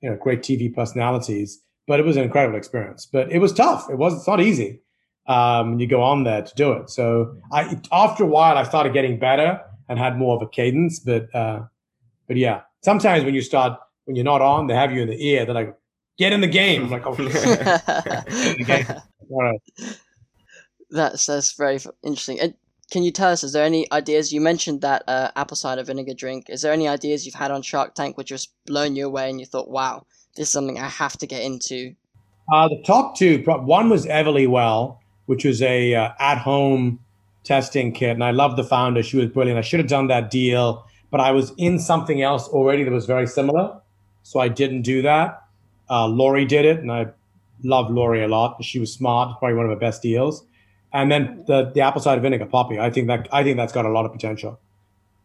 you 0.00 0.10
know 0.10 0.16
great 0.16 0.40
TV 0.40 0.74
personalities. 0.74 1.60
But 1.86 2.00
it 2.00 2.06
was 2.06 2.16
an 2.16 2.24
incredible 2.24 2.58
experience. 2.58 3.06
But 3.10 3.32
it 3.32 3.38
was 3.38 3.52
tough. 3.52 3.88
It 3.90 3.96
was. 3.96 4.14
It's 4.14 4.26
not 4.26 4.40
easy. 4.40 4.80
Um, 5.26 5.78
you 5.78 5.86
go 5.86 6.02
on 6.02 6.24
there 6.24 6.42
to 6.42 6.54
do 6.54 6.72
it. 6.72 6.88
So 6.90 7.36
I, 7.52 7.78
after 7.92 8.24
a 8.24 8.26
while, 8.26 8.56
I 8.56 8.62
started 8.62 8.94
getting 8.94 9.18
better 9.18 9.60
and 9.88 9.98
had 9.98 10.18
more 10.18 10.36
of 10.36 10.42
a 10.42 10.48
cadence. 10.48 10.98
But 10.98 11.34
uh, 11.34 11.62
but 12.26 12.36
yeah, 12.36 12.62
sometimes 12.82 13.24
when 13.24 13.34
you 13.34 13.42
start 13.42 13.78
when 14.04 14.16
you're 14.16 14.24
not 14.24 14.42
on, 14.42 14.66
they 14.66 14.74
have 14.74 14.92
you 14.92 15.02
in 15.02 15.08
the 15.08 15.26
ear. 15.26 15.44
They're 15.44 15.54
like, 15.54 15.76
get 16.18 16.32
in 16.32 16.40
the 16.40 16.46
game. 16.46 16.84
I'm 16.84 16.90
like, 16.90 17.06
oh, 17.06 17.14
That's 20.90 21.26
that's 21.26 21.52
very 21.52 21.78
interesting. 22.02 22.40
And 22.40 22.54
can 22.90 23.02
you 23.02 23.10
tell 23.10 23.30
us? 23.30 23.44
Is 23.44 23.52
there 23.52 23.64
any 23.64 23.90
ideas? 23.92 24.32
You 24.32 24.40
mentioned 24.40 24.80
that 24.80 25.02
uh, 25.06 25.30
apple 25.36 25.56
cider 25.56 25.82
vinegar 25.82 26.14
drink. 26.14 26.46
Is 26.48 26.62
there 26.62 26.72
any 26.72 26.88
ideas 26.88 27.26
you've 27.26 27.34
had 27.34 27.50
on 27.50 27.62
Shark 27.62 27.94
Tank 27.94 28.16
which 28.16 28.28
just 28.28 28.52
blown 28.66 28.96
you 28.96 29.06
away, 29.06 29.28
and 29.28 29.38
you 29.38 29.46
thought, 29.46 29.70
"Wow, 29.70 30.06
this 30.36 30.48
is 30.48 30.52
something 30.52 30.78
I 30.78 30.88
have 30.88 31.16
to 31.18 31.26
get 31.26 31.42
into"? 31.42 31.94
Uh, 32.52 32.68
the 32.68 32.82
top 32.86 33.16
two. 33.16 33.42
One 33.46 33.90
was 33.90 34.06
Everlywell, 34.06 34.98
which 35.26 35.44
was 35.44 35.60
a 35.60 35.94
uh, 35.94 36.10
at-home 36.18 36.98
testing 37.44 37.92
kit, 37.92 38.10
and 38.10 38.24
I 38.24 38.30
love 38.30 38.56
the 38.56 38.64
founder. 38.64 39.02
She 39.02 39.18
was 39.18 39.26
brilliant. 39.26 39.58
I 39.58 39.62
should 39.62 39.80
have 39.80 39.88
done 39.88 40.06
that 40.06 40.30
deal, 40.30 40.86
but 41.10 41.20
I 41.20 41.32
was 41.32 41.52
in 41.58 41.78
something 41.78 42.22
else 42.22 42.48
already 42.48 42.84
that 42.84 42.90
was 42.90 43.04
very 43.04 43.26
similar, 43.26 43.80
so 44.22 44.40
I 44.40 44.48
didn't 44.48 44.82
do 44.82 45.02
that. 45.02 45.42
Uh, 45.90 46.06
Lori 46.06 46.46
did 46.46 46.64
it, 46.64 46.78
and 46.78 46.90
I 46.90 47.06
love 47.62 47.90
Lori 47.90 48.24
a 48.24 48.28
lot. 48.28 48.62
She 48.64 48.78
was 48.78 48.92
smart, 48.92 49.38
probably 49.38 49.56
one 49.56 49.66
of 49.66 49.70
the 49.70 49.76
best 49.76 50.00
deals. 50.00 50.46
And 50.92 51.10
then 51.10 51.44
the 51.46 51.70
the 51.74 51.80
apple 51.80 52.00
cider 52.00 52.20
vinegar 52.20 52.46
Poppi. 52.46 52.78
I 52.78 52.90
think 52.90 53.08
that 53.08 53.28
I 53.32 53.42
think 53.42 53.56
that's 53.56 53.72
got 53.72 53.84
a 53.84 53.90
lot 53.90 54.06
of 54.06 54.12
potential. 54.12 54.58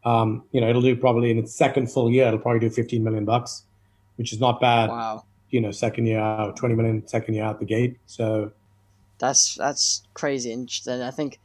Um, 0.06 0.44
you 0.52 0.60
know, 0.60 0.70
it'll 0.70 0.82
do 0.82 0.96
probably 0.96 1.32
in 1.32 1.38
its 1.38 1.54
second 1.54 1.90
full 1.92 2.12
year, 2.12 2.28
it'll 2.28 2.40
probably 2.40 2.60
do 2.60 2.70
15 2.70 3.04
million 3.04 3.24
bucks, 3.24 3.64
which 4.18 4.34
is 4.34 4.40
not 4.40 4.60
bad. 4.60 4.90
Wow. 4.90 5.24
You 5.50 5.62
know, 5.62 5.72
second 5.72 6.08
year 6.08 6.20
out, 6.20 6.58
20 6.58 6.76
million 6.76 7.08
second 7.08 7.36
year 7.36 7.46
out 7.46 7.60
the 7.60 7.66
gate. 7.66 7.98
So 8.08 8.52
that's 9.20 9.56
that's 9.56 10.04
crazy. 10.14 10.52
And 10.52 10.70
I 10.88 11.12
think 11.12 11.40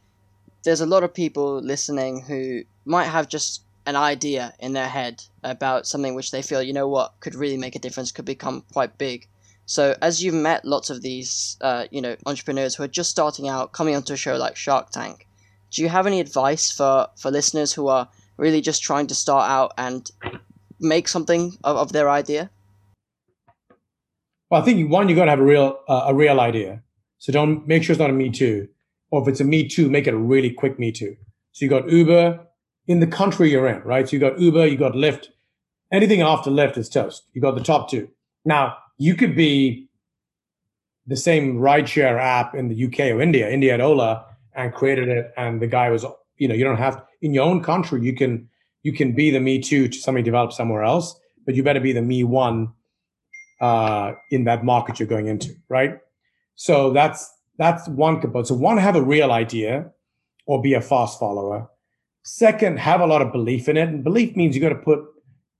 there's 0.63 0.81
a 0.81 0.85
lot 0.85 1.03
of 1.03 1.13
people 1.13 1.61
listening 1.61 2.21
who 2.21 2.63
might 2.85 3.05
have 3.05 3.29
just 3.29 3.61
an 3.85 3.95
idea 3.95 4.53
in 4.59 4.73
their 4.73 4.87
head 4.87 5.23
about 5.43 5.87
something 5.87 6.13
which 6.13 6.31
they 6.31 6.41
feel, 6.41 6.61
you 6.61 6.73
know 6.73 6.87
what, 6.87 7.13
could 7.21 7.35
really 7.35 7.57
make 7.57 7.75
a 7.75 7.79
difference, 7.79 8.11
could 8.11 8.25
become 8.25 8.63
quite 8.73 8.97
big. 8.97 9.27
So 9.69 9.95
as 10.01 10.23
you've 10.23 10.33
met 10.33 10.65
lots 10.65 10.89
of 10.89 11.03
these, 11.03 11.55
uh, 11.61 11.85
you 11.91 12.01
know, 12.01 12.15
entrepreneurs 12.25 12.73
who 12.73 12.81
are 12.81 12.87
just 12.87 13.11
starting 13.11 13.47
out, 13.47 13.71
coming 13.71 13.95
onto 13.95 14.13
a 14.13 14.17
show 14.17 14.35
like 14.35 14.55
Shark 14.55 14.89
Tank, 14.89 15.27
do 15.69 15.83
you 15.83 15.89
have 15.89 16.07
any 16.07 16.19
advice 16.19 16.71
for 16.71 17.07
for 17.17 17.29
listeners 17.29 17.71
who 17.71 17.87
are 17.87 18.09
really 18.37 18.61
just 18.61 18.81
trying 18.81 19.05
to 19.05 19.13
start 19.13 19.47
out 19.47 19.73
and 19.77 20.09
make 20.79 21.07
something 21.07 21.55
of, 21.63 21.77
of 21.77 21.91
their 21.91 22.09
idea? 22.09 22.49
Well, 24.49 24.59
I 24.59 24.65
think 24.65 24.89
one, 24.89 25.07
you 25.07 25.15
got 25.15 25.25
to 25.25 25.29
have 25.29 25.39
a 25.39 25.43
real 25.43 25.77
uh, 25.87 26.05
a 26.07 26.15
real 26.15 26.39
idea. 26.39 26.81
So 27.19 27.31
don't 27.31 27.67
make 27.67 27.83
sure 27.83 27.93
it's 27.93 27.99
not 27.99 28.09
a 28.09 28.13
me 28.13 28.31
too, 28.31 28.67
or 29.11 29.21
if 29.21 29.27
it's 29.27 29.39
a 29.39 29.43
me 29.43 29.67
too, 29.67 29.87
make 29.87 30.07
it 30.07 30.15
a 30.15 30.17
really 30.17 30.49
quick 30.49 30.79
me 30.79 30.91
too. 30.91 31.15
So 31.51 31.65
you 31.65 31.69
got 31.69 31.87
Uber, 31.87 32.39
in 32.87 33.01
the 33.01 33.07
country 33.07 33.51
you're 33.51 33.67
in, 33.67 33.83
right? 33.83 34.09
So 34.09 34.15
you 34.15 34.19
got 34.19 34.39
Uber, 34.39 34.65
you 34.65 34.77
got 34.77 34.93
Lyft. 34.93 35.27
Anything 35.93 36.21
after 36.21 36.49
Lyft 36.49 36.75
is 36.75 36.89
toast. 36.89 37.21
You 37.33 37.41
got 37.41 37.53
the 37.53 37.63
top 37.63 37.87
two. 37.87 38.09
Now, 38.45 38.77
you 38.99 39.15
could 39.15 39.35
be 39.35 39.89
the 41.07 41.17
same 41.17 41.55
rideshare 41.57 42.19
app 42.19 42.53
in 42.53 42.67
the 42.67 42.85
UK 42.85 42.99
or 43.11 43.19
India. 43.21 43.49
India 43.49 43.71
had 43.71 43.81
Ola 43.81 44.25
and 44.53 44.71
created 44.71 45.07
it, 45.07 45.33
and 45.35 45.59
the 45.59 45.67
guy 45.67 45.89
was, 45.89 46.05
you 46.37 46.47
know, 46.47 46.53
you 46.53 46.63
don't 46.63 46.77
have 46.77 47.03
in 47.23 47.33
your 47.33 47.45
own 47.45 47.63
country. 47.63 48.03
You 48.03 48.15
can 48.15 48.47
you 48.83 48.93
can 48.93 49.15
be 49.15 49.31
the 49.31 49.39
me 49.39 49.59
too 49.59 49.87
to 49.87 49.97
somebody 49.97 50.23
developed 50.23 50.53
somewhere 50.53 50.83
else, 50.83 51.19
but 51.45 51.55
you 51.55 51.63
better 51.63 51.79
be 51.79 51.93
the 51.93 52.03
me 52.03 52.23
one 52.23 52.71
uh, 53.59 54.13
in 54.29 54.43
that 54.43 54.63
market 54.63 54.99
you're 54.99 55.07
going 55.07 55.27
into, 55.27 55.55
right? 55.67 55.97
So 56.55 56.93
that's 56.93 57.21
That's 57.59 57.89
one 57.89 58.21
component. 58.21 58.47
So 58.47 58.55
one, 58.55 58.77
have 58.77 58.95
a 58.95 59.03
real 59.03 59.31
idea 59.31 59.91
or 60.45 60.61
be 60.61 60.75
a 60.75 60.81
fast 60.81 61.19
follower. 61.19 61.67
Second, 62.23 62.79
have 62.79 63.01
a 63.01 63.05
lot 63.05 63.21
of 63.21 63.33
belief 63.33 63.67
in 63.67 63.75
it. 63.75 63.89
And 63.89 64.03
belief 64.03 64.35
means 64.35 64.55
you 64.55 64.61
got 64.61 64.69
to 64.69 64.85
put 64.91 64.99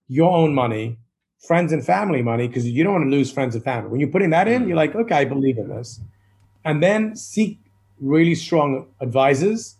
your 0.08 0.32
own 0.32 0.54
money, 0.54 0.98
friends 1.40 1.72
and 1.72 1.86
family 1.86 2.22
money, 2.22 2.48
because 2.48 2.68
you 2.68 2.84
don't 2.84 2.94
want 2.94 3.06
to 3.06 3.10
lose 3.10 3.32
friends 3.32 3.56
and 3.56 3.64
family. 3.64 3.90
When 3.90 4.00
you're 4.00 4.10
putting 4.10 4.30
that 4.32 4.48
in, 4.48 4.68
you're 4.68 4.76
mm. 4.76 4.78
like, 4.78 4.96
okay, 4.96 5.16
I 5.16 5.26
believe 5.26 5.58
in 5.58 5.70
this. 5.70 6.00
And 6.66 6.84
then 6.84 7.16
seek 7.16 7.60
really 8.00 8.36
strong 8.36 8.88
advisors. 9.00 9.76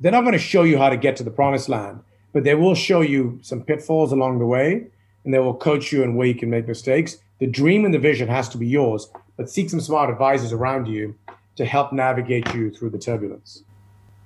They're 0.00 0.12
not 0.12 0.22
going 0.22 0.32
to 0.32 0.38
show 0.38 0.62
you 0.62 0.78
how 0.78 0.90
to 0.90 0.96
get 0.96 1.16
to 1.16 1.22
the 1.22 1.30
promised 1.30 1.68
land, 1.68 2.00
but 2.32 2.44
they 2.44 2.54
will 2.54 2.74
show 2.74 3.00
you 3.00 3.38
some 3.42 3.62
pitfalls 3.62 4.12
along 4.12 4.38
the 4.38 4.46
way 4.46 4.86
and 5.24 5.34
they 5.34 5.38
will 5.38 5.54
coach 5.54 5.92
you 5.92 6.02
in 6.02 6.14
where 6.14 6.26
you 6.26 6.34
can 6.34 6.50
make 6.50 6.66
mistakes. 6.66 7.18
The 7.38 7.46
dream 7.46 7.84
and 7.84 7.92
the 7.92 7.98
vision 7.98 8.28
has 8.28 8.48
to 8.50 8.58
be 8.58 8.66
yours, 8.66 9.10
but 9.36 9.50
seek 9.50 9.70
some 9.70 9.80
smart 9.80 10.10
advisors 10.10 10.52
around 10.52 10.86
you 10.86 11.14
to 11.56 11.64
help 11.64 11.92
navigate 11.92 12.54
you 12.54 12.70
through 12.70 12.90
the 12.90 12.98
turbulence. 12.98 13.62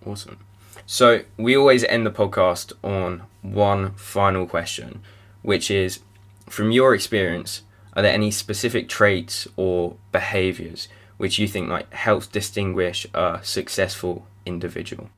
Awesome. 0.07 0.39
So 0.87 1.23
we 1.37 1.57
always 1.57 1.83
end 1.85 2.07
the 2.07 2.11
podcast 2.11 2.73
on 2.83 3.23
one 3.43 3.95
final 3.95 4.47
question, 4.47 5.01
which 5.43 5.71
is 5.71 6.01
from 6.49 6.71
your 6.71 6.95
experience, 6.95 7.63
are 7.95 8.03
there 8.03 8.13
any 8.13 8.31
specific 8.31 8.89
traits 8.89 9.47
or 9.57 9.97
behaviors 10.13 10.89
which 11.17 11.39
you 11.39 11.47
think 11.47 11.69
like 11.69 11.93
helps 11.93 12.27
distinguish 12.27 13.07
a 13.15 13.41
successful 13.43 14.27
individual? 14.45 15.11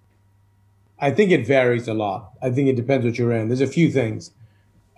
I 0.98 1.10
think 1.10 1.30
it 1.30 1.46
varies 1.46 1.88
a 1.88 1.94
lot. 1.94 2.32
I 2.42 2.50
think 2.50 2.68
it 2.68 2.76
depends 2.76 3.04
what 3.04 3.18
you're 3.18 3.32
in. 3.32 3.48
There's 3.48 3.60
a 3.60 3.66
few 3.66 3.90
things. 3.90 4.30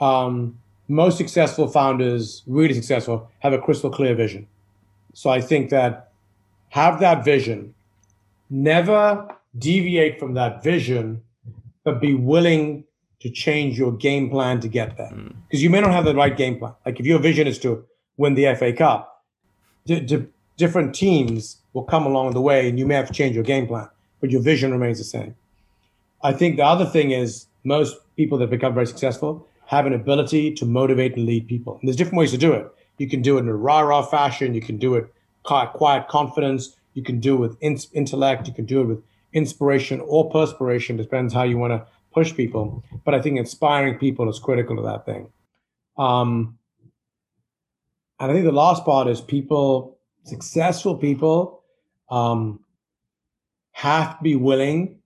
Um, 0.00 0.58
most 0.86 1.18
successful 1.18 1.68
founders, 1.68 2.42
really 2.46 2.74
successful, 2.74 3.30
have 3.40 3.52
a 3.52 3.58
crystal 3.58 3.90
clear 3.90 4.14
vision. 4.14 4.46
So 5.12 5.30
I 5.30 5.40
think 5.40 5.70
that 5.70 6.12
have 6.70 7.00
that 7.00 7.24
vision. 7.24 7.74
Never 8.50 9.28
deviate 9.58 10.18
from 10.18 10.34
that 10.34 10.62
vision, 10.62 11.22
but 11.84 12.00
be 12.00 12.14
willing 12.14 12.84
to 13.20 13.30
change 13.30 13.78
your 13.78 13.92
game 13.92 14.30
plan 14.30 14.60
to 14.60 14.68
get 14.68 14.96
there. 14.96 15.10
Because 15.10 15.60
mm. 15.60 15.62
you 15.62 15.70
may 15.70 15.80
not 15.80 15.92
have 15.92 16.04
the 16.04 16.14
right 16.14 16.36
game 16.36 16.58
plan. 16.58 16.74
Like 16.86 17.00
if 17.00 17.06
your 17.06 17.18
vision 17.18 17.46
is 17.46 17.58
to 17.60 17.84
win 18.16 18.34
the 18.34 18.54
FA 18.54 18.72
Cup, 18.72 19.24
d- 19.86 20.00
d- 20.00 20.26
different 20.56 20.94
teams 20.94 21.58
will 21.72 21.84
come 21.84 22.06
along 22.06 22.32
the 22.32 22.40
way 22.40 22.68
and 22.68 22.78
you 22.78 22.86
may 22.86 22.94
have 22.94 23.08
to 23.08 23.12
change 23.12 23.34
your 23.34 23.44
game 23.44 23.66
plan, 23.66 23.88
but 24.20 24.30
your 24.30 24.40
vision 24.40 24.72
remains 24.72 24.98
the 24.98 25.04
same. 25.04 25.34
I 26.22 26.32
think 26.32 26.56
the 26.56 26.64
other 26.64 26.86
thing 26.86 27.10
is 27.10 27.46
most 27.64 27.96
people 28.16 28.38
that 28.38 28.50
become 28.50 28.74
very 28.74 28.86
successful 28.86 29.46
have 29.66 29.86
an 29.86 29.92
ability 29.92 30.54
to 30.54 30.64
motivate 30.64 31.16
and 31.16 31.26
lead 31.26 31.46
people. 31.46 31.78
And 31.80 31.88
there's 31.88 31.96
different 31.96 32.18
ways 32.18 32.30
to 32.30 32.38
do 32.38 32.52
it. 32.52 32.66
You 32.98 33.08
can 33.08 33.22
do 33.22 33.36
it 33.36 33.40
in 33.40 33.48
a 33.48 33.54
rah 33.54 33.80
rah 33.80 34.02
fashion. 34.02 34.54
You 34.54 34.60
can 34.60 34.78
do 34.78 34.94
it 34.94 35.12
quiet 35.44 36.08
confidence. 36.08 36.76
You 36.94 37.02
can 37.02 37.20
do 37.20 37.34
it 37.36 37.38
with 37.38 37.56
in- 37.60 37.78
intellect. 37.92 38.48
You 38.48 38.54
can 38.54 38.64
do 38.64 38.80
it 38.80 38.84
with 38.84 39.02
inspiration 39.32 40.00
or 40.00 40.30
perspiration, 40.30 40.96
depends 40.96 41.34
how 41.34 41.42
you 41.42 41.58
want 41.58 41.72
to 41.72 41.86
push 42.12 42.34
people. 42.34 42.82
But 43.04 43.14
I 43.14 43.20
think 43.20 43.38
inspiring 43.38 43.98
people 43.98 44.28
is 44.28 44.38
critical 44.38 44.76
to 44.76 44.82
that 44.82 45.06
thing. 45.06 45.30
Um, 45.96 46.58
and 48.20 48.30
I 48.30 48.34
think 48.34 48.44
the 48.44 48.52
last 48.52 48.84
part 48.84 49.08
is 49.08 49.20
people, 49.20 49.98
successful 50.24 50.96
people, 50.96 51.62
um, 52.10 52.60
have 53.72 54.18
to 54.18 54.22
be 54.22 54.36
willing 54.36 54.98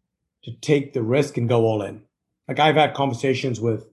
to 0.44 0.52
take 0.60 0.92
the 0.92 1.02
risk 1.02 1.36
and 1.36 1.48
go 1.48 1.64
all 1.64 1.82
in. 1.82 2.02
Like 2.48 2.58
I've 2.58 2.76
had 2.76 2.94
conversations 2.94 3.60
with 3.60 3.88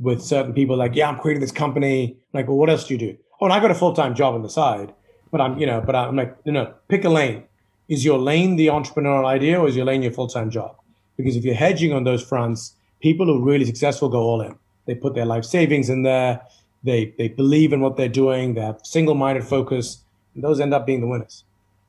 with 0.00 0.20
certain 0.20 0.52
people, 0.52 0.76
like, 0.76 0.96
yeah, 0.96 1.08
I'm 1.08 1.20
creating 1.20 1.40
this 1.40 1.52
company. 1.52 2.16
I'm 2.16 2.40
like, 2.40 2.48
well, 2.48 2.56
what 2.56 2.68
else 2.68 2.88
do 2.88 2.94
you 2.94 2.98
do? 2.98 3.16
Oh, 3.40 3.46
and 3.46 3.52
I 3.52 3.60
got 3.60 3.70
a 3.70 3.76
full 3.76 3.94
time 3.94 4.14
job 4.14 4.34
on 4.34 4.42
the 4.42 4.50
side, 4.50 4.92
but 5.30 5.40
I'm, 5.40 5.56
you 5.56 5.66
know, 5.66 5.80
but 5.80 5.94
I'm 5.94 6.16
like, 6.16 6.44
no, 6.44 6.52
no, 6.52 6.74
pick 6.88 7.04
a 7.04 7.08
lane 7.08 7.44
is 7.88 8.04
your 8.04 8.18
lane 8.18 8.56
the 8.56 8.68
entrepreneurial 8.68 9.26
idea 9.26 9.60
or 9.60 9.68
is 9.68 9.76
your 9.76 9.84
lane 9.84 10.02
your 10.02 10.12
full-time 10.12 10.50
job 10.50 10.76
because 11.16 11.36
if 11.36 11.44
you're 11.44 11.54
hedging 11.54 11.92
on 11.92 12.04
those 12.04 12.22
fronts 12.22 12.74
people 13.04 13.26
who 13.26 13.36
are 13.36 13.44
really 13.44 13.66
successful 13.66 14.08
go 14.08 14.22
all 14.22 14.40
in. 14.40 14.56
They 14.86 14.94
put 14.94 15.14
their 15.14 15.26
life 15.26 15.44
savings 15.44 15.90
in 15.90 16.02
there. 16.02 16.40
They 16.82 17.14
they 17.18 17.28
believe 17.28 17.72
in 17.72 17.80
what 17.80 17.96
they're 17.96 18.16
doing. 18.24 18.54
They 18.54 18.62
have 18.62 18.80
single-minded 18.82 19.44
focus. 19.44 20.02
And 20.34 20.42
those 20.42 20.58
end 20.58 20.74
up 20.74 20.86
being 20.86 21.02
the 21.02 21.06
winners. 21.06 21.44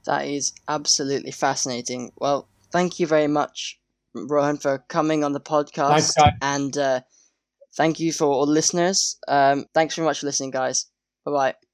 That 0.06 0.28
is 0.28 0.54
absolutely 0.68 1.32
fascinating. 1.32 2.12
Well 2.18 2.48
thank 2.72 3.00
you 3.00 3.08
very 3.08 3.28
much 3.28 3.80
rohan 4.14 4.58
for 4.58 4.84
coming 4.90 5.24
on 5.24 5.34
the 5.34 5.42
podcast. 5.42 6.14
Thanks, 6.14 6.38
and 6.42 6.78
uh, 6.78 7.00
thank 7.76 8.00
you 8.00 8.12
for 8.12 8.28
all 8.28 8.46
listeners. 8.46 9.18
Um, 9.28 9.66
thanks 9.74 9.96
very 9.96 10.06
much 10.06 10.20
for 10.20 10.26
listening 10.28 10.52
guys. 10.52 10.86
Bye 11.26 11.32
bye 11.32 11.65